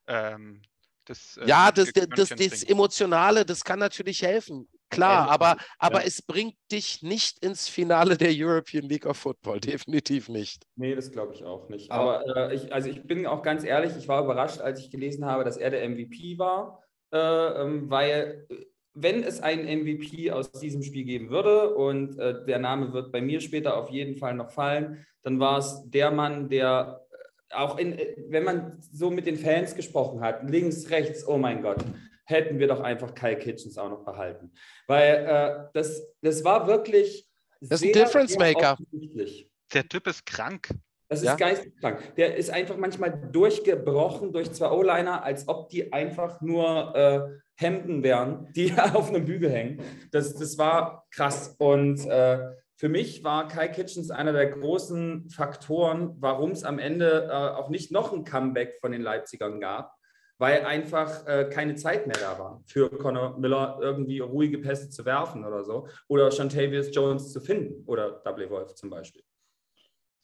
[0.08, 0.62] ähm,
[1.08, 1.36] das.
[1.38, 2.62] äh, Ja, das, das, das, das.
[2.64, 4.68] Emotionale, das kann natürlich helfen.
[4.90, 6.06] Klar, Ja, aber, aber ja.
[6.06, 10.64] es bringt dich nicht ins Finale der European League of Football, definitiv nicht.
[10.76, 11.90] Nee, das glaube ich auch nicht.
[11.90, 15.26] Aber- äh, ich, also ich bin auch ganz ehrlich, ich war überrascht, als ich gelesen
[15.26, 16.82] habe, dass er der MVP war,
[17.12, 18.54] äh, ähm, weil äh,
[18.94, 23.20] wenn es einen MVP aus diesem Spiel geben würde und äh, der Name wird bei
[23.20, 27.06] mir später auf jeden Fall noch fallen, dann war es der Mann, der
[27.52, 31.62] auch in, äh, wenn man so mit den Fans gesprochen hat, links, rechts, oh mein
[31.62, 31.84] Gott,
[32.24, 34.52] hätten wir doch einfach Kyle Kitchens auch noch behalten.
[34.86, 37.26] Weil äh, das, das war wirklich
[37.60, 38.76] Das ist ein Difference Maker.
[39.72, 40.68] Der Typ ist krank.
[41.08, 41.36] Das ist Ja.
[41.36, 42.14] geisteskrank.
[42.16, 47.20] Der ist einfach manchmal durchgebrochen durch zwei O-Liner, als ob die einfach nur äh,
[47.56, 49.82] Hemden wären, die auf einem Bügel hängen.
[50.10, 51.56] Das, das war krass.
[51.58, 52.38] Und äh,
[52.78, 57.70] für mich war Kai Kitchens einer der großen Faktoren, warum es am Ende äh, auch
[57.70, 59.96] nicht noch ein Comeback von den Leipzigern gab,
[60.38, 65.04] weil einfach äh, keine Zeit mehr da war, für Conor Miller irgendwie ruhige Pässe zu
[65.04, 65.88] werfen oder so.
[66.06, 69.24] Oder Shantavius Jones zu finden oder Double Wolf zum Beispiel.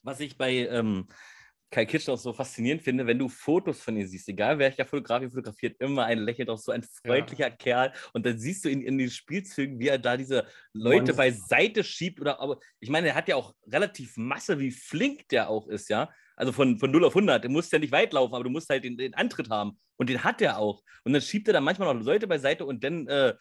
[0.03, 1.09] Was ich bei ähm,
[1.75, 5.21] Kai Kitsch auch so faszinierend finde, wenn du Fotos von ihm siehst, egal welcher Fotograf
[5.23, 7.93] ihn fotografiert, immer ein Lächeln drauf, so ein freundlicher Kerl.
[8.13, 11.17] Und dann siehst du ihn in den Spielzügen, wie er da diese Leute Monster.
[11.17, 12.21] beiseite schiebt.
[12.21, 15.89] Oder aber ich meine, er hat ja auch relativ Masse, wie flink der auch ist,
[15.89, 16.11] ja.
[16.37, 17.45] Also von, von 0 auf 100.
[17.45, 19.77] Du musst ja nicht weit laufen, aber du musst halt den, den Antritt haben.
[19.97, 20.81] Und den hat er auch.
[21.03, 23.35] Und dann schiebt er dann manchmal noch Leute beiseite und dann äh,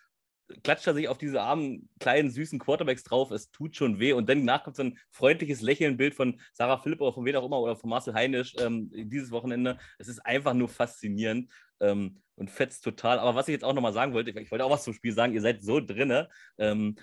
[0.63, 3.31] klatscht er sich auf diese armen, kleinen, süßen Quarterbacks drauf.
[3.31, 4.13] Es tut schon weh.
[4.13, 7.45] Und dann nach kommt so ein freundliches Lächeln-Bild von Sarah Philipp oder von wem auch
[7.45, 9.77] immer oder von Marcel Heinisch ähm, dieses Wochenende.
[9.97, 13.19] Es ist einfach nur faszinierend ähm, und fetzt total.
[13.19, 15.33] Aber was ich jetzt auch nochmal sagen wollte, ich wollte auch was zum Spiel sagen,
[15.33, 16.29] ihr seid so drinne.
[16.57, 16.95] Ähm,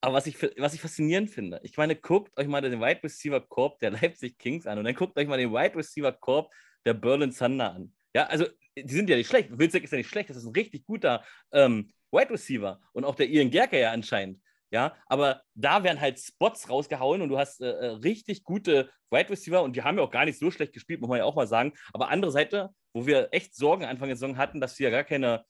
[0.00, 3.40] aber was ich, was ich faszinierend finde, ich meine, guckt euch mal den Wide Receiver
[3.40, 6.52] Korb der Leipzig Kings an und dann guckt euch mal den Wide Receiver Korb
[6.84, 7.92] der Berlin Thunder an.
[8.14, 8.46] Ja, also
[8.76, 9.56] die sind ja nicht schlecht.
[9.56, 13.14] Wilczek ist ja nicht schlecht, das ist ein richtig guter ähm, Wide Receiver und auch
[13.14, 14.40] der Ian Gerker ja anscheinend.
[14.70, 19.28] Ja, aber da werden halt Spots rausgehauen und du hast äh, äh richtig gute Wide
[19.28, 21.34] Receiver und die haben ja auch gar nicht so schlecht gespielt, muss man ja auch
[21.34, 21.74] mal sagen.
[21.92, 25.04] Aber andere Seite, wo wir echt Sorgen Anfang der Saison hatten, dass wir ja gar
[25.04, 25.44] keine,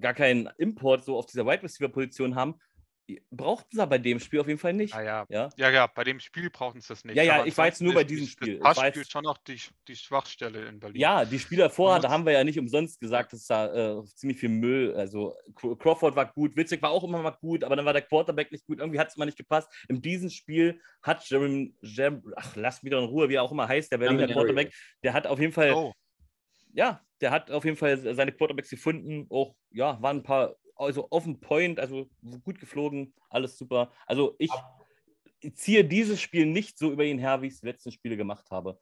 [0.00, 2.58] gar keinen Import so auf dieser Wide Receiver Position haben,
[3.30, 4.94] brauchten sie bei dem Spiel auf jeden Fall nicht.
[4.94, 5.26] Ah, ja.
[5.28, 5.50] Ja?
[5.56, 7.16] ja, ja, bei dem Spiel brauchten sie es nicht.
[7.16, 8.58] Ja, ja, ich war jetzt nur bei diesem Spiel.
[8.58, 11.00] Das Pass spielt schon auch die, die Schwachstelle in Berlin.
[11.00, 14.38] Ja, die Spieler vorher, da haben wir ja nicht umsonst gesagt, dass da äh, ziemlich
[14.38, 17.92] viel Müll, also Crawford war gut, Witzig war auch immer mal gut, aber dann war
[17.92, 19.70] der Quarterback nicht gut, irgendwie hat es mal nicht gepasst.
[19.88, 23.52] In diesem Spiel hat Jeremy, Jeremy ach, lass mich doch in Ruhe, wie er auch
[23.52, 24.72] immer heißt, der Berliner Quarterback,
[25.02, 25.92] der hat auf jeden Fall, oh.
[26.72, 31.08] ja, der hat auf jeden Fall seine Quarterbacks gefunden, auch, ja, waren ein paar also
[31.10, 32.08] auf dem Point, also
[32.44, 33.90] gut geflogen, alles super.
[34.06, 34.50] Also ich
[35.54, 38.50] ziehe dieses Spiel nicht so über ihn her, wie ich es die letzten Spiele gemacht
[38.50, 38.78] habe.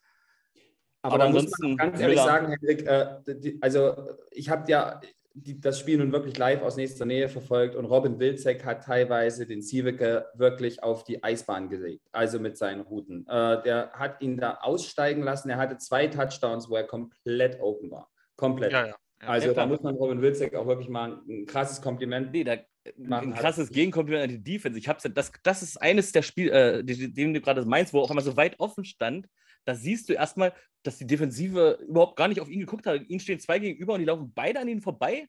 [1.03, 1.77] Aber, Aber ansonsten.
[1.77, 5.01] ganz ehrlich sagen, Hendrik, äh, die, also ich habe ja
[5.35, 9.47] die, das Spiel nun wirklich live aus nächster Nähe verfolgt und Robin Wilczek hat teilweise
[9.47, 13.27] den Sieveke wirklich auf die Eisbahn gelegt, also mit seinen Routen.
[13.27, 15.51] Äh, der hat ihn da aussteigen lassen.
[15.51, 18.11] Er hatte zwei Touchdowns, wo er komplett open war.
[18.37, 18.73] Komplett.
[18.73, 18.97] Ja, ja.
[19.27, 22.57] Also da muss man Robin Wilczek auch wirklich mal ein, krasses Kompliment nee, da,
[22.97, 23.33] machen.
[23.33, 24.79] Ein krasses Gegenkompliment an die Defense.
[24.79, 28.11] Ich hab's, das, das ist eines der Spiele, äh, dem du gerade meinst, wo auch
[28.11, 29.29] immer so weit offen stand.
[29.65, 33.09] Da siehst du erstmal, dass die Defensive überhaupt gar nicht auf ihn geguckt hat.
[33.09, 35.29] Ihnen stehen zwei gegenüber und die laufen beide an ihnen vorbei.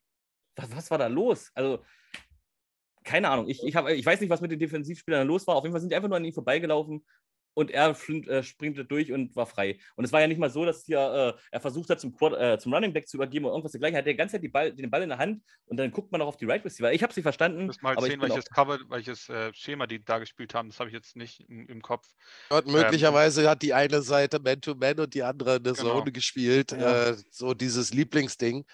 [0.56, 1.52] Was, was war da los?
[1.54, 1.84] Also,
[3.04, 3.48] keine Ahnung.
[3.48, 5.56] Ich, ich, hab, ich weiß nicht, was mit den Defensivspielern los war.
[5.56, 7.06] Auf jeden Fall sind die einfach nur an ihnen vorbeigelaufen
[7.54, 7.96] und er
[8.28, 9.78] äh, springt durch und war frei.
[9.96, 12.34] Und es war ja nicht mal so, dass hier, äh, er versucht hat, zum, Quad,
[12.34, 13.96] äh, zum Running Back zu übergeben oder irgendwas dergleichen.
[13.96, 16.20] Er hat die ganze Zeit Ball, den Ball in der Hand und dann guckt man
[16.20, 16.92] noch auf die Right Receiver.
[16.94, 17.62] Ich habe sie verstanden.
[17.62, 20.70] Ich muss mal sehen, welches Cover, welches äh, Schema die da gespielt haben.
[20.70, 22.08] Das habe ich jetzt nicht im, im Kopf.
[22.50, 26.00] Und möglicherweise ähm, hat die eine Seite Man-to-Man -Man und die andere in der genau.
[26.00, 26.72] Zone gespielt.
[26.72, 27.10] Ja.
[27.10, 28.66] Äh, so dieses Lieblingsding.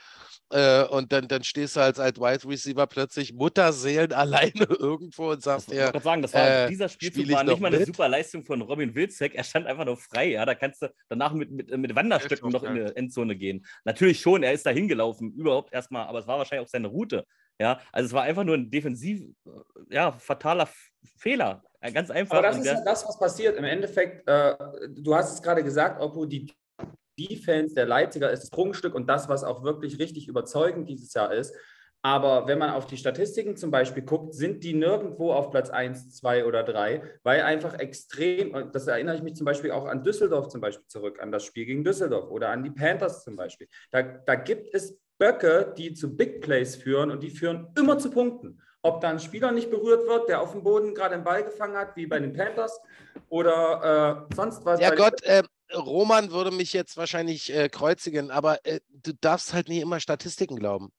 [0.52, 5.44] Äh, und dann, dann stehst du als, als Wide Receiver plötzlich Mutterseelen alleine irgendwo und
[5.44, 5.88] sagst, ja.
[5.88, 7.86] Ich wollte sagen, das war, äh, dieser Spielzug spiel war nicht mal eine mit?
[7.86, 9.36] super Leistung von Robin Wilczek.
[9.36, 10.32] Er stand einfach nur frei.
[10.32, 13.66] Ja, da kannst du danach mit, mit, mit Wanderstöcken noch in die Endzone gehen.
[13.84, 17.26] Natürlich schon, er ist da hingelaufen, überhaupt erstmal, aber es war wahrscheinlich auch seine Route.
[17.60, 19.50] Ja, also es war einfach nur ein defensiv, äh,
[19.90, 20.70] ja, fataler
[21.18, 21.62] Fehler.
[21.94, 22.38] Ganz einfach.
[22.38, 23.58] Aber das ist ja das, was passiert.
[23.58, 24.56] Im Endeffekt, äh,
[24.90, 26.54] du hast es gerade gesagt, Oppo, die
[27.20, 31.34] Defense der Leipziger ist das Prunkstück und das, was auch wirklich richtig überzeugend dieses Jahr
[31.34, 31.54] ist.
[32.02, 36.16] Aber wenn man auf die Statistiken zum Beispiel guckt, sind die nirgendwo auf Platz 1,
[36.16, 40.48] 2 oder 3, weil einfach extrem, das erinnere ich mich zum Beispiel auch an Düsseldorf
[40.48, 43.68] zum Beispiel zurück, an das Spiel gegen Düsseldorf oder an die Panthers zum Beispiel.
[43.92, 48.10] Da, da gibt es Böcke, die zu Big Plays führen und die führen immer zu
[48.10, 48.62] Punkten.
[48.82, 51.76] Ob da ein Spieler nicht berührt wird, der auf dem Boden gerade den Ball gefangen
[51.76, 52.80] hat, wie bei den Panthers
[53.28, 54.80] oder äh, sonst was.
[54.80, 55.44] Ja Gott, äh,
[55.76, 60.56] Roman würde mich jetzt wahrscheinlich äh, kreuzigen, aber äh, du darfst halt nie immer Statistiken
[60.56, 60.94] glauben.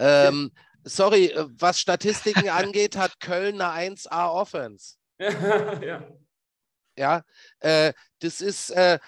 [0.00, 0.50] Ähm.
[0.84, 4.96] Sorry, äh, was Statistiken angeht, hat Köln eine 1A Offense.
[5.18, 6.08] ja.
[6.96, 7.22] Ja,
[7.60, 8.98] äh, das ist, äh,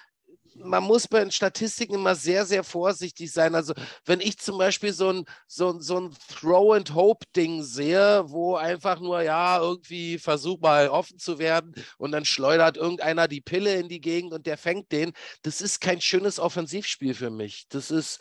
[0.55, 3.55] man muss bei den Statistiken immer sehr, sehr vorsichtig sein.
[3.55, 3.75] Also,
[4.05, 9.59] wenn ich zum Beispiel so ein, so, so ein Throw-and-Hope-Ding sehe, wo einfach nur, ja,
[9.59, 14.33] irgendwie versuch mal offen zu werden und dann schleudert irgendeiner die Pille in die Gegend
[14.33, 15.13] und der fängt den,
[15.43, 17.67] das ist kein schönes Offensivspiel für mich.
[17.69, 18.21] Das ist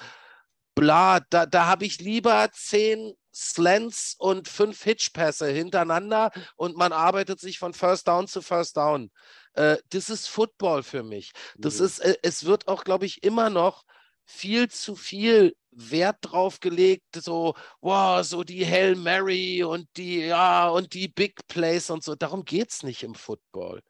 [0.75, 7.39] bla, da, da habe ich lieber zehn Slants und fünf Hitchpässe hintereinander und man arbeitet
[7.39, 9.09] sich von First Down zu First Down.
[9.53, 11.31] Äh, das ist Football für mich.
[11.57, 11.85] Das mhm.
[11.85, 13.83] ist, äh, es wird auch, glaube ich, immer noch
[14.25, 20.67] viel zu viel Wert drauf gelegt, so, wow, so die Hail Mary und die, ja,
[20.69, 22.15] und die Big Plays und so.
[22.15, 23.81] Darum geht es nicht im Football.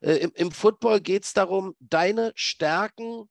[0.00, 3.28] Äh, im, Im Football geht es darum, deine Stärken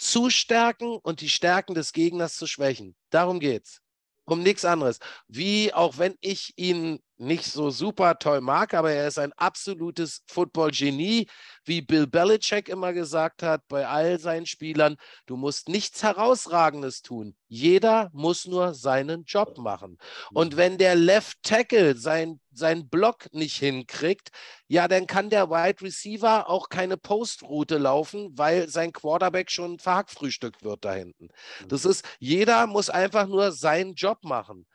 [0.00, 2.96] zu stärken und die Stärken des Gegners zu schwächen.
[3.10, 3.82] Darum geht's.
[4.24, 4.98] Um nichts anderes.
[5.28, 10.22] Wie, auch wenn ich ihn nicht so super toll mag, aber er ist ein absolutes
[10.26, 11.28] Football-Genie,
[11.64, 17.36] wie Bill Belichick immer gesagt hat bei all seinen Spielern, du musst nichts Herausragendes tun.
[17.46, 19.98] Jeder muss nur seinen Job machen.
[20.32, 24.30] Und wenn der Left Tackle sein, seinen Block nicht hinkriegt,
[24.66, 30.64] ja, dann kann der Wide Receiver auch keine Postroute laufen, weil sein Quarterback schon verhackfrühstückt
[30.64, 31.28] wird da hinten.
[31.68, 34.66] Das ist, jeder muss einfach nur seinen Job machen.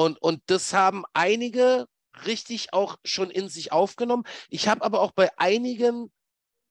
[0.00, 1.86] Und, und das haben einige
[2.24, 4.24] richtig auch schon in sich aufgenommen.
[4.48, 6.10] Ich habe aber auch bei einigen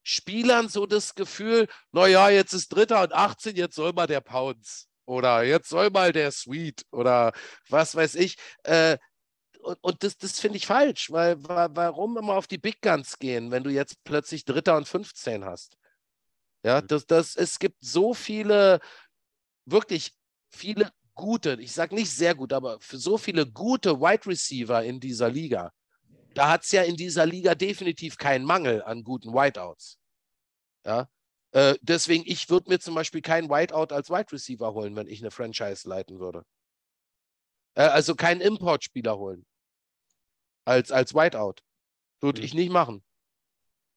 [0.01, 4.88] Spielern so das Gefühl, naja, jetzt ist Dritter und 18, jetzt soll mal der Pounce
[5.06, 7.31] oder jetzt soll mal der Sweet oder
[7.69, 8.35] was weiß ich.
[8.64, 8.97] Äh,
[9.61, 13.51] und, und, das, das finde ich falsch, weil warum immer auf die Big Guns gehen,
[13.51, 15.77] wenn du jetzt plötzlich Dritter und 15 hast?
[16.64, 16.88] Ja, mhm.
[16.88, 18.80] das, das, es gibt so viele,
[19.65, 20.15] wirklich
[20.49, 25.00] viele gute, ich sage nicht sehr gut, aber für so viele gute Wide Receiver in
[25.00, 25.72] dieser Liga.
[26.34, 30.00] Da hat es ja in dieser Liga definitiv keinen Mangel an guten Whiteouts.
[30.86, 31.10] Ja.
[31.52, 35.20] Äh, deswegen, ich würde mir zum Beispiel keinen Whiteout als Wide Receiver holen, wenn ich
[35.20, 36.46] eine Franchise leiten würde.
[37.76, 39.46] Äh, also keinen Importspieler holen.
[40.66, 41.56] Als, als Whiteout.
[42.22, 42.46] Würde mhm.
[42.46, 43.04] ich nicht machen.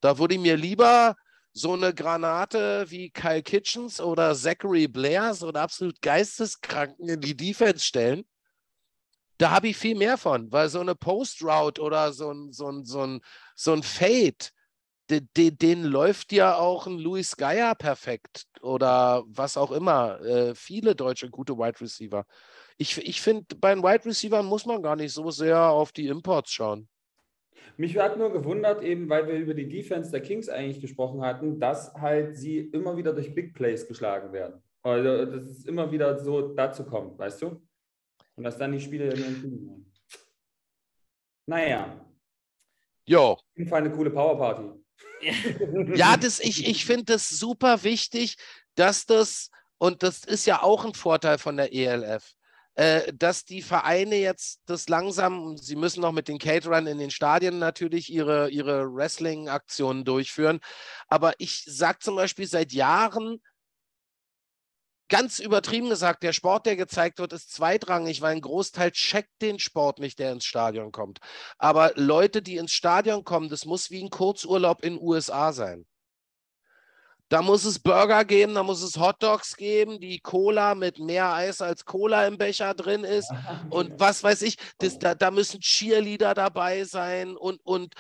[0.01, 1.17] Da würde ich mir lieber
[1.53, 7.37] so eine Granate wie Kyle Kitchens oder Zachary Blair, so einen absolut Geisteskranken in die
[7.37, 8.25] Defense stellen.
[9.39, 12.85] Da habe ich viel mehr von, weil so eine Post-Route oder so ein, so ein,
[12.85, 13.21] so ein,
[13.55, 14.51] so ein Fade,
[15.11, 20.21] den, den, den läuft ja auch ein Luis Geier perfekt oder was auch immer.
[20.21, 22.25] Äh, viele deutsche gute Wide Receiver.
[22.79, 26.07] Ich, ich finde, bei den Wide Receivers muss man gar nicht so sehr auf die
[26.07, 26.89] Imports schauen.
[27.77, 31.59] Mich hat nur gewundert, eben weil wir über die Defense der Kings eigentlich gesprochen hatten,
[31.59, 34.63] dass halt sie immer wieder durch Big Plays geschlagen werden.
[34.83, 37.63] Also, dass es immer wieder so dazu kommt, weißt du?
[38.35, 39.93] Und dass dann die Spiele entschieden werden.
[41.47, 42.07] Naja.
[43.07, 43.33] Jo.
[43.33, 44.83] Auf jeden Fall eine coole Powerparty.
[45.97, 48.37] ja, das, ich, ich finde das super wichtig,
[48.75, 52.33] dass das, und das ist ja auch ein Vorteil von der ELF,
[52.75, 57.11] äh, dass die Vereine jetzt das langsam, sie müssen noch mit den Caterern in den
[57.11, 60.61] Stadien natürlich ihre, ihre Wrestling-Aktionen durchführen.
[61.09, 63.43] Aber ich sage zum Beispiel seit Jahren,
[65.13, 69.59] ganz übertrieben gesagt, der Sport, der gezeigt wird, ist zweitrangig, weil ein Großteil checkt den
[69.59, 71.19] Sport nicht, der ins Stadion kommt.
[71.59, 75.85] Aber Leute, die ins Stadion kommen, das muss wie ein Kurzurlaub in den USA sein.
[77.33, 81.63] Da muss es Burger geben, da muss es Hotdogs geben, die Cola mit mehr Eis
[81.63, 83.33] als Cola im Becher drin ist.
[83.71, 87.95] Und was weiß ich, das, da, da müssen Cheerleader dabei sein und, und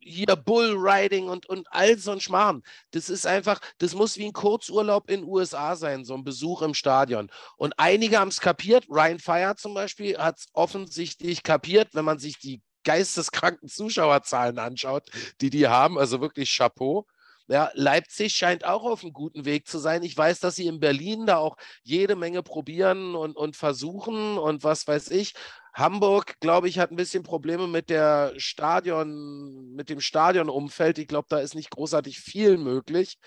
[0.00, 2.64] hier Bullriding und, und all so ein Schmarrn.
[2.90, 6.62] Das ist einfach, das muss wie ein Kurzurlaub in den USA sein, so ein Besuch
[6.62, 7.30] im Stadion.
[7.56, 8.86] Und einige haben es kapiert.
[8.88, 15.08] Ryan Fire zum Beispiel hat es offensichtlich kapiert, wenn man sich die geisteskranken Zuschauerzahlen anschaut,
[15.40, 15.98] die die haben.
[15.98, 17.06] Also wirklich Chapeau.
[17.52, 20.02] Ja, Leipzig scheint auch auf einem guten Weg zu sein.
[20.02, 24.64] Ich weiß, dass sie in Berlin da auch jede Menge probieren und, und versuchen und
[24.64, 25.34] was weiß ich.
[25.74, 30.98] Hamburg, glaube ich, hat ein bisschen Probleme mit der Stadion, mit dem Stadionumfeld.
[30.98, 33.18] Ich glaube, da ist nicht großartig viel möglich.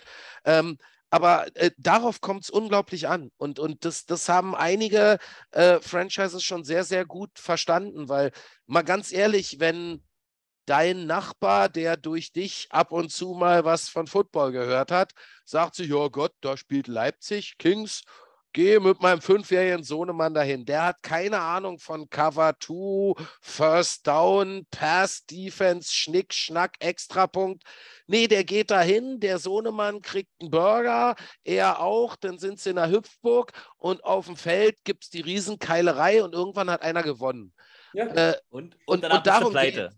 [0.44, 0.80] Ähm,
[1.12, 3.30] aber äh, darauf kommt es unglaublich an.
[3.38, 5.20] Und, und das, das haben einige
[5.52, 8.32] äh, Franchises schon sehr, sehr gut verstanden, weil
[8.66, 10.04] mal ganz ehrlich, wenn
[10.66, 15.14] dein Nachbar, der durch dich ab und zu mal was von Football gehört hat,
[15.46, 18.04] sagt sich, ja Gott, da spielt Leipzig, Kings,
[18.56, 20.66] gehe mit meinem fünfjährigen Sohnemann dahin.
[20.66, 27.64] Der hat keine Ahnung von Cover 2, First Down, Pass, Defense, Schnick, Schnack, Extrapunkt.
[28.08, 32.78] Nee, der geht dahin, der Sohnemann kriegt einen Burger, er auch, dann sind sie in
[32.78, 37.54] der Hüpfburg und auf dem Feld gibt es die Riesenkeilerei und irgendwann hat einer gewonnen.
[37.94, 38.06] Ja.
[38.06, 39.90] Äh, und, und, und, und darum pleite.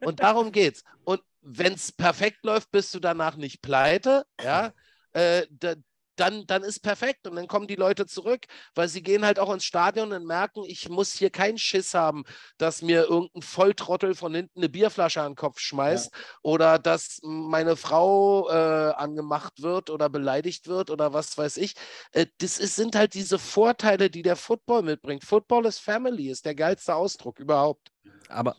[0.00, 0.82] Und darum geht's.
[1.04, 4.24] Und wenn es perfekt läuft, bist du danach nicht pleite.
[4.42, 4.72] Ja,
[5.12, 5.74] äh, da,
[6.16, 9.52] dann, dann ist perfekt und dann kommen die Leute zurück, weil sie gehen halt auch
[9.52, 12.24] ins Stadion und merken, ich muss hier keinen Schiss haben,
[12.58, 16.20] dass mir irgendein Volltrottel von hinten eine Bierflasche an den Kopf schmeißt ja.
[16.42, 21.74] oder dass meine Frau äh, angemacht wird oder beleidigt wird oder was weiß ich.
[22.12, 25.24] Äh, das ist, sind halt diese Vorteile, die der Football mitbringt.
[25.24, 27.92] Football ist Family, ist der geilste Ausdruck überhaupt.
[28.28, 28.56] Aber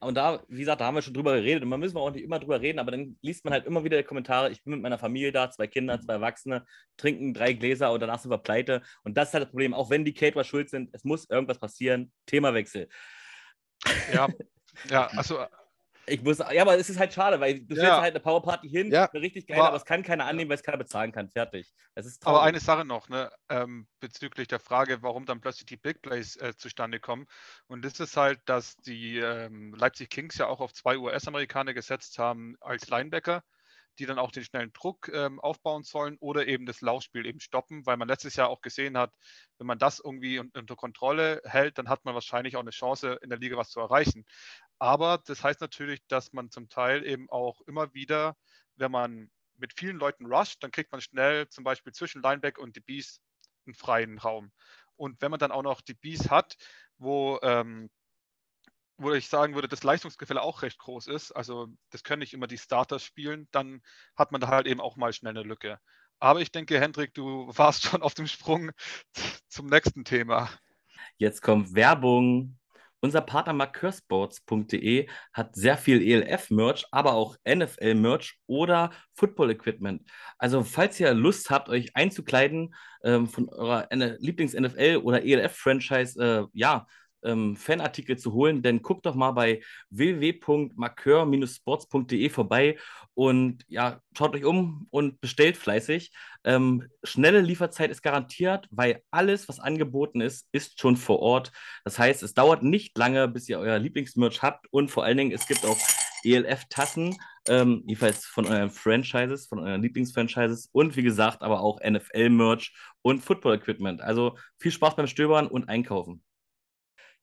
[0.00, 2.10] und da, wie gesagt, da haben wir schon drüber geredet und man müssen wir auch
[2.10, 4.82] nicht immer drüber reden, aber dann liest man halt immer wieder Kommentare, ich bin mit
[4.82, 6.64] meiner Familie da, zwei Kinder, zwei Erwachsene,
[6.96, 8.82] trinken drei Gläser und danach sind wir pleite.
[9.04, 11.58] Und das ist halt das Problem, auch wenn die Caterer schuld sind, es muss irgendwas
[11.58, 12.12] passieren.
[12.26, 12.88] Themawechsel.
[14.12, 14.28] Ja,
[14.90, 15.38] ja, also
[16.08, 18.90] ich muss, ja, aber es ist halt schade, weil du stellst halt eine Powerparty hin,
[18.90, 19.08] ja.
[19.10, 21.28] eine richtig geile, aber, es kann keiner annehmen, weil es keiner bezahlen kann.
[21.30, 21.72] Fertig.
[21.94, 25.76] Das ist aber eine Sache noch, ne, ähm, bezüglich der Frage, warum dann plötzlich die
[25.76, 27.26] Big Plays äh, zustande kommen.
[27.66, 32.18] Und das ist halt, dass die ähm, Leipzig Kings ja auch auf zwei US-Amerikaner gesetzt
[32.18, 33.42] haben als Linebacker
[33.98, 37.84] die dann auch den schnellen Druck ähm, aufbauen sollen oder eben das Laufspiel eben stoppen,
[37.86, 39.12] weil man letztes Jahr auch gesehen hat,
[39.58, 43.30] wenn man das irgendwie unter Kontrolle hält, dann hat man wahrscheinlich auch eine Chance, in
[43.30, 44.24] der Liga was zu erreichen.
[44.78, 48.36] Aber das heißt natürlich, dass man zum Teil eben auch immer wieder,
[48.76, 52.76] wenn man mit vielen Leuten rusht, dann kriegt man schnell zum Beispiel zwischen Lineback und
[52.76, 53.20] DBs
[53.66, 54.52] einen freien Raum.
[54.96, 56.56] Und wenn man dann auch noch DBs hat,
[56.96, 57.90] wo ähm,
[58.98, 62.48] wo ich sagen würde, das Leistungsgefälle auch recht groß ist, also das können nicht immer
[62.48, 63.80] die Starters spielen, dann
[64.16, 65.78] hat man da halt eben auch mal schnell eine Lücke.
[66.18, 68.72] Aber ich denke, Hendrik, du warst schon auf dem Sprung
[69.48, 70.50] zum nächsten Thema.
[71.16, 72.57] Jetzt kommt Werbung.
[73.00, 80.02] Unser Partner markeursports.de hat sehr viel ELF-Merch, aber auch NFL-Merch oder Football-Equipment.
[80.38, 86.86] Also, falls ihr Lust habt, euch einzukleiden ähm, von eurer Lieblings-NFL oder ELF-Franchise, äh, ja,
[87.22, 92.78] ähm, Fanartikel zu holen, denn guckt doch mal bei www.markeur-sports.de vorbei
[93.14, 96.12] und ja, schaut euch um und bestellt fleißig.
[96.44, 101.52] Ähm, schnelle Lieferzeit ist garantiert, weil alles, was angeboten ist, ist schon vor Ort.
[101.84, 105.32] Das heißt, es dauert nicht lange, bis ihr euer Lieblingsmerch habt und vor allen Dingen,
[105.32, 105.78] es gibt auch
[106.24, 107.16] ELF-Tassen,
[107.48, 113.24] ähm, jedenfalls von euren Franchises, von euren Lieblingsfranchises und wie gesagt, aber auch NFL-Merch und
[113.24, 114.00] Football-Equipment.
[114.00, 116.22] Also viel Spaß beim Stöbern und Einkaufen.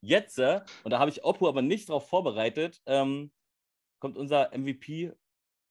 [0.02, 3.32] Jetzt, äh, und da habe ich Oppo aber nicht darauf vorbereitet, ähm,
[4.00, 5.14] kommt unser MVP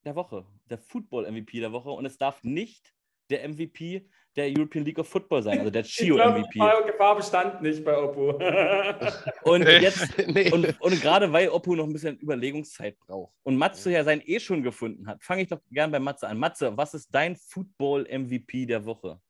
[0.04, 2.94] der Woche, der Football-MVP der Woche und es darf nicht
[3.30, 6.58] der MVP der European League of Football sein, also der Chio MVP.
[6.58, 8.30] Die Gefahr bestand nicht bei Oppo.
[9.44, 10.50] und jetzt, nee.
[10.50, 14.40] und, und gerade weil Oppo noch ein bisschen Überlegungszeit braucht und Matze ja sein eh
[14.40, 16.38] schon gefunden hat, fange ich doch gern bei Matze an.
[16.38, 19.20] Matze, was ist dein Football-MVP der Woche?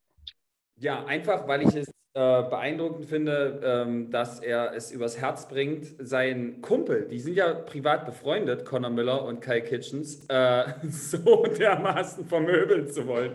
[0.77, 5.87] Ja, einfach, weil ich es äh, beeindruckend finde, ähm, dass er es übers Herz bringt,
[5.99, 12.27] seinen Kumpel, die sind ja privat befreundet, Conor Miller und Kyle Kitchens, äh, so dermaßen
[12.27, 13.33] vermöbeln zu wollen.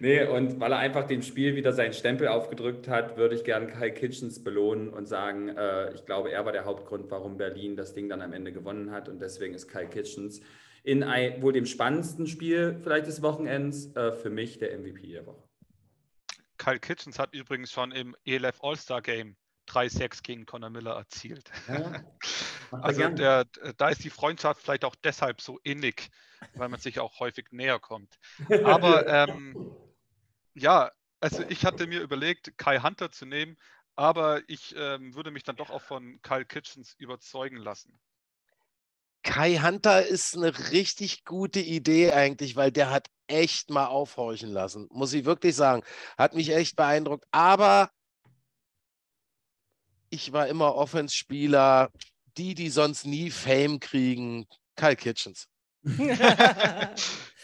[0.00, 3.68] Nee, und weil er einfach dem Spiel wieder seinen Stempel aufgedrückt hat, würde ich gerne
[3.68, 7.94] Kyle Kitchens belohnen und sagen, äh, ich glaube, er war der Hauptgrund, warum Berlin das
[7.94, 10.40] Ding dann am Ende gewonnen hat und deswegen ist Kyle Kitchens
[10.82, 15.26] in ein, wohl dem spannendsten Spiel vielleicht des Wochenends äh, für mich der MVP der
[15.26, 15.45] Woche.
[16.58, 19.36] Kyle Kitchens hat übrigens schon im ELF All-Star Game
[19.68, 21.50] 3-6 gegen Conor Miller erzielt.
[21.68, 22.04] Ja,
[22.70, 23.44] also der,
[23.76, 26.10] da ist die Freundschaft vielleicht auch deshalb so innig,
[26.54, 28.18] weil man sich auch häufig näher kommt.
[28.64, 29.72] Aber ähm,
[30.54, 33.56] ja, also ich hatte mir überlegt, Kai Hunter zu nehmen,
[33.96, 37.98] aber ich ähm, würde mich dann doch auch von Kyle Kitchens überzeugen lassen.
[39.22, 44.88] Kai Hunter ist eine richtig gute Idee eigentlich, weil der hat echt mal aufhorchen lassen,
[44.90, 45.82] muss ich wirklich sagen.
[46.16, 47.26] Hat mich echt beeindruckt.
[47.30, 47.90] Aber
[50.10, 51.90] ich war immer Offense-Spieler,
[52.36, 54.46] die, die sonst nie Fame kriegen,
[54.76, 55.48] Kyle Kitchens.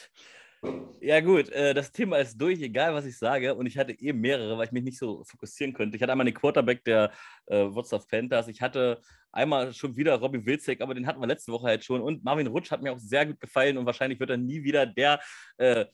[1.00, 3.54] Ja, gut, äh, das Thema ist durch, egal was ich sage.
[3.56, 5.96] Und ich hatte eben mehrere, weil ich mich nicht so fokussieren konnte.
[5.96, 7.10] Ich hatte einmal den Quarterback der
[7.46, 8.46] äh, WhatsApp Panthers.
[8.46, 9.00] Ich hatte
[9.32, 12.00] einmal schon wieder Robbie Wilczek, aber den hatten wir letzte Woche halt schon.
[12.00, 14.86] Und Marvin Rutsch hat mir auch sehr gut gefallen und wahrscheinlich wird er nie wieder
[14.86, 15.20] der
[15.56, 15.86] äh,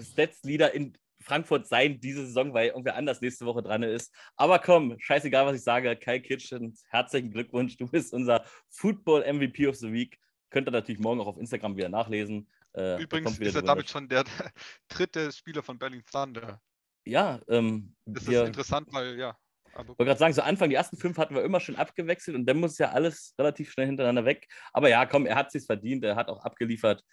[0.00, 4.14] Stats-Leader in Frankfurt sein diese Saison, weil irgendwer anders nächste Woche dran ist.
[4.36, 5.94] Aber komm, scheißegal, was ich sage.
[5.96, 7.76] Kai Kitchen, herzlichen Glückwunsch.
[7.76, 10.18] Du bist unser Football MVP of the Week.
[10.48, 12.48] Könnt ihr natürlich morgen auch auf Instagram wieder nachlesen.
[12.76, 14.24] Äh, Übrigens ist er damit schon der,
[14.88, 16.60] dritte Spieler von Berlin Thunder.
[17.06, 19.36] Ja, ähm, das wir, ist interessant, weil ja.
[19.76, 22.46] Ich wollte gerade sagen, so Anfang, die ersten fünf hatten wir immer schon abgewechselt und
[22.46, 24.46] dann muss ja alles relativ schnell hintereinander weg.
[24.72, 27.04] Aber ja, komm, er hat sich verdient, er hat auch abgeliefert.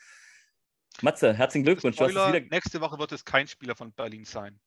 [1.01, 1.95] Matze, herzlichen Glückwunsch.
[1.95, 4.59] Spoiler, nächste Woche wird es kein Spieler von Berlin sein.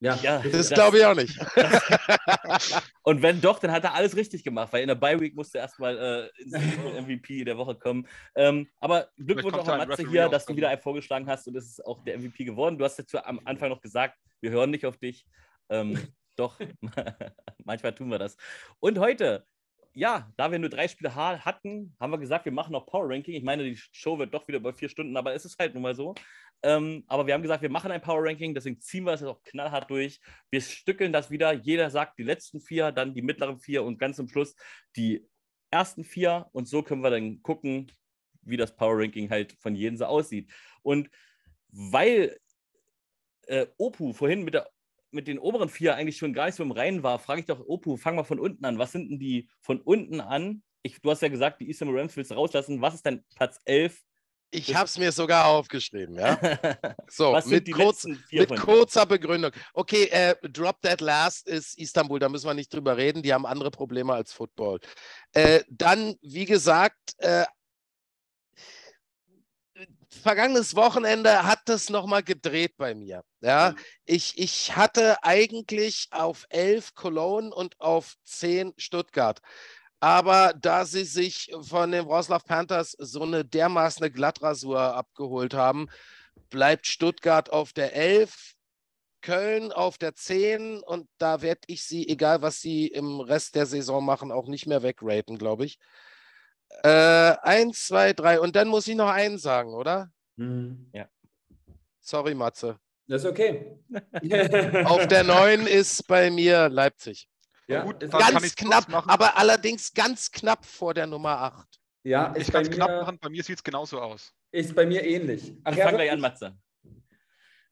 [0.00, 1.38] Ja, ja das, das glaube ich auch nicht.
[3.02, 5.58] und wenn doch, dann hat er alles richtig gemacht, weil in der Bye Week musste
[5.58, 6.52] erstmal äh, ins
[7.06, 8.08] MVP der Woche kommen.
[8.34, 11.66] Ähm, aber Glückwunsch auch an Matze hier, dass du wieder einen vorgeschlagen hast und es
[11.66, 12.78] ist auch der MVP geworden.
[12.78, 15.26] Du hast jetzt am Anfang noch gesagt, wir hören nicht auf dich.
[15.68, 15.98] Ähm,
[16.36, 16.58] doch,
[17.64, 18.36] manchmal tun wir das.
[18.80, 19.44] Und heute
[19.92, 23.34] ja, da wir nur drei Spiele hatten, haben wir gesagt, wir machen noch Power Ranking.
[23.34, 25.82] Ich meine, die Show wird doch wieder über vier Stunden, aber es ist halt nun
[25.82, 26.14] mal so.
[26.62, 29.30] Ähm, aber wir haben gesagt, wir machen ein Power Ranking, deswegen ziehen wir es jetzt
[29.30, 30.20] auch knallhart durch.
[30.50, 31.52] Wir stückeln das wieder.
[31.52, 34.54] Jeder sagt die letzten vier, dann die mittleren vier und ganz zum Schluss
[34.96, 35.26] die
[35.70, 36.48] ersten vier.
[36.52, 37.90] Und so können wir dann gucken,
[38.42, 40.50] wie das Power Ranking halt von jedem so aussieht.
[40.82, 41.10] Und
[41.68, 42.38] weil
[43.46, 44.68] äh, Opu vorhin mit, der,
[45.10, 47.60] mit den oberen vier eigentlich schon gar nicht so im Reinen war, frage ich doch
[47.66, 48.78] Opu, fang mal von unten an.
[48.78, 50.62] Was sind denn die von unten an?
[50.82, 52.80] Ich, du hast ja gesagt, die Eastern Rams willst du rauslassen.
[52.80, 54.02] Was ist denn Platz 11
[54.50, 56.38] ich habe es mir sogar aufgeschrieben, ja.
[57.08, 59.52] So, mit, kurz, mit kurzer Begründung.
[59.74, 63.22] Okay, äh, Drop That Last ist Istanbul, da müssen wir nicht drüber reden.
[63.22, 64.80] Die haben andere Probleme als Football.
[65.32, 67.44] Äh, dann, wie gesagt, äh,
[70.10, 73.22] vergangenes Wochenende hat das nochmal gedreht bei mir.
[73.40, 73.78] Ja, mhm.
[74.04, 79.40] ich, ich hatte eigentlich auf 11 Cologne und auf 10 Stuttgart.
[80.00, 85.88] Aber da sie sich von den Wroclaw Panthers so eine dermaßen Glattrasur abgeholt haben,
[86.48, 88.54] bleibt Stuttgart auf der 11,
[89.20, 93.66] Köln auf der 10 und da werde ich sie, egal was sie im Rest der
[93.66, 95.78] Saison machen, auch nicht mehr wegraten, glaube ich.
[96.82, 100.10] Äh, eins, zwei, drei und dann muss ich noch einen sagen, oder?
[100.36, 100.88] Mhm.
[100.94, 101.08] Ja.
[102.00, 102.78] Sorry, Matze.
[103.06, 103.78] Das ist okay.
[104.84, 107.28] auf der 9 ist bei mir Leipzig.
[107.70, 111.80] Ja, gut, ganz knapp, aber allerdings ganz knapp vor der Nummer 8.
[112.02, 114.32] Ja, ich kann es knapp machen, bei mir sieht es genauso aus.
[114.52, 115.52] Ist bei mir ähnlich.
[115.64, 116.58] Ach, ich ja, fange gleich an, Matze.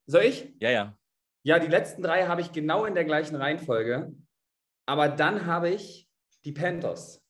[0.06, 0.54] Soll ich?
[0.60, 0.98] Ja, ja.
[1.42, 4.12] Ja, die letzten drei habe ich genau in der gleichen Reihenfolge.
[4.86, 6.08] Aber dann habe ich
[6.44, 7.22] die Panthers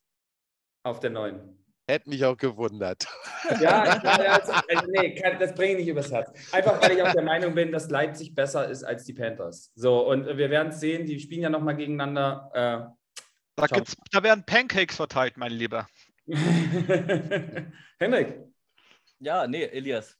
[0.84, 1.57] auf der 9.
[1.88, 3.06] Hätte mich auch gewundert.
[3.60, 6.30] Ja, ich, also, also, nee, kann, das bringe ich nicht übers Herz.
[6.52, 9.72] Einfach, weil ich auch der Meinung bin, dass Leipzig besser ist als die Panthers.
[9.74, 12.50] So, und wir werden es sehen, die spielen ja nochmal gegeneinander.
[12.52, 13.22] Äh,
[13.56, 15.88] da, da, werden Pancakes verteilt, mein Lieber.
[17.98, 18.38] Henrik.
[19.20, 20.18] Ja, nee, Elias.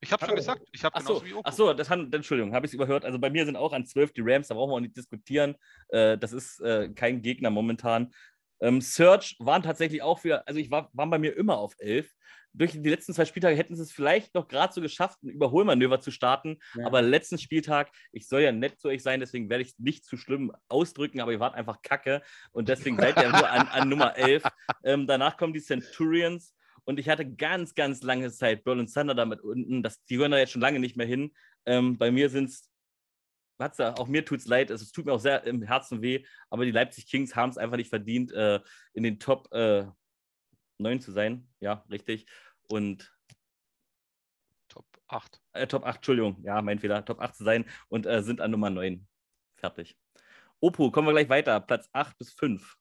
[0.00, 1.42] Ich habe schon gesagt, ich habe genauso so, wie Oko.
[1.44, 3.04] Ach so, das hat, Entschuldigung, habe ich es überhört.
[3.04, 5.54] Also bei mir sind auch an 12 die Rams, da brauchen wir auch nicht diskutieren.
[5.88, 8.12] Äh, das ist äh, kein Gegner momentan.
[8.60, 12.10] Ähm, Search waren tatsächlich auch für, also ich war, waren bei mir immer auf 11.
[12.52, 16.00] Durch die letzten zwei Spieltage hätten sie es vielleicht noch gerade so geschafft, ein Überholmanöver
[16.00, 16.58] zu starten.
[16.74, 16.86] Ja.
[16.86, 20.04] Aber letzten Spieltag, ich soll ja nett zu euch sein, deswegen werde ich es nicht
[20.04, 22.22] zu schlimm ausdrücken, aber ihr wart einfach kacke.
[22.50, 24.42] Und deswegen seid ihr nur an, an Nummer 11.
[24.82, 26.54] Ähm, danach kommen die Centurions.
[26.84, 29.82] Und ich hatte ganz, ganz lange Zeit Berlin Thunder damit unten.
[29.82, 31.32] Das, die gehören da jetzt schon lange nicht mehr hin.
[31.66, 32.69] Ähm, bei mir sind es
[33.60, 36.64] Matze, auch mir tut es leid, es tut mir auch sehr im Herzen weh, aber
[36.64, 38.60] die Leipzig Kings haben es einfach nicht verdient, äh,
[38.94, 39.84] in den Top äh,
[40.78, 41.46] 9 zu sein.
[41.60, 42.26] Ja, richtig.
[42.68, 43.14] Und
[44.68, 45.40] Top 8.
[45.52, 48.50] Äh, Top 8, Entschuldigung, ja, mein Fehler, Top 8 zu sein und äh, sind an
[48.50, 49.06] Nummer 9.
[49.56, 49.96] Fertig.
[50.60, 52.76] Opo, kommen wir gleich weiter, Platz 8 bis 5.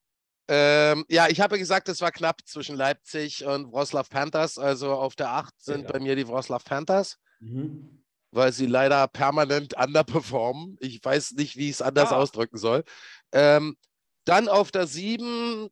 [0.47, 4.57] Ähm, ja, ich habe gesagt, es war knapp zwischen Leipzig und Wroclaw Panthers.
[4.57, 5.91] Also auf der 8 sind ja.
[5.91, 7.19] bei mir die Wroclaw Panthers.
[7.39, 7.98] Mhm
[8.31, 10.77] weil sie leider permanent underperformen.
[10.79, 12.17] Ich weiß nicht, wie ich es anders ah.
[12.17, 12.83] ausdrücken soll.
[13.31, 13.77] Ähm,
[14.25, 15.69] dann auf der 7,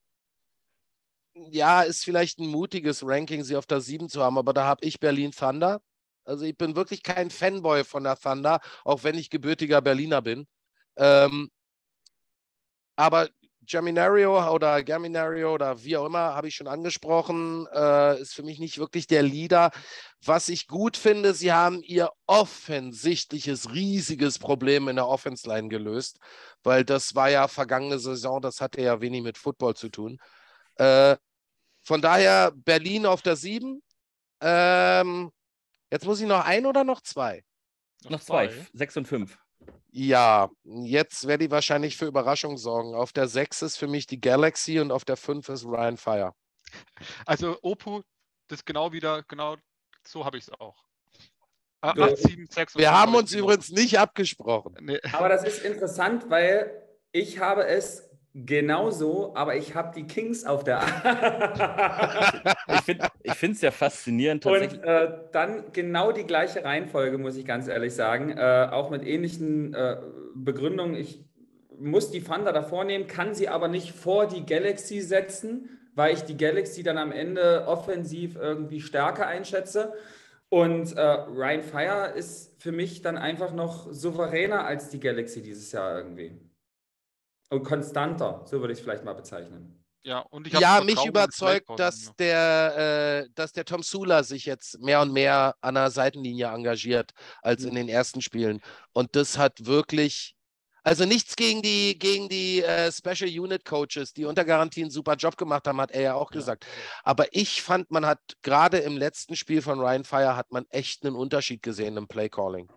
[1.51, 4.85] ja, ist vielleicht ein mutiges Ranking, sie auf der 7 zu haben, aber da habe
[4.85, 5.81] ich Berlin Thunder.
[6.25, 10.47] Also ich bin wirklich kein Fanboy von der Thunder, auch wenn ich gebürtiger Berliner bin.
[10.97, 11.49] Ähm,
[12.95, 13.29] aber
[13.67, 18.59] Geminario oder Germinario oder wie auch immer, habe ich schon angesprochen, äh, ist für mich
[18.59, 19.71] nicht wirklich der Leader.
[20.25, 26.19] Was ich gut finde, sie haben ihr offensichtliches, riesiges Problem in der Offense-Line gelöst,
[26.63, 30.17] weil das war ja vergangene Saison, das hatte ja wenig mit Football zu tun.
[30.75, 31.17] Äh,
[31.83, 33.81] von daher Berlin auf der 7.
[34.41, 35.31] Ähm,
[35.91, 37.43] jetzt muss ich noch ein oder noch zwei?
[38.09, 39.37] Noch zwei, sechs und fünf.
[39.89, 42.93] Ja, jetzt werde ich wahrscheinlich für Überraschung sorgen.
[42.93, 46.33] Auf der 6 ist für mich die Galaxy und auf der 5 ist Ryan Fire.
[47.25, 48.01] Also Opu,
[48.47, 49.55] das genau wieder, genau
[50.05, 50.75] so habe ich es auch.
[51.81, 54.75] 8, ah, 7, 6 Wir haben uns übrigens nicht abgesprochen.
[54.81, 54.99] Nee.
[55.13, 56.71] Aber das ist interessant, weil
[57.11, 58.06] ich habe es
[58.45, 60.83] Genauso, aber ich habe die Kings auf der.
[63.23, 64.45] ich finde es ja faszinierend.
[64.45, 68.29] Und äh, dann genau die gleiche Reihenfolge, muss ich ganz ehrlich sagen.
[68.37, 69.97] Äh, auch mit ähnlichen äh,
[70.35, 70.93] Begründungen.
[70.93, 71.25] Ich
[71.79, 76.21] muss die Thunder davor nehmen, kann sie aber nicht vor die Galaxy setzen, weil ich
[76.21, 79.93] die Galaxy dann am Ende offensiv irgendwie stärker einschätze.
[80.49, 85.71] Und äh, Ryan Fire ist für mich dann einfach noch souveräner als die Galaxy dieses
[85.71, 86.39] Jahr irgendwie.
[87.49, 89.77] Und konstanter, so würde ich es vielleicht mal bezeichnen.
[90.07, 94.79] Ja, und ich ja mich überzeugt, dass der, äh, dass der Tom Sula sich jetzt
[94.79, 97.11] mehr und mehr an der Seitenlinie engagiert
[97.41, 97.69] als mhm.
[97.69, 98.61] in den ersten Spielen.
[98.93, 100.37] Und das hat wirklich,
[100.83, 105.15] also nichts gegen die, gegen die äh, Special Unit Coaches, die unter Garantie einen super
[105.15, 106.37] Job gemacht haben, hat er ja auch ja.
[106.39, 106.65] gesagt.
[107.03, 111.05] Aber ich fand, man hat gerade im letzten Spiel von Ryan Fire hat man echt
[111.05, 112.71] einen Unterschied gesehen im Play Calling.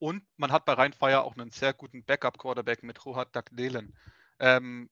[0.00, 3.94] Und man hat bei Rheinfire auch einen sehr guten Backup-Quarterback mit Rohat Dagdelen.
[4.40, 4.88] Ähm,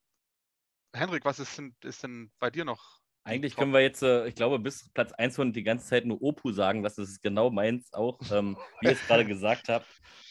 [0.95, 3.01] Henrik, was ist denn, ist denn bei dir noch?
[3.25, 6.21] Eigentlich können wir jetzt, äh, ich glaube, bis Platz 1 von die ganze Zeit nur
[6.23, 9.87] Opu sagen, was das ist genau meins auch, ähm, wie ihr es gerade gesagt habt.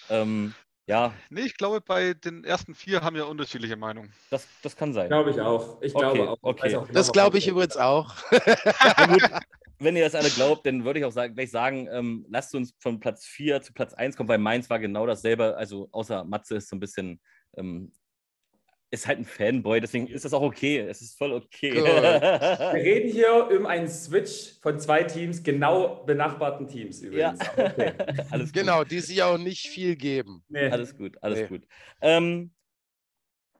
[0.10, 0.54] Ähm,
[0.86, 1.12] ja.
[1.30, 4.14] Nee, ich glaube, bei den ersten vier haben wir unterschiedliche Meinungen.
[4.30, 5.10] Das, das kann sein.
[5.10, 5.82] Glaube ich auch.
[5.82, 6.38] Ich okay, glaube auch.
[6.42, 6.76] Okay.
[6.76, 8.16] Auch das glaube ich übrigens auch.
[9.80, 12.76] wenn ihr das alle glaubt, dann würde ich auch sagen, gleich sagen, ähm, lasst uns
[12.80, 15.56] von Platz 4 zu Platz 1 kommen, weil Mainz war genau dasselbe.
[15.56, 17.20] Also außer Matze ist so ein bisschen,
[17.58, 17.92] ähm,
[18.90, 20.80] ist halt ein Fanboy, deswegen ist das auch okay.
[20.80, 21.76] Es ist voll okay.
[21.76, 27.40] Wir reden hier um einen Switch von zwei Teams, genau benachbarten Teams übrigens.
[27.40, 27.48] Ja.
[27.68, 27.94] Okay.
[28.32, 30.44] alles genau, die sich auch nicht viel geben.
[30.48, 30.70] Nee.
[30.70, 31.48] Alles gut, alles nee.
[31.48, 31.68] gut.
[32.02, 32.52] Ähm,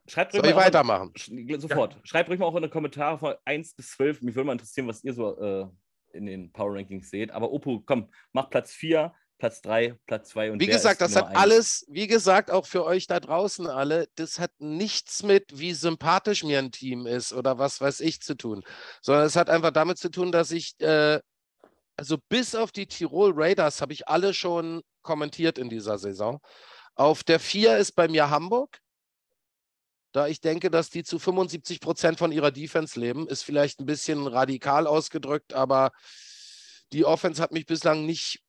[0.10, 1.12] Schreibt Soll ich weitermachen?
[1.58, 1.96] sofort.
[1.96, 2.00] Ja.
[2.06, 4.22] Schreibt ruhig mal auch in die Kommentare von 1 bis 12.
[4.22, 5.68] Mich würde mal interessieren, was ihr so äh,
[6.14, 7.32] in den Power Rankings seht.
[7.32, 11.28] Aber Opu, komm, mach Platz 4, Platz 3, Platz 2 und Wie gesagt, das hat
[11.28, 11.38] 1?
[11.38, 16.44] alles, wie gesagt, auch für euch da draußen alle, das hat nichts mit, wie sympathisch
[16.44, 18.64] mir ein Team ist oder was weiß ich zu tun,
[19.02, 21.20] sondern es hat einfach damit zu tun, dass ich, äh,
[21.96, 26.40] also bis auf die Tirol Raiders habe ich alle schon kommentiert in dieser Saison.
[26.96, 28.80] Auf der 4 ist bei mir Hamburg
[30.12, 33.28] da ich denke, dass die zu 75 Prozent von ihrer Defense leben.
[33.28, 35.92] Ist vielleicht ein bisschen radikal ausgedrückt, aber
[36.94, 38.42] die Offense hat mich bislang nicht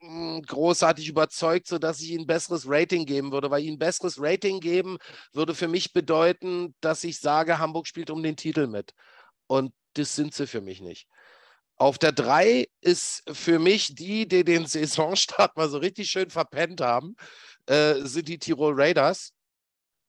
[0.00, 4.20] hm, großartig überzeugt, sodass ich ihnen ein besseres Rating geben würde, weil ihnen ein besseres
[4.20, 4.98] Rating geben
[5.32, 8.92] würde für mich bedeuten, dass ich sage, Hamburg spielt um den Titel mit.
[9.46, 11.08] Und das sind sie für mich nicht.
[11.76, 16.80] Auf der 3 ist für mich die, die den Saisonstart mal so richtig schön verpennt
[16.80, 17.16] haben,
[17.66, 19.32] äh, sind die Tirol Raiders,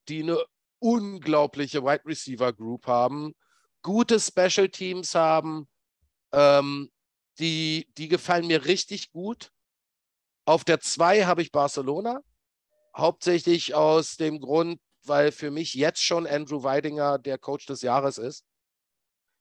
[0.09, 0.43] die eine
[0.79, 3.33] unglaubliche Wide Receiver Group haben,
[3.81, 5.67] gute Special Teams haben,
[6.31, 6.89] ähm,
[7.37, 9.51] die, die gefallen mir richtig gut.
[10.45, 12.21] Auf der 2 habe ich Barcelona,
[12.95, 18.17] hauptsächlich aus dem Grund, weil für mich jetzt schon Andrew Weidinger der Coach des Jahres
[18.17, 18.43] ist.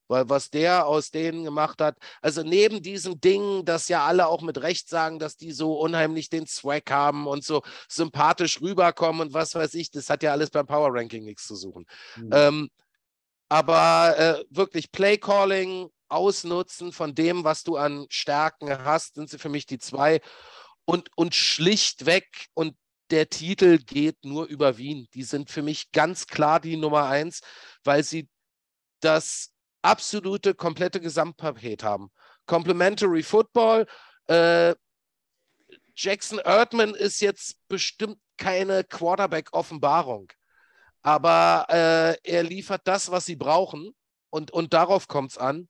[0.09, 4.43] Weil was der aus denen gemacht hat, also neben diesen Dingen, dass ja alle auch
[4.43, 9.35] mit Recht sagen, dass die so unheimlich den Swag haben und so sympathisch rüberkommen und
[9.35, 11.87] was weiß ich, das hat ja alles beim Power Ranking nichts zu suchen.
[12.17, 12.31] Mhm.
[12.33, 12.69] Ähm,
[13.49, 19.49] aber äh, wirklich Playcalling, Ausnutzen von dem, was du an Stärken hast, sind sie für
[19.49, 20.21] mich die zwei.
[20.85, 22.77] Und, und schlichtweg, und
[23.11, 25.09] der Titel geht nur über Wien.
[25.15, 27.41] Die sind für mich ganz klar die Nummer eins,
[27.85, 28.29] weil sie
[29.01, 29.53] das
[29.83, 32.11] absolute, komplette Gesamtpaket haben.
[32.47, 33.87] Complementary Football.
[34.27, 34.75] Äh,
[35.95, 40.29] Jackson Erdman ist jetzt bestimmt keine Quarterback-Offenbarung,
[41.03, 43.95] aber äh, er liefert das, was sie brauchen
[44.31, 45.69] und, und darauf kommt es an.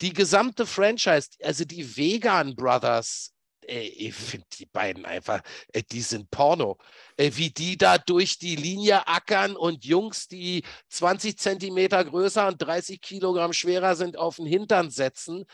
[0.00, 3.34] Die gesamte Franchise, also die Vegan Brothers,
[3.70, 5.40] ey, ich finde die beiden einfach,
[5.72, 6.78] ey, die sind Porno.
[7.16, 12.60] Ey, wie die da durch die Linie ackern und Jungs, die 20 Zentimeter größer und
[12.60, 15.44] 30 Kilogramm schwerer sind, auf den Hintern setzen,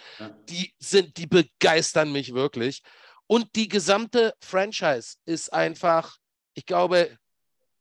[0.48, 2.82] die sind, die begeistern mich wirklich.
[3.26, 6.16] Und die gesamte Franchise ist einfach,
[6.54, 7.18] ich glaube,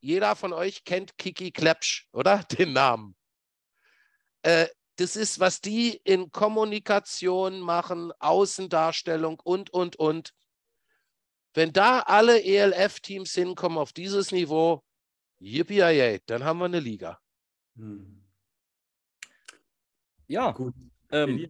[0.00, 2.38] jeder von euch kennt Kiki Klepsch, oder?
[2.58, 3.16] Den Namen.
[4.42, 4.66] Äh,
[4.96, 10.34] das ist, was die in Kommunikation machen, Außendarstellung und, und, und.
[11.54, 14.82] Wenn da alle ELF-Teams hinkommen auf dieses Niveau,
[15.38, 17.20] yippie dann haben wir eine Liga.
[17.76, 18.24] Hm.
[20.28, 20.74] Ja, gut.
[21.12, 21.48] Ähm,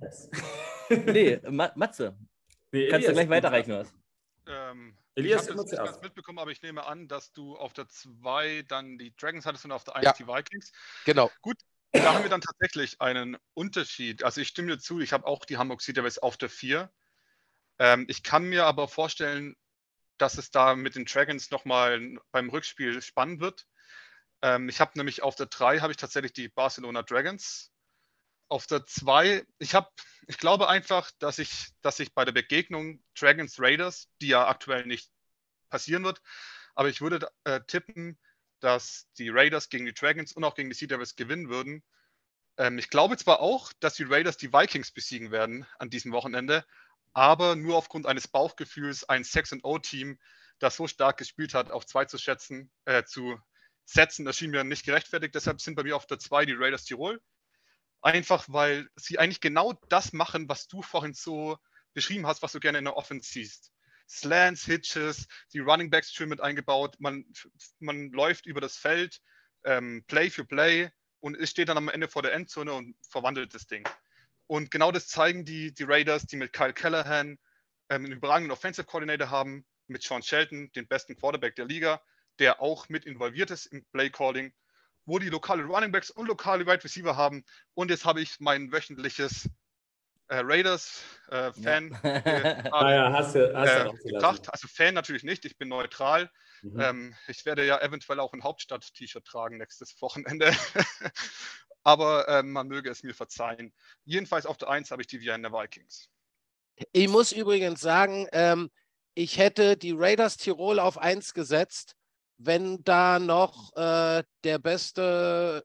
[1.06, 2.16] nee, Matze.
[2.73, 3.94] Nee, Kannst du gleich weiterreichen, was?
[4.47, 7.73] Ähm, Elias, ich habe das nicht ganz mitbekommen, aber ich nehme an, dass du auf
[7.73, 10.12] der 2 dann die Dragons hattest und auf der 1 ja.
[10.12, 10.73] die Vikings.
[11.05, 11.31] Genau.
[11.40, 11.56] Gut,
[11.92, 14.22] da haben wir dann tatsächlich einen Unterschied.
[14.22, 16.90] Also ich stimme dir zu, ich habe auch die Hamburg Sea Devils auf der 4.
[17.78, 19.56] Ähm, ich kann mir aber vorstellen,
[20.18, 23.66] dass es da mit den Dragons nochmal beim Rückspiel spannend wird.
[24.42, 27.72] Ähm, ich habe nämlich auf der 3 habe ich tatsächlich die Barcelona Dragons.
[28.48, 29.90] Auf der 2, ich habe,
[30.28, 34.86] ich glaube einfach, dass ich, dass ich bei der Begegnung Dragons Raiders, die ja aktuell
[34.86, 35.10] nicht
[35.68, 36.22] passieren wird,
[36.74, 38.18] aber ich würde äh, tippen,
[38.61, 41.83] dass die Raiders gegen die Dragons und auch gegen die Sea Devils gewinnen würden.
[42.57, 46.65] Ähm, ich glaube zwar auch, dass die Raiders die Vikings besiegen werden an diesem Wochenende,
[47.12, 50.19] aber nur aufgrund eines Bauchgefühls ein 6-0-Team,
[50.59, 53.39] das so stark gespielt hat, auf zwei zu schätzen, äh, zu
[53.85, 55.35] setzen, das schien mir nicht gerechtfertigt.
[55.35, 57.20] Deshalb sind bei mir auf der 2 die Raiders Tirol.
[58.03, 61.59] Einfach weil sie eigentlich genau das machen, was du vorhin so
[61.95, 63.73] beschrieben hast, was du gerne in der Offense siehst.
[64.09, 66.97] Slants, Hitches, die Running Backs schön mit eingebaut.
[66.99, 67.24] Man,
[67.81, 69.20] man läuft über das Feld,
[69.65, 73.55] ähm, Play für Play und es steht dann am Ende vor der Endzone und verwandelt
[73.55, 73.87] das Ding.
[74.47, 77.39] Und genau das zeigen die, die Raiders, die mit Kyle Callahan
[77.89, 82.01] ähm, einen überragenden Offensive Coordinator haben, mit Sean Shelton, den besten Quarterback der Liga,
[82.39, 84.53] der auch mit involviert ist im Play Calling,
[85.05, 87.45] wo die lokale Running Backs und lokale Wide Receiver haben.
[87.74, 89.49] Und jetzt habe ich mein wöchentliches
[90.28, 92.73] äh, Raiders-Fan äh, ja.
[92.73, 94.48] ah, ja, hast du, hast äh, gebracht.
[94.51, 96.31] Also Fan natürlich nicht, ich bin neutral.
[96.62, 96.81] Mhm.
[96.81, 100.51] Ähm, ich werde ja eventuell auch ein Hauptstadt-T-Shirt tragen nächstes Wochenende.
[101.82, 103.73] Aber ähm, man möge es mir verzeihen.
[104.05, 106.09] Jedenfalls auf der 1 habe ich die Vienna Vikings.
[106.93, 108.70] Ich muss übrigens sagen, ähm,
[109.15, 111.94] ich hätte die Raiders Tirol auf 1 gesetzt,
[112.39, 115.65] wenn da noch äh, der beste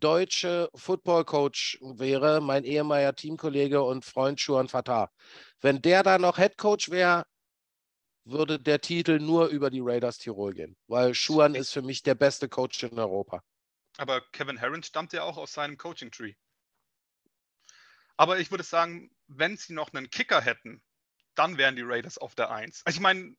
[0.00, 5.10] deutsche Football-Coach wäre, mein ehemaliger Teamkollege und Freund Schuan Fatah.
[5.60, 7.24] Wenn der da noch Headcoach wäre,
[8.24, 12.14] würde der Titel nur über die Raiders Tirol gehen, weil Schuan ist für mich der
[12.14, 13.42] beste Coach in Europa.
[13.98, 16.34] Aber Kevin Herron stammt ja auch aus seinem Coaching-Tree.
[18.16, 20.82] Aber ich würde sagen, wenn sie noch einen Kicker hätten,
[21.34, 22.82] dann wären die Raiders auf der Eins.
[22.84, 23.36] Also ich meine,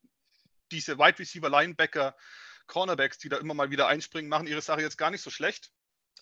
[0.72, 2.16] diese Wide Receiver, Linebacker,
[2.68, 5.72] Cornerbacks, die da immer mal wieder einspringen, machen ihre Sache jetzt gar nicht so schlecht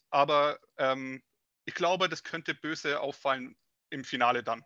[0.10, 1.24] aber ähm,
[1.66, 3.56] ich glaube, das könnte böse auffallen
[3.90, 4.64] im Finale dann.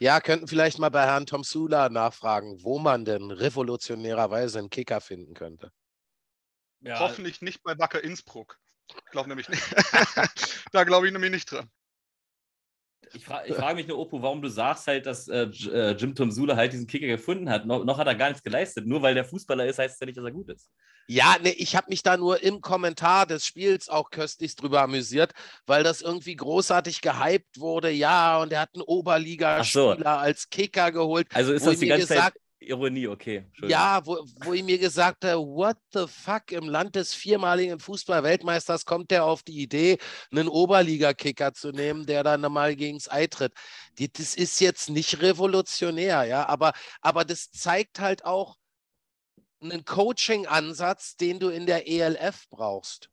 [0.00, 5.00] Ja, könnten vielleicht mal bei Herrn Tom Sula nachfragen, wo man denn revolutionärerweise einen Kicker
[5.00, 5.72] finden könnte.
[6.80, 7.00] Ja.
[7.00, 8.58] Hoffentlich nicht bei Wacker Innsbruck.
[8.88, 9.62] Ich glaube nämlich nicht.
[10.72, 11.70] da glaube ich nämlich nicht dran.
[13.14, 16.14] Ich, fra ich frage mich nur, Opo, warum du sagst halt, dass äh, äh Jim
[16.14, 17.66] Tom Sula halt diesen Kicker gefunden hat.
[17.66, 18.86] No noch hat er gar nichts geleistet.
[18.86, 20.68] Nur weil der Fußballer ist, heißt es ja nicht, dass er gut ist.
[21.10, 25.32] Ja, nee, ich habe mich da nur im Kommentar des Spiels auch köstlichst drüber amüsiert,
[25.66, 27.90] weil das irgendwie großartig gehypt wurde.
[27.90, 30.04] Ja, und er hat einen Oberligaspieler so.
[30.04, 31.28] als Kicker geholt.
[31.32, 33.44] Also ist das die ganze gesagt, Zeit Ironie, okay.
[33.62, 38.84] Ja, wo, wo ich mir gesagt habe, what the fuck, im Land des viermaligen Fußball-Weltmeisters
[38.84, 39.98] kommt der auf die Idee,
[40.32, 43.52] einen Oberliga-Kicker zu nehmen, der dann mal gegens Ei tritt.
[43.98, 48.56] Das ist jetzt nicht revolutionär, ja, aber, aber das zeigt halt auch
[49.60, 53.10] einen Coaching-Ansatz, den du in der ELF brauchst.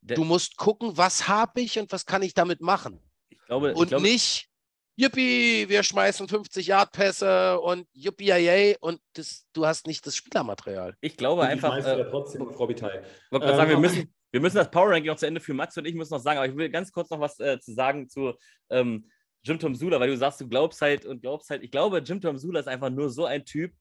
[0.00, 3.00] du musst gucken, was habe ich und was kann ich damit machen.
[3.28, 4.48] Ich glaube, und ich glaube, nicht,
[4.96, 10.16] Yippie, wir schmeißen 50 Yard Pässe und Yippie yay und das, du hast nicht das
[10.16, 10.94] Spielermaterial.
[11.00, 11.76] Ich glaube Und einfach.
[11.78, 13.02] Ich äh, trotzdem Frau Bitei.
[13.26, 15.56] Ich wollte ähm, sagen, wir müssen, wir müssen das Power Ranking noch zu Ende führen.
[15.56, 17.72] Matze und ich müssen noch sagen, aber ich will ganz kurz noch was äh, zu
[17.72, 18.34] sagen zu
[18.70, 19.08] ähm,
[19.44, 21.62] Jim Tom Sula, weil du sagst, du glaubst halt und glaubst halt.
[21.62, 23.72] Ich glaube, Jim Tom Sula ist einfach nur so ein Typ,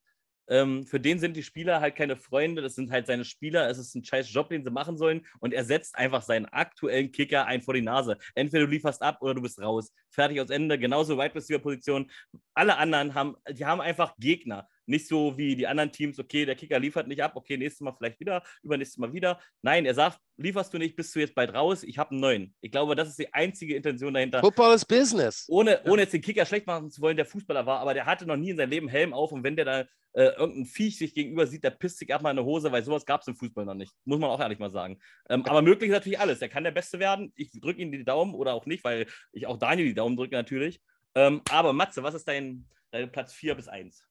[0.52, 3.70] ähm, für den sind die Spieler halt keine Freunde, das sind halt seine Spieler.
[3.70, 5.26] Es ist ein scheiß Job, den sie machen sollen.
[5.40, 8.18] Und er setzt einfach seinen aktuellen Kicker ein vor die Nase.
[8.36, 9.94] Entweder du lieferst ab oder du bist raus.
[10.10, 10.78] Fertig aus Ende.
[10.78, 12.12] Genauso Wide Receiver Position.
[12.54, 14.68] Alle anderen haben, die haben einfach Gegner.
[14.92, 17.94] Nicht so wie die anderen Teams, okay, der Kicker liefert nicht ab, okay, nächstes Mal
[17.98, 19.40] vielleicht wieder, übernächstes Mal wieder.
[19.62, 22.56] Nein, er sagt, lieferst du nicht, bist du jetzt bald raus, ich habe einen neuen.
[22.60, 24.42] Ich glaube, das ist die einzige Intention dahinter.
[24.42, 25.46] Football ist Business.
[25.48, 28.26] Ohne, ohne jetzt den Kicker schlecht machen zu wollen, der Fußballer war, aber der hatte
[28.26, 31.14] noch nie in seinem Leben Helm auf und wenn der da äh, irgendein Viech sich
[31.14, 33.36] gegenüber sieht, der pisst sich ab mal in eine Hose, weil sowas gab es im
[33.38, 33.94] Fußball noch nicht.
[34.04, 35.00] Muss man auch ehrlich mal sagen.
[35.30, 36.42] Ähm, aber möglich ist natürlich alles.
[36.42, 37.32] Er kann der Beste werden.
[37.38, 40.36] Ich drücke ihm die Daumen oder auch nicht, weil ich auch Daniel die Daumen drücke
[40.36, 40.82] natürlich.
[41.16, 44.06] Ähm, aber Matze, was ist dein, dein Platz 4 bis 1?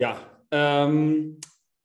[0.00, 0.18] Ja,
[0.50, 1.38] ähm,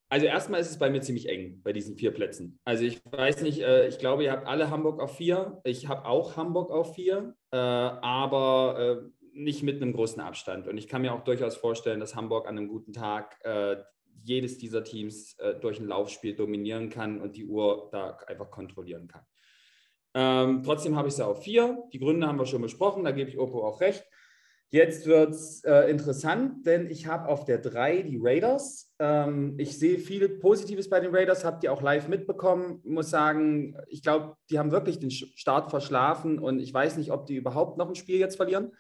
[0.08, 2.60] also erstmal ist es bei mir ziemlich eng bei diesen vier Plätzen.
[2.64, 5.60] Also ich weiß nicht, äh, ich glaube, ihr habt alle Hamburg auf vier.
[5.66, 10.70] Ich habe auch Hamburg auf vier, äh, aber äh, nicht mit einem großen Abstand.
[10.70, 13.76] Und ich kann mir auch durchaus vorstellen, dass Hamburg an einem guten Tag äh,
[14.24, 19.10] jedes dieser Teams äh, durch ein Laufspiel dominieren kann und die Uhr da einfach kontrollieren
[19.10, 19.26] kann.
[20.14, 21.84] Ähm, trotzdem habe ich sie auf vier.
[21.92, 24.06] Die Gründe haben wir schon besprochen, da gebe ich Opo auch recht.
[24.72, 28.94] Jetzt wird es äh, interessant, denn ich habe auf der 3 die Raiders.
[29.00, 32.82] Ähm, ich sehe viel Positives bei den Raiders, habt ihr auch live mitbekommen.
[32.84, 37.26] Muss sagen, ich glaube, die haben wirklich den Start verschlafen und ich weiß nicht, ob
[37.26, 38.72] die überhaupt noch ein Spiel jetzt verlieren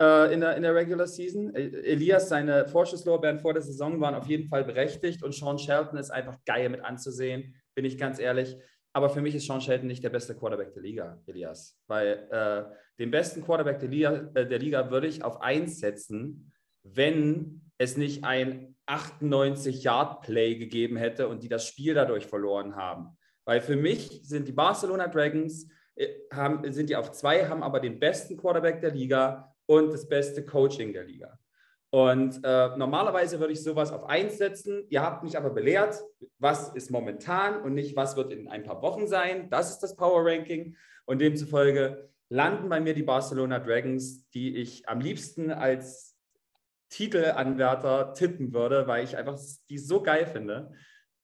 [0.00, 1.54] äh, in, der, in der Regular Season.
[1.54, 6.10] Elias, seine Vorschusslorbeeren vor der Saison waren auf jeden Fall berechtigt und Sean Shelton ist
[6.10, 8.56] einfach geil mit anzusehen, bin ich ganz ehrlich.
[8.92, 11.78] Aber für mich ist Sean Shelton nicht der beste Quarterback der Liga, Elias.
[11.86, 16.52] Weil äh, den besten Quarterback der Liga, äh, der Liga würde ich auf 1 setzen,
[16.82, 23.16] wenn es nicht ein 98-Yard-Play gegeben hätte und die das Spiel dadurch verloren haben.
[23.44, 27.80] Weil für mich sind die Barcelona Dragons, äh, haben, sind die auf 2, haben aber
[27.80, 31.39] den besten Quarterback der Liga und das beste Coaching der Liga.
[31.90, 34.84] Und äh, normalerweise würde ich sowas auf eins setzen.
[34.90, 36.00] Ihr habt mich aber belehrt,
[36.38, 39.50] was ist momentan und nicht, was wird in ein paar Wochen sein.
[39.50, 40.76] Das ist das Power Ranking.
[41.04, 46.16] Und demzufolge landen bei mir die Barcelona Dragons, die ich am liebsten als
[46.90, 49.38] Titelanwärter tippen würde, weil ich einfach
[49.68, 50.72] die so geil finde.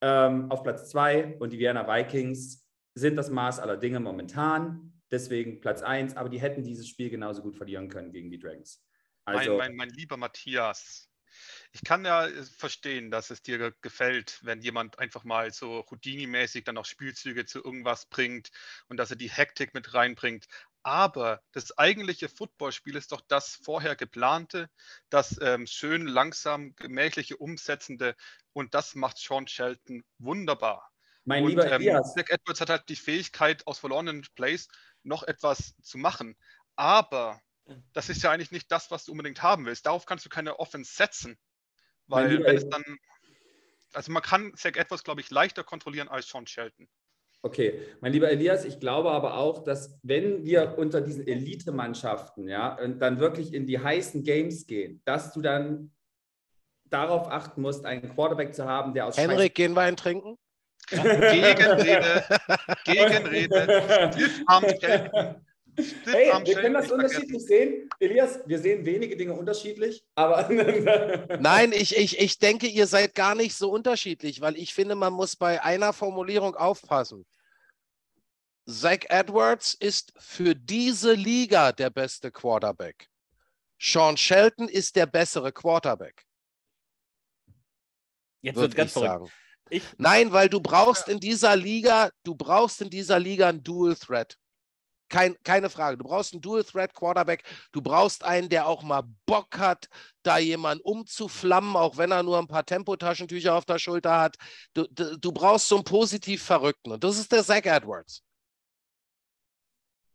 [0.01, 4.93] Ähm, auf Platz zwei und die Vienna Vikings sind das Maß aller Dinge momentan.
[5.13, 8.86] Deswegen Platz eins, aber die hätten dieses Spiel genauso gut verlieren können gegen die Dragons.
[9.27, 11.09] Also, mein, mein, mein lieber Matthias,
[11.73, 16.65] ich kann ja äh, verstehen, dass es dir gefällt, wenn jemand einfach mal so Houdini-mäßig
[16.65, 18.51] dann auch Spielzüge zu irgendwas bringt
[18.89, 20.47] und dass er die Hektik mit reinbringt.
[20.83, 24.71] Aber das eigentliche Footballspiel ist doch das vorher geplante,
[25.11, 28.15] das ähm, schön langsam gemächliche Umsetzende
[28.53, 30.91] und das macht Sean Shelton wunderbar.
[31.25, 34.69] Mein und, lieber ähm, Zach Edwards hat halt die Fähigkeit, aus verlorenen Plays
[35.03, 36.37] noch etwas zu machen.
[36.77, 37.41] Aber
[37.93, 39.87] das ist ja eigentlich nicht das, was du unbedingt haben willst.
[39.87, 41.37] Darauf kannst du keine Offense setzen.
[42.07, 42.85] Weil wenn es dann.
[43.93, 46.89] Also man kann Zach Edwards, glaube ich, leichter kontrollieren als Sean Shelton.
[47.43, 52.77] Okay, mein lieber Elias, ich glaube aber auch, dass wenn wir unter diesen Elite-Mannschaften, ja,
[52.99, 55.93] dann wirklich in die heißen Games gehen, dass du dann
[56.85, 60.37] darauf achten musst, einen Quarterback zu haben, der aus Henrik, gehen wir einen trinken?
[60.89, 62.25] Gegenrede,
[62.85, 64.11] Gegenrede,
[65.79, 67.89] Arm Hey, wir können das unterschiedlich sehen.
[68.01, 70.49] Elias, wir sehen wenige Dinge unterschiedlich, aber.
[71.41, 75.13] Nein, ich, ich, ich denke, ihr seid gar nicht so unterschiedlich, weil ich finde, man
[75.13, 77.27] muss bei einer Formulierung aufpassen.
[78.69, 83.09] Zach Edwards ist für diese Liga der beste Quarterback.
[83.79, 86.25] Sean Shelton ist der bessere Quarterback.
[88.41, 89.31] Jetzt wird ganz sagen.
[89.69, 93.97] Ich, Nein, weil du brauchst in dieser Liga, du brauchst in dieser Liga ein Dual
[93.97, 94.39] Threat.
[95.09, 95.99] Kein, keine Frage.
[95.99, 97.45] Du brauchst einen Dual-Threat-Quarterback.
[97.73, 99.89] Du brauchst einen, der auch mal Bock hat,
[100.23, 104.37] da jemanden umzuflammen, auch wenn er nur ein paar Tempotaschentücher auf der Schulter hat.
[104.75, 106.93] Du, du, du brauchst so einen positiv Verrückten.
[106.93, 108.23] Und das ist der Zach Edwards.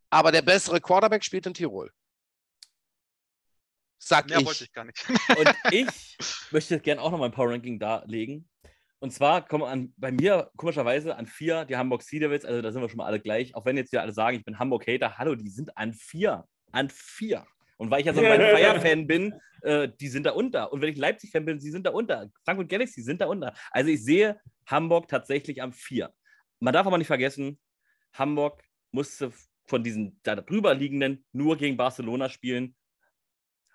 [0.09, 1.89] Aber der bessere Quarterback spielt in Tirol.
[3.97, 4.45] Sag Mehr ich.
[4.45, 4.97] wollte ich gar nicht.
[5.09, 6.17] Und ich
[6.51, 8.50] möchte gerne auch noch mein Power Ranking darlegen.
[9.01, 12.71] Und zwar kommen an, bei mir komischerweise an vier die Hamburg Sea Devils, also da
[12.71, 13.55] sind wir schon mal alle gleich.
[13.55, 16.45] Auch wenn jetzt wieder alle sagen, ich bin Hamburg-Hater, hallo, die sind an vier.
[16.71, 17.43] An vier.
[17.77, 19.33] Und weil ich ja so ein Fire-Fan bin,
[19.63, 20.71] äh, die sind da unter.
[20.71, 22.29] Und wenn ich Leipzig-Fan bin, sie sind da unter.
[22.45, 23.55] Frankfurt Galaxy sind da unter.
[23.71, 26.13] Also ich sehe Hamburg tatsächlich am vier.
[26.59, 27.59] Man darf aber nicht vergessen,
[28.13, 28.61] Hamburg
[28.91, 29.31] musste
[29.65, 32.75] von diesen da drüber liegenden nur gegen Barcelona spielen.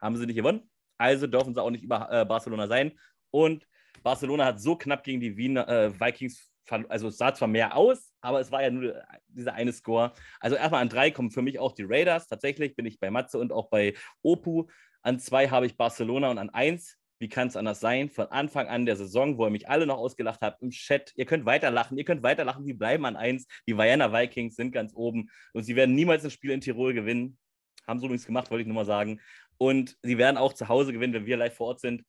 [0.00, 0.70] Haben sie nicht gewonnen.
[0.98, 2.96] Also dürfen sie auch nicht über äh, Barcelona sein.
[3.32, 3.66] Und
[4.02, 6.50] Barcelona hat so knapp gegen die Wiener äh, Vikings,
[6.88, 10.12] also es sah zwar mehr aus, aber es war ja nur dieser eine Score.
[10.40, 12.26] Also erstmal an drei kommen für mich auch die Raiders.
[12.26, 14.66] Tatsächlich bin ich bei Matze und auch bei Opu.
[15.02, 18.10] An zwei habe ich Barcelona und an eins, wie kann es anders sein?
[18.10, 21.24] Von Anfang an der Saison, wo ihr mich alle noch ausgelacht habt im Chat, ihr
[21.24, 23.46] könnt weiterlachen, ihr könnt weiterlachen, die bleiben an eins.
[23.66, 27.38] Die Vienna Vikings sind ganz oben und sie werden niemals ein Spiel in Tirol gewinnen.
[27.86, 29.20] Haben sie übrigens gemacht, wollte ich nur mal sagen.
[29.58, 32.02] Und sie werden auch zu Hause gewinnen, wenn wir live vor Ort sind.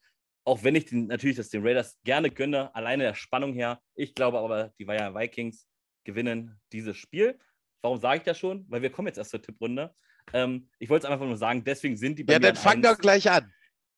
[0.48, 3.82] Auch wenn ich den, natürlich das den Raiders gerne gönne, alleine der Spannung her.
[3.96, 5.68] Ich glaube aber, die Vikings
[6.06, 7.38] gewinnen dieses Spiel.
[7.82, 8.66] Warum sage ich das schon?
[8.70, 9.94] Weil wir kommen jetzt erst zur Tipprunde.
[10.32, 12.64] Ähm, ich wollte es einfach nur sagen, deswegen sind die bei Ja, mir dann an
[12.64, 12.88] fang eins.
[12.88, 13.54] doch gleich an.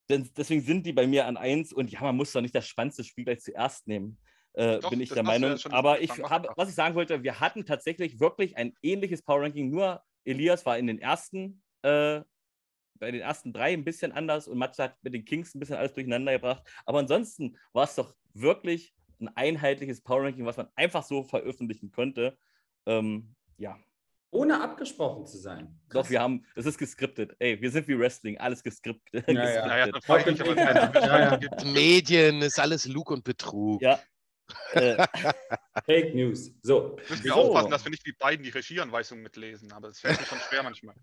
[0.10, 2.68] Denn- Deswegen sind die bei mir an eins und ja, man muss doch nicht das
[2.68, 4.18] spannendste Spiel gleich zuerst nehmen.
[4.54, 5.56] Äh, Doch, bin ich der Meinung.
[5.56, 9.44] ja Aber ich habe, was ich sagen wollte, wir hatten tatsächlich wirklich ein ähnliches Power
[9.44, 12.22] Ranking, nur Elias war in den ersten, äh,
[13.00, 15.78] bei den ersten drei ein bisschen anders und Matze hat mit den Kings ein bisschen
[15.78, 16.64] alles durcheinander gebracht.
[16.86, 21.92] Aber ansonsten war es doch wirklich ein einheitliches Power Ranking, was man einfach so veröffentlichen
[21.92, 22.38] konnte.
[22.86, 23.78] Ähm, ja,
[24.32, 25.80] Ohne abgesprochen zu sein.
[25.90, 27.36] doch, wir haben, es ist geskriptet.
[27.40, 29.28] Ey, wir sind wie Wrestling, alles geskriptet.
[29.28, 30.58] Ja, geskriptet.
[30.58, 31.36] Ja, ja.
[31.38, 31.66] gibt.
[31.66, 33.82] Medien ist alles Lug und Betrug.
[33.82, 34.00] Ja.
[34.74, 35.06] äh,
[35.86, 36.52] Fake News.
[36.64, 36.98] So.
[37.10, 37.40] Müssen wir So.
[37.40, 40.64] aufpassen, dass wir nicht wie beiden die Regieanweisungen mitlesen, aber das fällt mir schon schwer
[40.64, 40.96] manchmal.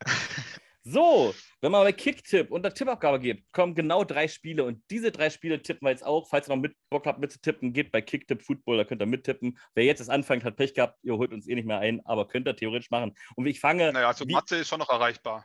[0.88, 5.10] So, wenn man bei Kicktipp und der Tippabgabe gibt, kommen genau drei Spiele und diese
[5.10, 6.28] drei Spiele tippen wir jetzt auch.
[6.28, 9.58] Falls ihr noch mit Bock habt mitzutippen, geht bei Kicktipp Football, da könnt ihr mittippen.
[9.74, 12.28] Wer jetzt das anfängt, hat Pech gehabt, ihr holt uns eh nicht mehr ein, aber
[12.28, 13.16] könnt ihr theoretisch machen.
[13.34, 13.92] Und ich fange.
[13.92, 15.44] Naja, also wie- Matze ist schon noch erreichbar.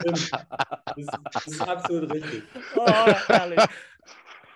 [0.00, 0.30] Das,
[1.32, 2.42] das ist absolut richtig.
[2.76, 2.86] oh,
[3.28, 3.60] herrlich.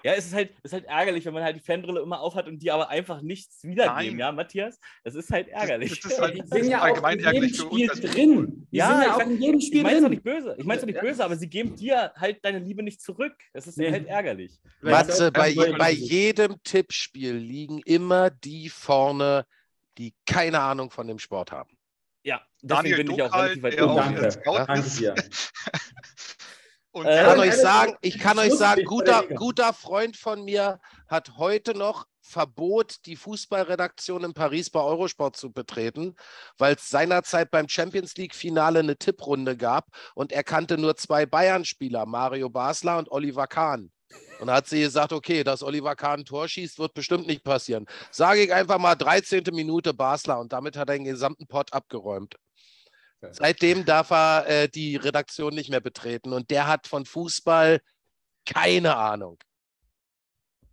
[0.05, 2.47] Ja, es ist halt, es ist halt ärgerlich, wenn man halt die Fanbrille immer aufhat
[2.47, 4.19] und die aber einfach nichts wiedergeben, Nein.
[4.19, 4.79] ja, Matthias?
[5.05, 6.01] Das ist halt ärgerlich.
[6.01, 8.67] das ist halt- Die Das sind ja auch in jedem Spiel drin.
[8.71, 10.11] Die Ja, ich ja auch in jedem Ich Spiel meine es doch drin.
[10.11, 10.55] nicht böse.
[10.59, 11.01] Ich meine es nicht Ja.
[11.03, 13.35] böse, aber sie geben dir halt deine Liebe nicht zurück.
[13.53, 13.91] Es ist Nee.
[13.91, 14.59] halt ärgerlich.
[14.83, 19.47] Matze, bei, bei jedem Tippspiel liegen immer die vorne,
[19.99, 21.77] die keine Ahnung von dem Sport haben.
[22.25, 24.43] Ja, deswegen Daniel bin ich auch relativ weit auch Danke.
[24.45, 25.15] Danke dir.
[26.93, 30.45] Und Äh, Ich Ja, kann euch sagen, ich kann euch sagen, guter, guter Freund von
[30.45, 36.15] mir hat heute noch Verbot, die Fußballredaktion in Paris bei Eurosport zu betreten,
[36.59, 42.05] weil es seinerzeit beim Champions League-Finale eine Tipprunde gab und er kannte nur zwei Bayern-Spieler,
[42.07, 43.91] Mario Basler und Oliver Kahn.
[44.41, 47.45] Und da hat sie gesagt, okay, dass Oliver Kahn ein Tor schießt, wird bestimmt nicht
[47.45, 47.87] passieren.
[48.11, 49.45] Sage ich einfach mal 13.
[49.53, 52.37] Minute Basler und damit hat er den gesamten Pott abgeräumt.
[53.31, 57.81] Seitdem darf er äh, die Redaktion nicht mehr betreten und der hat von Fußball
[58.47, 59.39] keine Ahnung.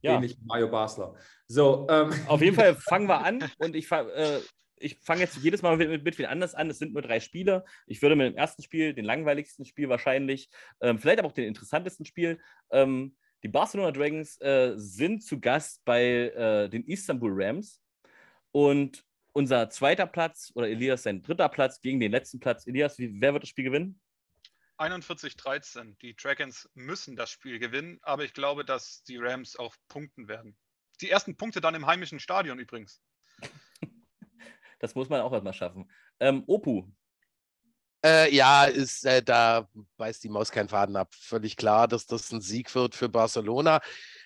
[0.01, 1.15] Ja, Ähnlich Mario Basler.
[1.47, 4.41] So, ähm, auf jeden Fall fangen wir an und ich, fa- äh,
[4.77, 6.69] ich fange jetzt jedes Mal mit, mit, mit viel anders an.
[6.69, 7.65] Es sind nur drei Spiele.
[7.88, 10.49] Ich würde mit dem ersten Spiel, den langweiligsten Spiel wahrscheinlich,
[10.81, 12.39] ähm, vielleicht aber auch den interessantesten Spiel.
[12.72, 17.81] Ähm, die Barcelona Dragons äh, sind zu Gast bei äh, den Istanbul Rams
[18.51, 19.05] und
[19.35, 22.65] unser zweiter Platz oder Elias sein dritter Platz gegen den letzten Platz.
[22.67, 23.99] Elias, wie, wer wird das Spiel gewinnen?
[24.77, 25.97] 41-13.
[26.01, 30.57] Die Dragons müssen das Spiel gewinnen, aber ich glaube, dass die Rams auch punkten werden.
[31.01, 33.01] Die ersten Punkte dann im heimischen Stadion übrigens.
[34.79, 35.89] Das muss man auch erstmal schaffen.
[36.19, 36.83] Ähm, Opu,
[38.05, 41.15] Äh, ja, ist, äh, da beißt die Maus keinen Faden ab.
[41.15, 43.81] Völlig klar, dass das ein Sieg wird für Barcelona.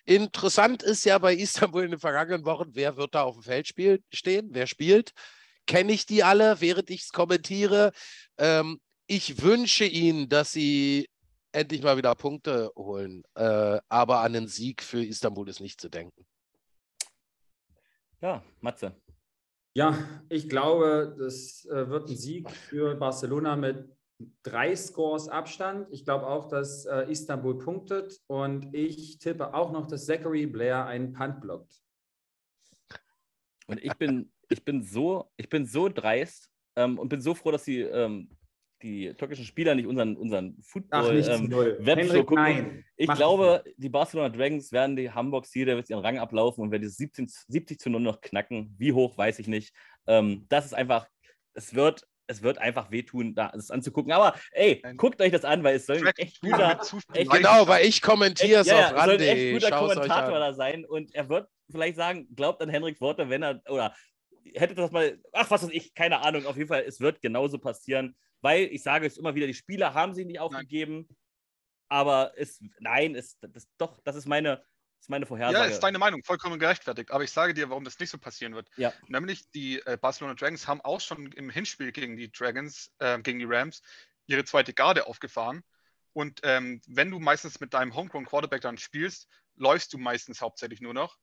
[0.09, 3.67] Interessant ist ja bei Istanbul in den vergangenen Wochen, wer wird da auf dem Feld
[3.67, 5.11] spiel stehen, wer spielt.
[5.67, 7.91] Kenne ich die alle, während ich es kommentiere.
[8.39, 11.07] Ähm, ich wünsche ihnen, dass sie
[11.51, 13.21] endlich mal wieder Punkte holen.
[13.35, 16.25] Äh, aber an den Sieg für Istanbul ist nicht zu denken.
[18.19, 18.95] ja, Matze.
[19.75, 19.95] ja,
[20.27, 23.98] ich glaube, das äh, wird ein Sieg für Barcelona mit
[24.43, 25.87] drei Scores Abstand.
[25.91, 30.85] Ich glaube auch, dass äh, Istanbul punktet und ich tippe auch noch, dass Zachary Blair
[30.85, 31.81] einen Punt blockt.
[33.67, 37.51] Und ich bin, ich bin so, ich bin so dreist ähm, und bin so froh,
[37.51, 38.29] dass die, ähm,
[38.81, 42.43] die türkischen Spieler nicht unseren, unseren Football-Webshow ähm, gucken.
[42.43, 43.77] Nein, ich glaube, nicht.
[43.77, 47.27] die Barcelona Dragons werden die Hamburg Sea Devils ihren Rang ablaufen und werden die 17,
[47.47, 48.73] 70 zu 0 noch knacken.
[48.77, 49.73] Wie hoch, weiß ich nicht.
[50.07, 51.07] Ähm, das ist einfach,
[51.53, 54.11] es wird es wird einfach wehtun, da das anzugucken.
[54.11, 56.79] Aber ey, guckt euch das an, weil es soll ein echt guter.
[57.13, 59.17] Echt, genau, weil ich kommentiere es ja, auf Rande.
[59.17, 63.01] Soll ein echt guter Kommentator da sein und er wird vielleicht sagen, glaubt an Henriks
[63.01, 63.95] Worte, wenn er oder
[64.53, 66.45] hätte das mal, ach was weiß ich, keine Ahnung.
[66.45, 69.95] Auf jeden Fall, es wird genauso passieren, weil ich sage es immer wieder, die Spieler
[69.95, 71.07] haben sich nicht aufgegeben.
[71.09, 71.17] Nein.
[71.91, 74.63] Aber es, nein, es, das, doch, das ist meine,
[74.99, 75.57] das ist meine Vorhersage.
[75.57, 77.11] Ja, ist deine Meinung, vollkommen gerechtfertigt.
[77.11, 78.69] Aber ich sage dir, warum das nicht so passieren wird.
[78.75, 78.91] Ja.
[79.07, 83.39] Nämlich die äh, Barcelona Dragons haben auch schon im Hinspiel gegen die Dragons, äh, gegen
[83.39, 83.81] die Rams,
[84.27, 85.63] ihre zweite Garde aufgefahren.
[86.11, 90.81] Und ähm, wenn du meistens mit deinem Homegrown Quarterback dann spielst, läufst du meistens hauptsächlich
[90.81, 91.17] nur noch.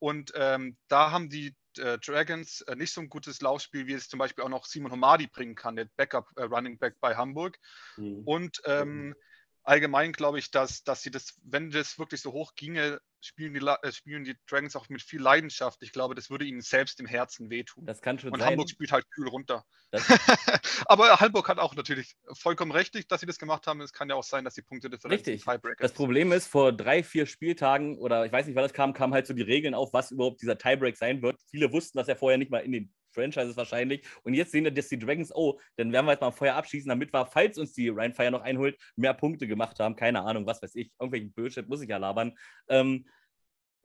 [0.00, 4.08] Und ähm, da haben die äh, Dragons äh, nicht so ein gutes Laufspiel, wie es
[4.08, 7.58] zum Beispiel auch noch Simon Homadi bringen kann, der Backup äh, Running Back bei Hamburg.
[7.96, 8.22] Mhm.
[8.24, 9.14] Und ähm,
[9.62, 13.60] allgemein glaube ich, dass, dass sie das, wenn das wirklich so hoch ginge, spielen die,
[13.60, 15.82] äh, spielen die Dragons auch mit viel Leidenschaft.
[15.82, 17.86] Ich glaube, das würde ihnen selbst im Herzen wehtun.
[17.86, 18.50] Das kann schon Und sein.
[18.50, 19.64] Hamburg spielt halt kühl runter.
[20.86, 23.80] Aber Hamburg hat auch natürlich vollkommen recht, dass sie das gemacht haben.
[23.80, 25.44] Es kann ja auch sein, dass die Punktedifferenz Richtig.
[25.78, 29.12] Das Problem ist, vor drei, vier Spieltagen oder ich weiß nicht, wann das kam, kamen
[29.12, 31.40] halt so die Regeln auf, was überhaupt dieser Tiebreak sein wird.
[31.50, 34.06] Viele wussten das ja vorher nicht mal in den Franchises wahrscheinlich.
[34.22, 36.88] Und jetzt sehen wir, dass die Dragons, oh, dann werden wir jetzt mal Feuer abschießen,
[36.88, 39.96] damit wir, falls uns die Ryan Fire noch einholt, mehr Punkte gemacht haben.
[39.96, 40.90] Keine Ahnung, was weiß ich.
[40.98, 42.36] Irgendwelchen Bullshit muss ich ja labern.
[42.68, 43.06] Ähm,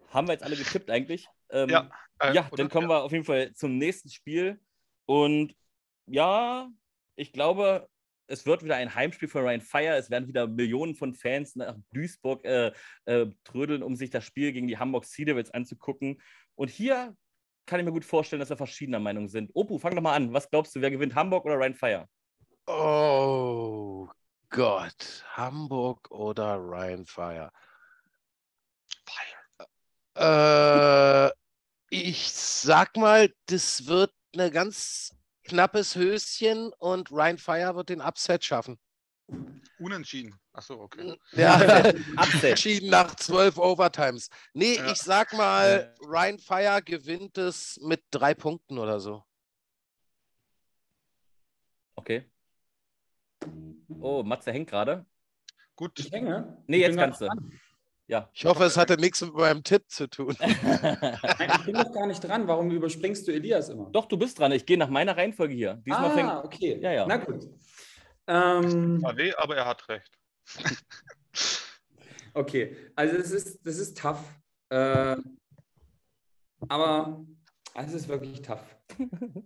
[0.09, 1.27] haben wir jetzt alle getippt eigentlich?
[1.49, 1.89] Ähm, ja.
[2.19, 2.95] Äh, ja, dann kommen ja.
[2.95, 4.59] wir auf jeden Fall zum nächsten Spiel.
[5.05, 5.55] Und
[6.07, 6.69] ja,
[7.15, 7.87] ich glaube,
[8.27, 9.95] es wird wieder ein Heimspiel für Ryan Fire.
[9.95, 12.71] Es werden wieder Millionen von Fans nach Duisburg äh,
[13.05, 16.21] äh, trödeln, um sich das Spiel gegen die Hamburg Sea Devils anzugucken.
[16.55, 17.15] Und hier
[17.65, 19.51] kann ich mir gut vorstellen, dass wir verschiedener Meinung sind.
[19.53, 20.33] Opu, fang doch mal an.
[20.33, 22.07] Was glaubst du, wer gewinnt, Hamburg oder Ryan Fire?
[22.67, 24.07] Oh
[24.49, 27.51] Gott, Hamburg oder Ryan Fire?
[29.05, 29.67] Fire.
[31.27, 31.31] Äh,
[31.89, 38.43] ich sag mal, das wird ein ganz knappes Höschen und Ryan Fire wird den Upset
[38.43, 38.79] schaffen.
[39.79, 40.35] Unentschieden.
[40.53, 41.17] Achso, okay.
[41.33, 41.59] Ja,
[42.41, 44.29] entschieden nach zwölf Overtimes.
[44.53, 44.91] Nee, ja.
[44.91, 49.23] ich sag mal, Ryan Fire gewinnt es mit drei Punkten oder so.
[51.95, 52.25] Okay.
[53.99, 55.05] Oh, Matze hängt gerade.
[55.75, 55.99] Gut.
[55.99, 56.57] Ich hänge?
[56.67, 57.27] Nee, jetzt kannst du.
[58.07, 58.29] Ja.
[58.33, 60.35] Ich hoffe, es hatte nichts mit meinem Tipp zu tun.
[60.39, 62.47] Nein, ich bin doch gar nicht dran.
[62.47, 63.89] Warum überspringst du Elias immer?
[63.91, 64.51] Doch, du bist dran.
[64.51, 65.81] Ich gehe nach meiner Reihenfolge hier.
[65.85, 66.45] Diesmal ah, fängt...
[66.45, 66.79] okay.
[66.81, 67.05] Ja, ja.
[67.07, 67.47] Na gut.
[68.27, 70.11] Ähm, AW, aber er hat recht.
[72.33, 74.23] okay, also es ist, das ist tough.
[74.69, 75.17] Äh,
[76.67, 77.25] aber
[77.75, 78.75] es ist wirklich tough.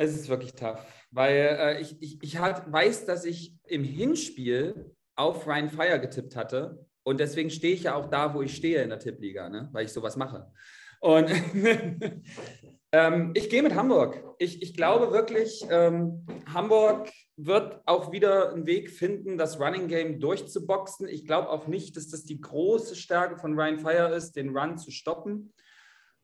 [0.00, 0.78] Es ist wirklich tough,
[1.10, 6.36] weil äh, ich, ich, ich halt weiß, dass ich im Hinspiel auf Ryan Fire getippt
[6.36, 9.68] hatte und deswegen stehe ich ja auch da, wo ich stehe in der Tippliga, ne?
[9.72, 10.52] weil ich sowas mache.
[11.00, 11.28] Und
[12.92, 14.22] ähm, ich gehe mit Hamburg.
[14.38, 20.18] Ich, ich glaube wirklich, ähm, Hamburg wird auch wieder einen Weg finden, das Running Game
[20.18, 21.06] durchzuboxen.
[21.08, 24.76] Ich glaube auch nicht, dass das die große Stärke von Ryan Fire ist, den Run
[24.76, 25.52] zu stoppen.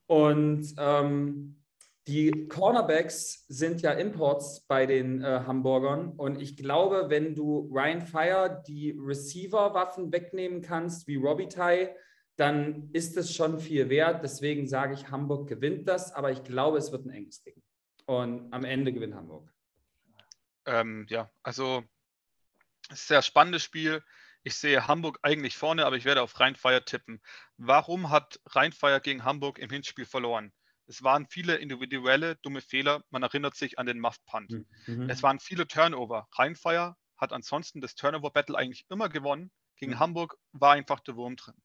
[0.06, 1.62] Und ähm,
[2.08, 6.10] die Cornerbacks sind ja Imports bei den äh, Hamburgern.
[6.10, 11.90] Und ich glaube, wenn du Ryan Fire die Receiver-Waffen wegnehmen kannst, wie Robbie Ty,
[12.36, 14.24] dann ist es schon viel wert.
[14.24, 16.12] Deswegen sage ich, Hamburg gewinnt das.
[16.12, 17.62] Aber ich glaube, es wird ein enges Ding.
[18.06, 19.53] Und am Ende gewinnt Hamburg.
[20.66, 21.84] Ähm, ja, also
[22.88, 24.02] es ist ein sehr spannendes Spiel.
[24.42, 27.22] Ich sehe Hamburg eigentlich vorne, aber ich werde auf Rheinfeier tippen.
[27.56, 30.52] Warum hat Rheinfeier gegen Hamburg im Hinspiel verloren?
[30.86, 33.02] Es waren viele individuelle dumme Fehler.
[33.10, 34.50] Man erinnert sich an den Muff Punt.
[34.50, 34.66] Mhm.
[34.86, 35.10] mhm.
[35.10, 36.28] Es waren viele Turnover.
[36.32, 39.50] Rheinfeier hat ansonsten das Turnover Battle eigentlich immer gewonnen.
[39.76, 39.98] Gegen mhm.
[39.98, 41.56] Hamburg war einfach der Wurm drin.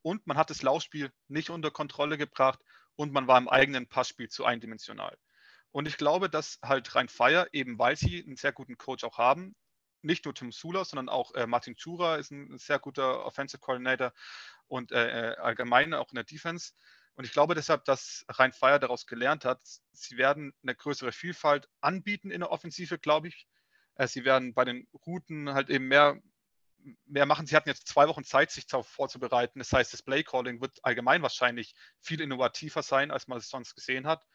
[0.00, 2.60] Und man hat das Laufspiel nicht unter Kontrolle gebracht
[2.96, 5.16] und man war im eigenen Passspiel zu eindimensional.
[5.72, 9.18] Und ich glaube, dass halt rein Fire, eben weil sie einen sehr guten Coach auch
[9.18, 9.56] haben,
[10.02, 14.12] nicht nur Tim Sula, sondern auch äh, Martin Chura ist ein sehr guter Offensive Coordinator
[14.68, 16.72] und äh, äh, allgemein auch in der Defense.
[17.14, 19.60] Und ich glaube deshalb, dass Rhein Fire daraus gelernt hat,
[19.92, 23.46] sie werden eine größere Vielfalt anbieten in der Offensive, glaube ich.
[23.94, 26.20] Äh, sie werden bei den Routen halt eben mehr,
[27.06, 27.46] mehr machen.
[27.46, 29.60] Sie hatten jetzt zwei Wochen Zeit, sich darauf vorzubereiten.
[29.60, 34.06] Das heißt, das Play-Calling wird allgemein wahrscheinlich viel innovativer sein, als man es sonst gesehen
[34.06, 34.26] hat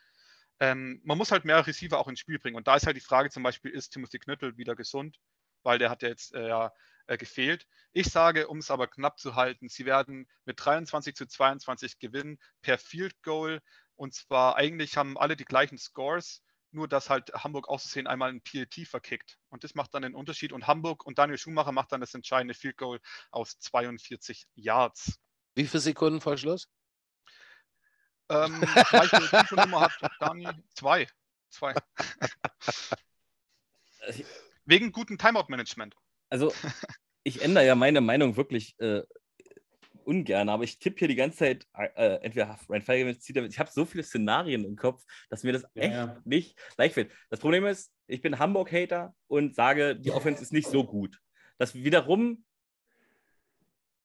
[0.60, 2.56] ähm, man muss halt mehr Receiver auch ins Spiel bringen.
[2.56, 5.18] Und da ist halt die Frage zum Beispiel, ist Timothy Knüttel wieder gesund?
[5.64, 6.70] Weil der hat ja jetzt äh,
[7.08, 7.68] äh, gefehlt.
[7.94, 12.38] Ich sage, um es aber knapp zu halten, sie werden mit 23 zu 22 gewinnen
[12.62, 13.62] per Field Goal.
[13.96, 18.42] Und zwar eigentlich haben alle die gleichen Scores, nur dass halt Hamburg auszusehen einmal ein
[18.42, 19.38] PLT verkickt.
[19.50, 20.52] Und das macht dann den Unterschied.
[20.52, 23.00] Und Hamburg und Daniel Schumacher macht dann das entscheidende Field Goal
[23.32, 25.20] aus 42 Yards.
[25.56, 26.68] Wie viele Sekunden vor Schluss?
[28.30, 30.54] Ähm, welche Nummer hat Daniel?
[30.74, 31.08] Zwei.
[31.50, 31.74] Zwei.
[34.66, 35.96] Wegen gutem Timeout-Management.
[36.30, 36.54] Also,
[37.24, 39.04] ich ändere ja meine Meinung wirklich äh,
[40.04, 43.70] ungern, aber ich tippe hier die ganze Zeit, äh, entweder Ryan Feige zieht Ich habe
[43.72, 46.22] so viele Szenarien im Kopf, dass mir das ja, echt ja.
[46.26, 47.12] nicht leicht fällt.
[47.30, 51.20] Das Problem ist, ich bin Hamburg-Hater und sage, die Offense ist nicht so gut.
[51.58, 52.46] Das wiederum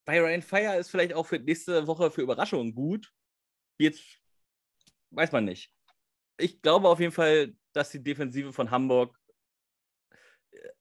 [0.04, 3.12] bei Ryan Fire ist vielleicht auch für nächste Woche für Überraschungen gut.
[3.82, 4.02] Jetzt
[5.10, 5.72] weiß man nicht.
[6.38, 9.18] Ich glaube auf jeden Fall, dass die Defensive von Hamburg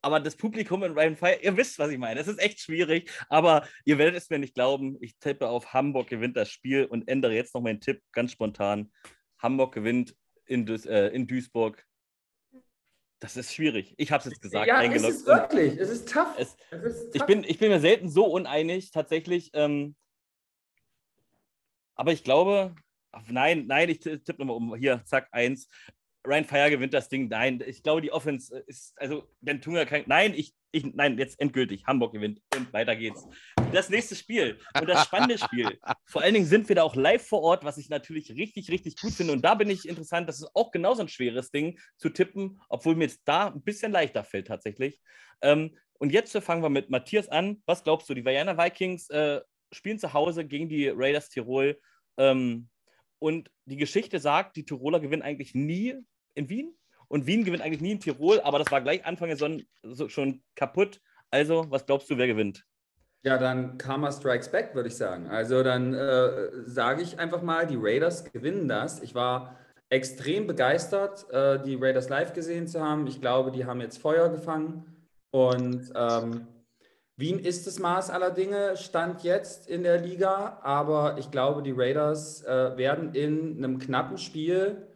[0.01, 2.19] aber das Publikum in Ryan Fire, ihr wisst, was ich meine.
[2.19, 4.97] Es ist echt schwierig, aber ihr werdet es mir nicht glauben.
[5.01, 8.91] Ich tippe auf Hamburg gewinnt das Spiel und ändere jetzt noch meinen Tipp ganz spontan.
[9.39, 10.15] Hamburg gewinnt
[10.45, 11.85] in, Duis äh, in Duisburg.
[13.19, 13.93] Das ist schwierig.
[13.97, 14.67] Ich habe es jetzt gesagt.
[14.67, 15.77] Ja, es ist wirklich.
[15.77, 16.33] Es ist tough.
[16.37, 17.15] Es, es ist tough.
[17.15, 19.51] Ich, bin, ich bin mir selten so uneinig, tatsächlich.
[19.53, 19.95] Ähm,
[21.95, 22.75] aber ich glaube,
[23.27, 24.75] nein, nein, ich tippe nochmal um.
[24.75, 25.67] Hier, zack, eins.
[26.25, 27.29] Ryan Fire gewinnt das Ding.
[27.29, 30.03] Nein, ich glaube, die Offense ist, also, wenn Tunga kein.
[30.05, 31.85] Nein, ich, ich, nein, jetzt endgültig.
[31.87, 33.27] Hamburg gewinnt und weiter geht's.
[33.73, 35.79] Das nächste Spiel und das spannende Spiel.
[36.05, 38.97] Vor allen Dingen sind wir da auch live vor Ort, was ich natürlich richtig, richtig
[38.97, 39.33] gut finde.
[39.33, 40.29] Und da bin ich interessant.
[40.29, 43.91] Das ist auch genauso ein schweres Ding zu tippen, obwohl mir jetzt da ein bisschen
[43.91, 44.99] leichter fällt tatsächlich.
[45.41, 47.61] Ähm, und jetzt fangen wir mit Matthias an.
[47.65, 48.13] Was glaubst du?
[48.13, 51.79] Die Vienna Vikings äh, spielen zu Hause gegen die Raiders Tirol.
[52.17, 52.69] Ähm,
[53.21, 55.95] und die Geschichte sagt, die Tiroler gewinnen eigentlich nie
[56.33, 56.75] in Wien
[57.07, 59.61] und Wien gewinnt eigentlich nie in Tirol, aber das war gleich Anfang der Saison
[60.09, 60.99] schon kaputt.
[61.29, 62.65] Also, was glaubst du, wer gewinnt?
[63.23, 65.27] Ja, dann Karma Strikes Back, würde ich sagen.
[65.27, 69.01] Also dann äh, sage ich einfach mal, die Raiders gewinnen das.
[69.03, 69.55] Ich war
[69.89, 73.05] extrem begeistert, äh, die Raiders live gesehen zu haben.
[73.05, 74.85] Ich glaube, die haben jetzt Feuer gefangen.
[75.29, 76.47] Und ähm,
[77.21, 80.59] Wien ist das Maß aller Dinge, stand jetzt in der Liga.
[80.61, 84.87] Aber ich glaube, die Raiders äh, werden in einem knappen Spiel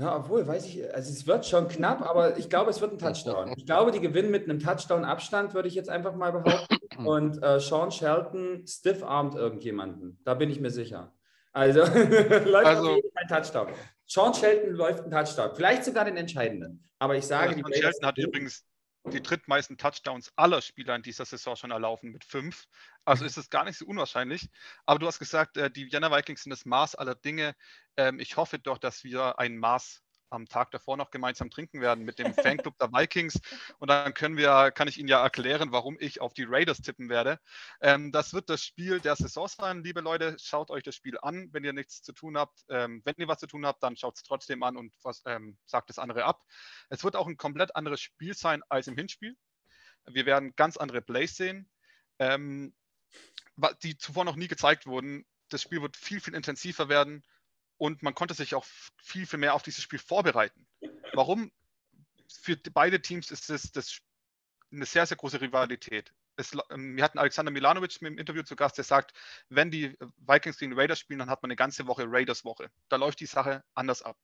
[0.00, 2.98] ja, obwohl, weiß ich, also es wird schon knapp, aber ich glaube, es wird ein
[2.98, 3.52] Touchdown.
[3.54, 7.06] Ich glaube, die gewinnen mit einem Touchdown-Abstand, würde ich jetzt einfach mal behaupten.
[7.06, 10.18] Und äh, Sean Shelton stiff-armt irgendjemanden.
[10.24, 11.12] Da bin ich mir sicher.
[11.52, 13.68] Also läuft also, ein Touchdown.
[14.06, 15.50] Sean Shelton läuft ein Touchdown.
[15.54, 16.88] Vielleicht sogar den entscheidenden.
[16.98, 18.64] Aber ich sage, Sean Shelton hat übrigens
[19.04, 22.66] die drittmeisten Touchdowns aller Spieler in dieser Saison schon erlaufen mit fünf.
[23.04, 24.48] Also ist es gar nicht so unwahrscheinlich.
[24.86, 27.54] Aber du hast gesagt, äh, die Vienna Vikings sind das Maß aller Dinge.
[27.96, 32.04] Ähm, ich hoffe doch, dass wir ein Maß am Tag davor noch gemeinsam trinken werden
[32.04, 32.32] mit dem
[32.64, 33.40] Fanclub der Vikings.
[33.78, 37.08] Und dann können wir, kann ich Ihnen ja erklären, warum ich auf die Raiders tippen
[37.08, 37.38] werde.
[37.80, 40.36] Ähm, das wird das Spiel der Saison sein, liebe Leute.
[40.40, 42.64] Schaut euch das Spiel an, wenn ihr nichts zu tun habt.
[42.68, 45.58] Ähm, wenn ihr was zu tun habt, dann schaut es trotzdem an und was, ähm,
[45.66, 46.42] sagt das andere ab.
[46.88, 49.36] Es wird auch ein komplett anderes Spiel sein als im Hinspiel.
[50.06, 51.70] Wir werden ganz andere Plays sehen,
[52.18, 52.74] ähm,
[53.82, 55.26] die zuvor noch nie gezeigt wurden.
[55.50, 57.22] Das Spiel wird viel, viel intensiver werden
[57.80, 58.66] und man konnte sich auch
[59.02, 60.66] viel, viel mehr auf dieses Spiel vorbereiten.
[61.14, 61.50] Warum?
[62.28, 64.00] Für beide Teams ist es das
[64.70, 66.12] eine sehr, sehr große Rivalität.
[66.36, 69.14] Es, ähm, wir hatten Alexander Milanovic im Interview zu Gast, der sagt,
[69.48, 72.70] wenn die Vikings gegen Raiders spielen, dann hat man eine ganze Woche Raiders-Woche.
[72.90, 74.18] Da läuft die Sache anders ab.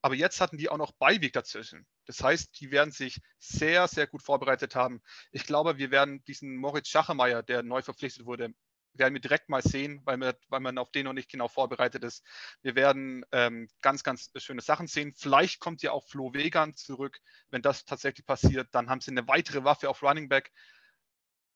[0.00, 1.86] Aber jetzt hatten die auch noch Beiweg dazwischen.
[2.06, 5.02] Das heißt, die werden sich sehr, sehr gut vorbereitet haben.
[5.32, 8.54] Ich glaube, wir werden diesen Moritz Schachermeier, der neu verpflichtet wurde,
[8.98, 12.04] werden wir direkt mal sehen, weil, wir, weil man auf den noch nicht genau vorbereitet
[12.04, 12.24] ist.
[12.62, 15.12] Wir werden ähm, ganz, ganz schöne Sachen sehen.
[15.16, 17.20] Vielleicht kommt ja auch Flo Vegan zurück.
[17.50, 20.52] Wenn das tatsächlich passiert, dann haben sie eine weitere Waffe auf Running Back.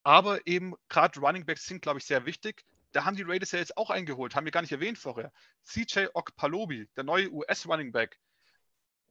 [0.03, 2.65] Aber eben gerade Running Backs sind, glaube ich, sehr wichtig.
[2.93, 5.33] Da haben die Raiders ja jetzt auch eingeholt, haben wir gar nicht erwähnt vorher.
[5.65, 8.19] CJ Okpalobi, der neue US-Running Back,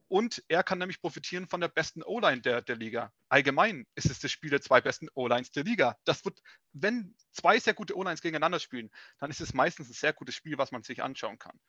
[0.09, 3.13] und er kann nämlich profitieren von der besten O-Line der, der Liga.
[3.29, 5.97] Allgemein ist es das Spiel der zwei besten O-Lines der Liga.
[6.03, 6.41] Das wird,
[6.73, 10.57] wenn zwei sehr gute O-Lines gegeneinander spielen, dann ist es meistens ein sehr gutes Spiel,
[10.57, 11.59] was man sich anschauen kann.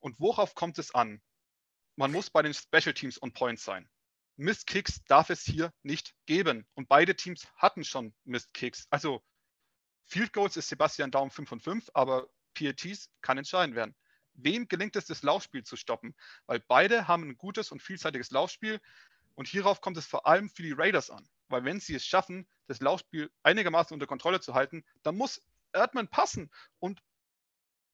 [0.00, 1.22] Und worauf kommt es an?
[1.94, 3.88] Man muss bei den Special Teams on Point sein.
[4.36, 6.66] Mist Kicks darf es hier nicht geben.
[6.74, 8.88] Und beide Teams hatten schon Mist Kicks.
[8.90, 9.22] Also
[10.06, 13.94] Field Goals ist Sebastian Daum 5 von 5, aber PATs kann entscheidend werden
[14.34, 16.14] wem gelingt es, das Laufspiel zu stoppen?
[16.46, 18.80] Weil beide haben ein gutes und vielseitiges Laufspiel
[19.34, 21.28] und hierauf kommt es vor allem für die Raiders an.
[21.48, 25.40] Weil wenn sie es schaffen, das Laufspiel einigermaßen unter Kontrolle zu halten, dann muss
[25.72, 26.50] Erdmann passen.
[26.78, 27.02] Und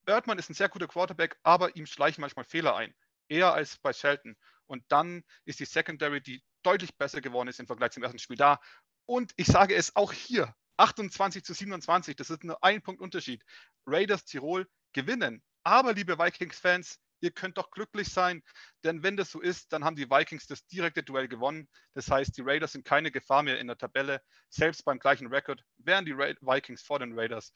[0.07, 2.95] Erdmann ist ein sehr guter Quarterback, aber ihm schleichen manchmal Fehler ein.
[3.29, 4.37] Eher als bei Shelton.
[4.67, 8.37] Und dann ist die Secondary, die deutlich besser geworden ist im Vergleich zum ersten Spiel
[8.37, 8.61] da.
[9.07, 13.45] Und ich sage es auch hier, 28 zu 27, das ist nur ein Punkt Unterschied.
[13.87, 18.43] Raiders Tirol gewinnen Aber, liebe Vikings-Fans, ihr könnt doch glücklich sein,
[18.85, 21.69] denn wenn das so ist, dann haben die Vikings das direkte Duell gewonnen.
[21.93, 24.23] Das heißt, die Raiders sind keine Gefahr mehr in der Tabelle.
[24.49, 27.53] Selbst beim gleichen Rekord wären die Ra Vikings vor den Raiders.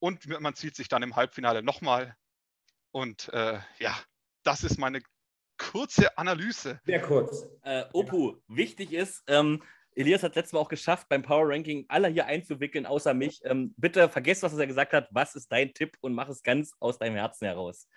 [0.00, 2.14] Und man sieht sich dann im Halbfinale nochmal.
[2.90, 3.98] Und äh, ja,
[4.42, 5.00] das ist meine
[5.56, 6.78] kurze Analyse.
[6.84, 7.46] Sehr kurz.
[7.62, 8.36] Äh, Opu, ja.
[8.48, 9.62] wichtig ist, ähm,
[9.98, 13.40] Elias hat letztes Mal auch geschafft, beim Power Ranking alle hier einzuwickeln, außer mich.
[13.44, 15.08] Ähm, bitte vergesst, was er gesagt hat.
[15.10, 17.88] Was ist dein Tipp und mach es ganz aus deinem Herzen heraus.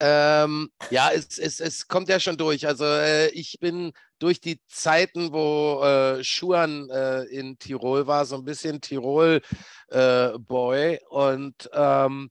[0.00, 2.66] Ähm, ja, es, es, es kommt ja schon durch.
[2.66, 8.36] Also äh, ich bin durch die Zeiten, wo äh, Schuan äh, in Tirol war, so
[8.36, 10.94] ein bisschen Tirol-Boy.
[10.94, 12.30] Äh, und ähm,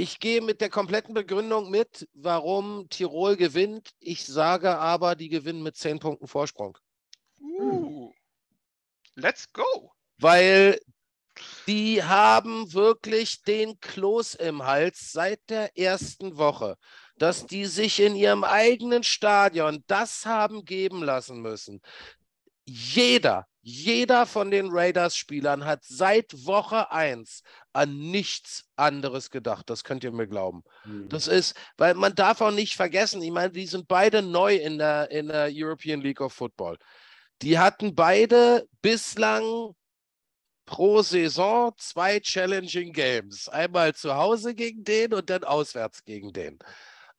[0.00, 3.90] ich gehe mit der kompletten Begründung mit, warum Tirol gewinnt.
[3.98, 6.78] Ich sage aber, die gewinnen mit zehn Punkten Vorsprung.
[7.38, 8.10] Uh,
[9.14, 9.92] let's go.
[10.18, 10.80] Weil
[11.66, 16.76] die haben wirklich den Kloß im Hals seit der ersten Woche,
[17.16, 21.82] dass die sich in ihrem eigenen Stadion das haben geben lassen müssen.
[22.72, 27.42] Jeder, jeder von den Raiders-Spielern hat seit Woche 1
[27.72, 29.68] an nichts anderes gedacht.
[29.68, 30.62] Das könnt ihr mir glauben.
[30.84, 31.08] Mhm.
[31.08, 34.78] Das ist, weil man darf auch nicht vergessen, ich meine, die sind beide neu in
[34.78, 36.78] der, in der European League of Football.
[37.42, 39.74] Die hatten beide bislang
[40.64, 43.48] pro Saison zwei Challenging Games.
[43.48, 46.58] Einmal zu Hause gegen den und dann auswärts gegen den.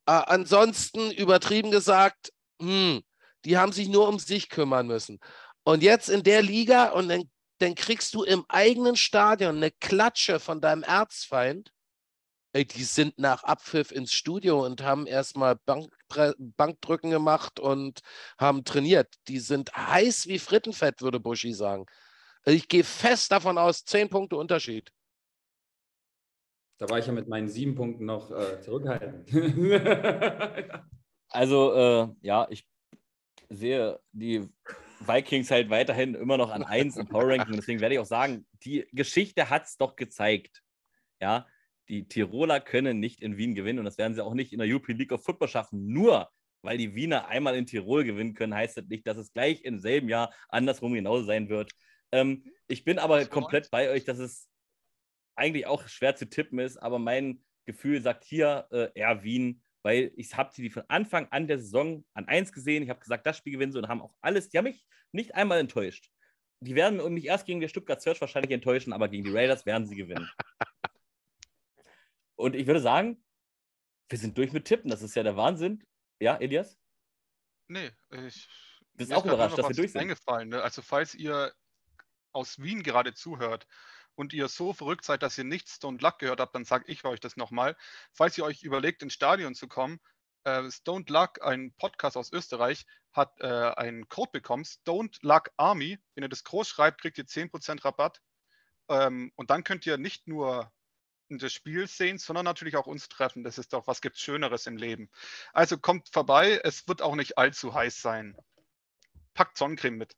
[0.06, 3.02] Äh, ansonsten übertrieben gesagt, hm,
[3.45, 5.19] die haben sich nur um sich kümmern müssen.
[5.63, 10.39] Und jetzt in der Liga und dann, dann kriegst du im eigenen Stadion eine Klatsche
[10.39, 11.72] von deinem Erzfeind.
[12.53, 15.93] Ey, die sind nach Abpfiff ins Studio und haben erstmal Bank,
[16.38, 18.01] Bankdrücken gemacht und
[18.38, 19.13] haben trainiert.
[19.27, 21.85] Die sind heiß wie Frittenfett, würde Buschi sagen.
[22.45, 24.91] Ich gehe fest davon aus, zehn Punkte Unterschied.
[26.77, 29.30] Da war ich ja mit meinen sieben Punkten noch äh, zurückhaltend.
[31.30, 32.65] also, äh, ja, ich
[33.52, 34.48] sehe die
[34.99, 37.56] Vikings halt weiterhin immer noch an 1 im Power Ranking.
[37.56, 40.61] Deswegen werde ich auch sagen, die Geschichte hat es doch gezeigt.
[41.19, 41.48] Ja,
[41.90, 44.68] die Tiroler können nicht in Wien gewinnen und das werden sie auch nicht in der
[44.68, 45.88] European League of Football schaffen.
[45.88, 46.30] Nur
[46.61, 49.80] weil die Wiener einmal in Tirol gewinnen können, heißt das nicht, dass es gleich im
[49.80, 51.72] selben Jahr andersrum genauso sein wird.
[52.11, 54.48] Ähm, ich bin aber komplett bei euch, dass es
[55.36, 60.12] eigentlich auch schwer zu tippen ist, aber mein Gefühl sagt hier äh, eher Wien weil
[60.16, 62.84] ich habe die von Anfang an der Saison an eins gesehen.
[62.84, 65.36] Ich habe gesagt, das Spiel gewinnen sie und haben auch alles, die haben mich nicht
[65.36, 66.10] einmal enttäuscht.
[66.60, 69.88] Die werden mich erst gegen die Stuttgart Search wahrscheinlich enttäuschen, aber gegen die Raiders werden
[69.88, 70.30] sie gewinnen.
[72.36, 73.24] und ich würde sagen,
[74.10, 74.91] wir sind durch mit Tippen.
[74.91, 75.84] Das ist ja der Wahnsinn.
[76.20, 76.78] Ja, Elias?
[77.68, 78.48] Nee, ich.
[78.94, 80.02] bin auch überrascht, dass wir durch sind.
[80.02, 80.62] Eingefallen, ne?
[80.62, 81.52] Also, falls ihr
[82.34, 83.66] aus Wien gerade zuhört,
[84.15, 87.03] und ihr so verrückt seid, dass ihr nicht Stone Luck gehört habt, dann sage ich
[87.05, 87.75] euch das nochmal.
[88.13, 89.99] Falls ihr euch überlegt, ins Stadion zu kommen,
[90.43, 95.99] äh, Stone Luck, ein Podcast aus Österreich, hat äh, einen Code bekommen, Stone Luck Army.
[96.15, 98.21] Wenn ihr das groß schreibt, kriegt ihr 10% Rabatt.
[98.89, 100.71] Ähm, und dann könnt ihr nicht nur
[101.29, 103.43] das Spiel sehen, sondern natürlich auch uns treffen.
[103.43, 105.09] Das ist doch, was gibt Schöneres im Leben.
[105.53, 108.35] Also kommt vorbei, es wird auch nicht allzu heiß sein.
[109.33, 110.17] Packt Sonnencreme mit.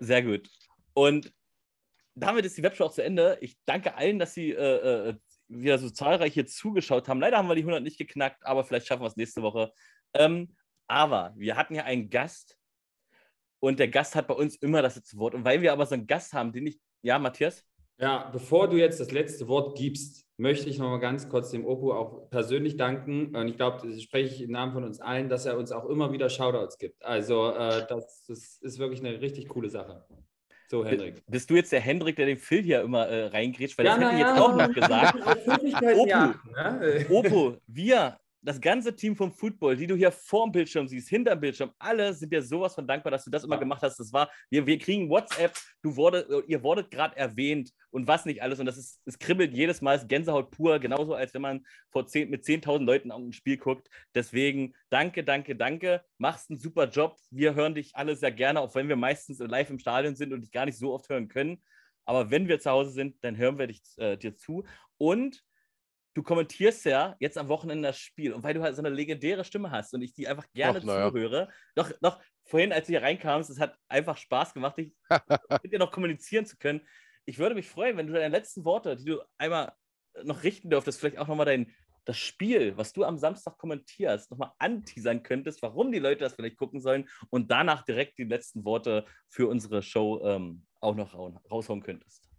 [0.00, 0.50] Sehr gut.
[0.94, 1.32] Und
[2.14, 3.38] damit ist die Webshow auch zu Ende.
[3.40, 5.14] Ich danke allen, dass Sie äh, äh,
[5.48, 7.20] wieder so zahlreich hier zugeschaut haben.
[7.20, 9.72] Leider haben wir die 100 nicht geknackt, aber vielleicht schaffen wir es nächste Woche.
[10.14, 10.54] Ähm,
[10.86, 12.56] aber wir hatten ja einen Gast
[13.60, 15.34] und der Gast hat bei uns immer das letzte Wort.
[15.34, 16.80] Und weil wir aber so einen Gast haben, den ich.
[17.02, 17.64] Ja, Matthias?
[17.98, 21.66] Ja, bevor du jetzt das letzte Wort gibst, möchte ich noch mal ganz kurz dem
[21.66, 23.36] Opu auch persönlich danken.
[23.36, 25.86] Und ich glaube, das spreche ich im Namen von uns allen, dass er uns auch
[25.86, 27.04] immer wieder Shoutouts gibt.
[27.04, 30.06] Also, äh, das, das ist wirklich eine richtig coole Sache.
[30.70, 31.24] So, Hendrik.
[31.26, 33.76] Bist du jetzt der Hendrik, der den Phil hier immer äh, reingrätscht?
[33.76, 35.18] Weil ja, das hätte ich jetzt auch noch gesagt.
[35.96, 37.06] Opo, ne?
[37.08, 41.72] Opo, wir das ganze Team vom Football, die du hier vorm Bildschirm siehst, hinterm Bildschirm,
[41.78, 43.98] alle sind dir sowas von dankbar, dass du das immer gemacht hast.
[43.98, 48.42] Das war, wir, wir kriegen WhatsApp, du wurde, ihr wurdet gerade erwähnt und was nicht
[48.42, 48.58] alles.
[48.58, 51.66] Und das ist, es kribbelt jedes Mal, es ist Gänsehaut pur, genauso als wenn man
[51.90, 53.88] vor 10, mit 10.000 Leuten auf ein Spiel guckt.
[54.14, 56.02] Deswegen danke, danke, danke.
[56.18, 57.16] Machst einen super Job.
[57.30, 60.40] Wir hören dich alle sehr gerne, auch wenn wir meistens live im Stadion sind und
[60.40, 61.62] dich gar nicht so oft hören können.
[62.06, 64.64] Aber wenn wir zu Hause sind, dann hören wir dich, äh, dir zu.
[64.96, 65.44] Und
[66.14, 69.44] du kommentierst ja jetzt am Wochenende das Spiel und weil du halt so eine legendäre
[69.44, 71.48] Stimme hast und ich die einfach gerne Ach, zuhöre, ja.
[71.74, 74.94] doch, doch vorhin, als du hier reinkamst, es hat einfach Spaß gemacht, dich
[75.62, 76.80] mit dir noch kommunizieren zu können.
[77.24, 79.72] Ich würde mich freuen, wenn du deine letzten Worte, die du einmal
[80.24, 81.72] noch richten dürftest, vielleicht auch nochmal dein
[82.06, 86.56] das Spiel, was du am Samstag kommentierst, nochmal anteasern könntest, warum die Leute das vielleicht
[86.56, 91.14] gucken sollen und danach direkt die letzten Worte für unsere Show ähm, auch noch
[91.50, 92.29] raushauen könntest.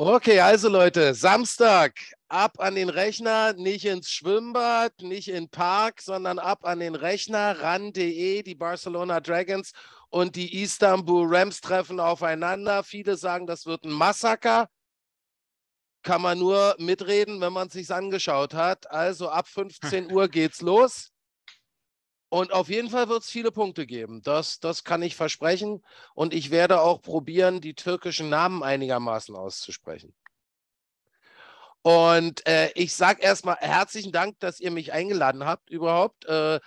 [0.00, 1.98] Okay, also Leute, Samstag
[2.28, 6.94] ab an den Rechner, nicht ins Schwimmbad, nicht in den Park, sondern ab an den
[6.94, 9.72] Rechner, ran.de, die Barcelona Dragons
[10.08, 12.84] und die Istanbul Rams treffen aufeinander.
[12.84, 14.68] Viele sagen, das wird ein Massaker.
[16.04, 18.88] Kann man nur mitreden, wenn man es sich angeschaut hat.
[18.92, 21.10] Also ab 15 Uhr geht's los.
[22.30, 24.20] Und auf jeden Fall wird es viele Punkte geben.
[24.22, 25.82] Das, das kann ich versprechen.
[26.14, 30.14] Und ich werde auch probieren, die türkischen Namen einigermaßen auszusprechen.
[31.82, 36.26] Und äh, ich sage erstmal herzlichen Dank, dass ihr mich eingeladen habt überhaupt.
[36.26, 36.60] Äh,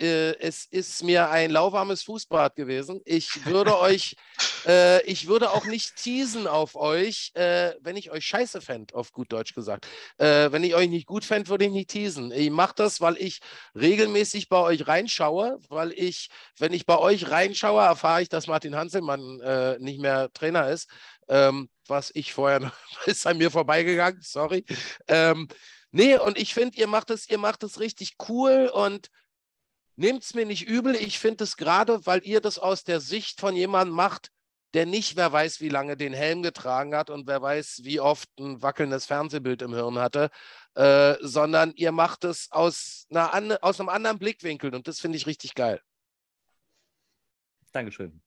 [0.00, 3.00] äh, es ist mir ein lauwarmes Fußbad gewesen.
[3.04, 4.16] Ich würde euch,
[4.66, 9.12] äh, ich würde auch nicht teasen auf euch, äh, wenn ich euch scheiße fände, auf
[9.12, 9.86] gut Deutsch gesagt.
[10.18, 12.32] Äh, wenn ich euch nicht gut fände, würde ich nicht teasen.
[12.32, 13.40] Ich mache das, weil ich
[13.74, 18.76] regelmäßig bei euch reinschaue, weil ich, wenn ich bei euch reinschaue, erfahre ich, dass Martin
[18.76, 20.88] Hanselmann äh, nicht mehr Trainer ist.
[21.28, 22.72] Ähm, was ich vorher,
[23.06, 24.64] ist an mir vorbeigegangen, sorry.
[25.08, 25.48] Ähm,
[25.90, 29.10] nee, und ich finde, ihr macht es, ihr macht es richtig cool und
[30.00, 33.38] Nehmt es mir nicht übel, ich finde es gerade, weil ihr das aus der Sicht
[33.38, 34.30] von jemandem macht,
[34.72, 38.26] der nicht, wer weiß, wie lange den Helm getragen hat und wer weiß, wie oft
[38.38, 40.30] ein wackelndes Fernsehbild im Hirn hatte,
[40.74, 45.26] äh, sondern ihr macht es aus, einer, aus einem anderen Blickwinkel und das finde ich
[45.26, 45.82] richtig geil.
[47.70, 48.22] Dankeschön.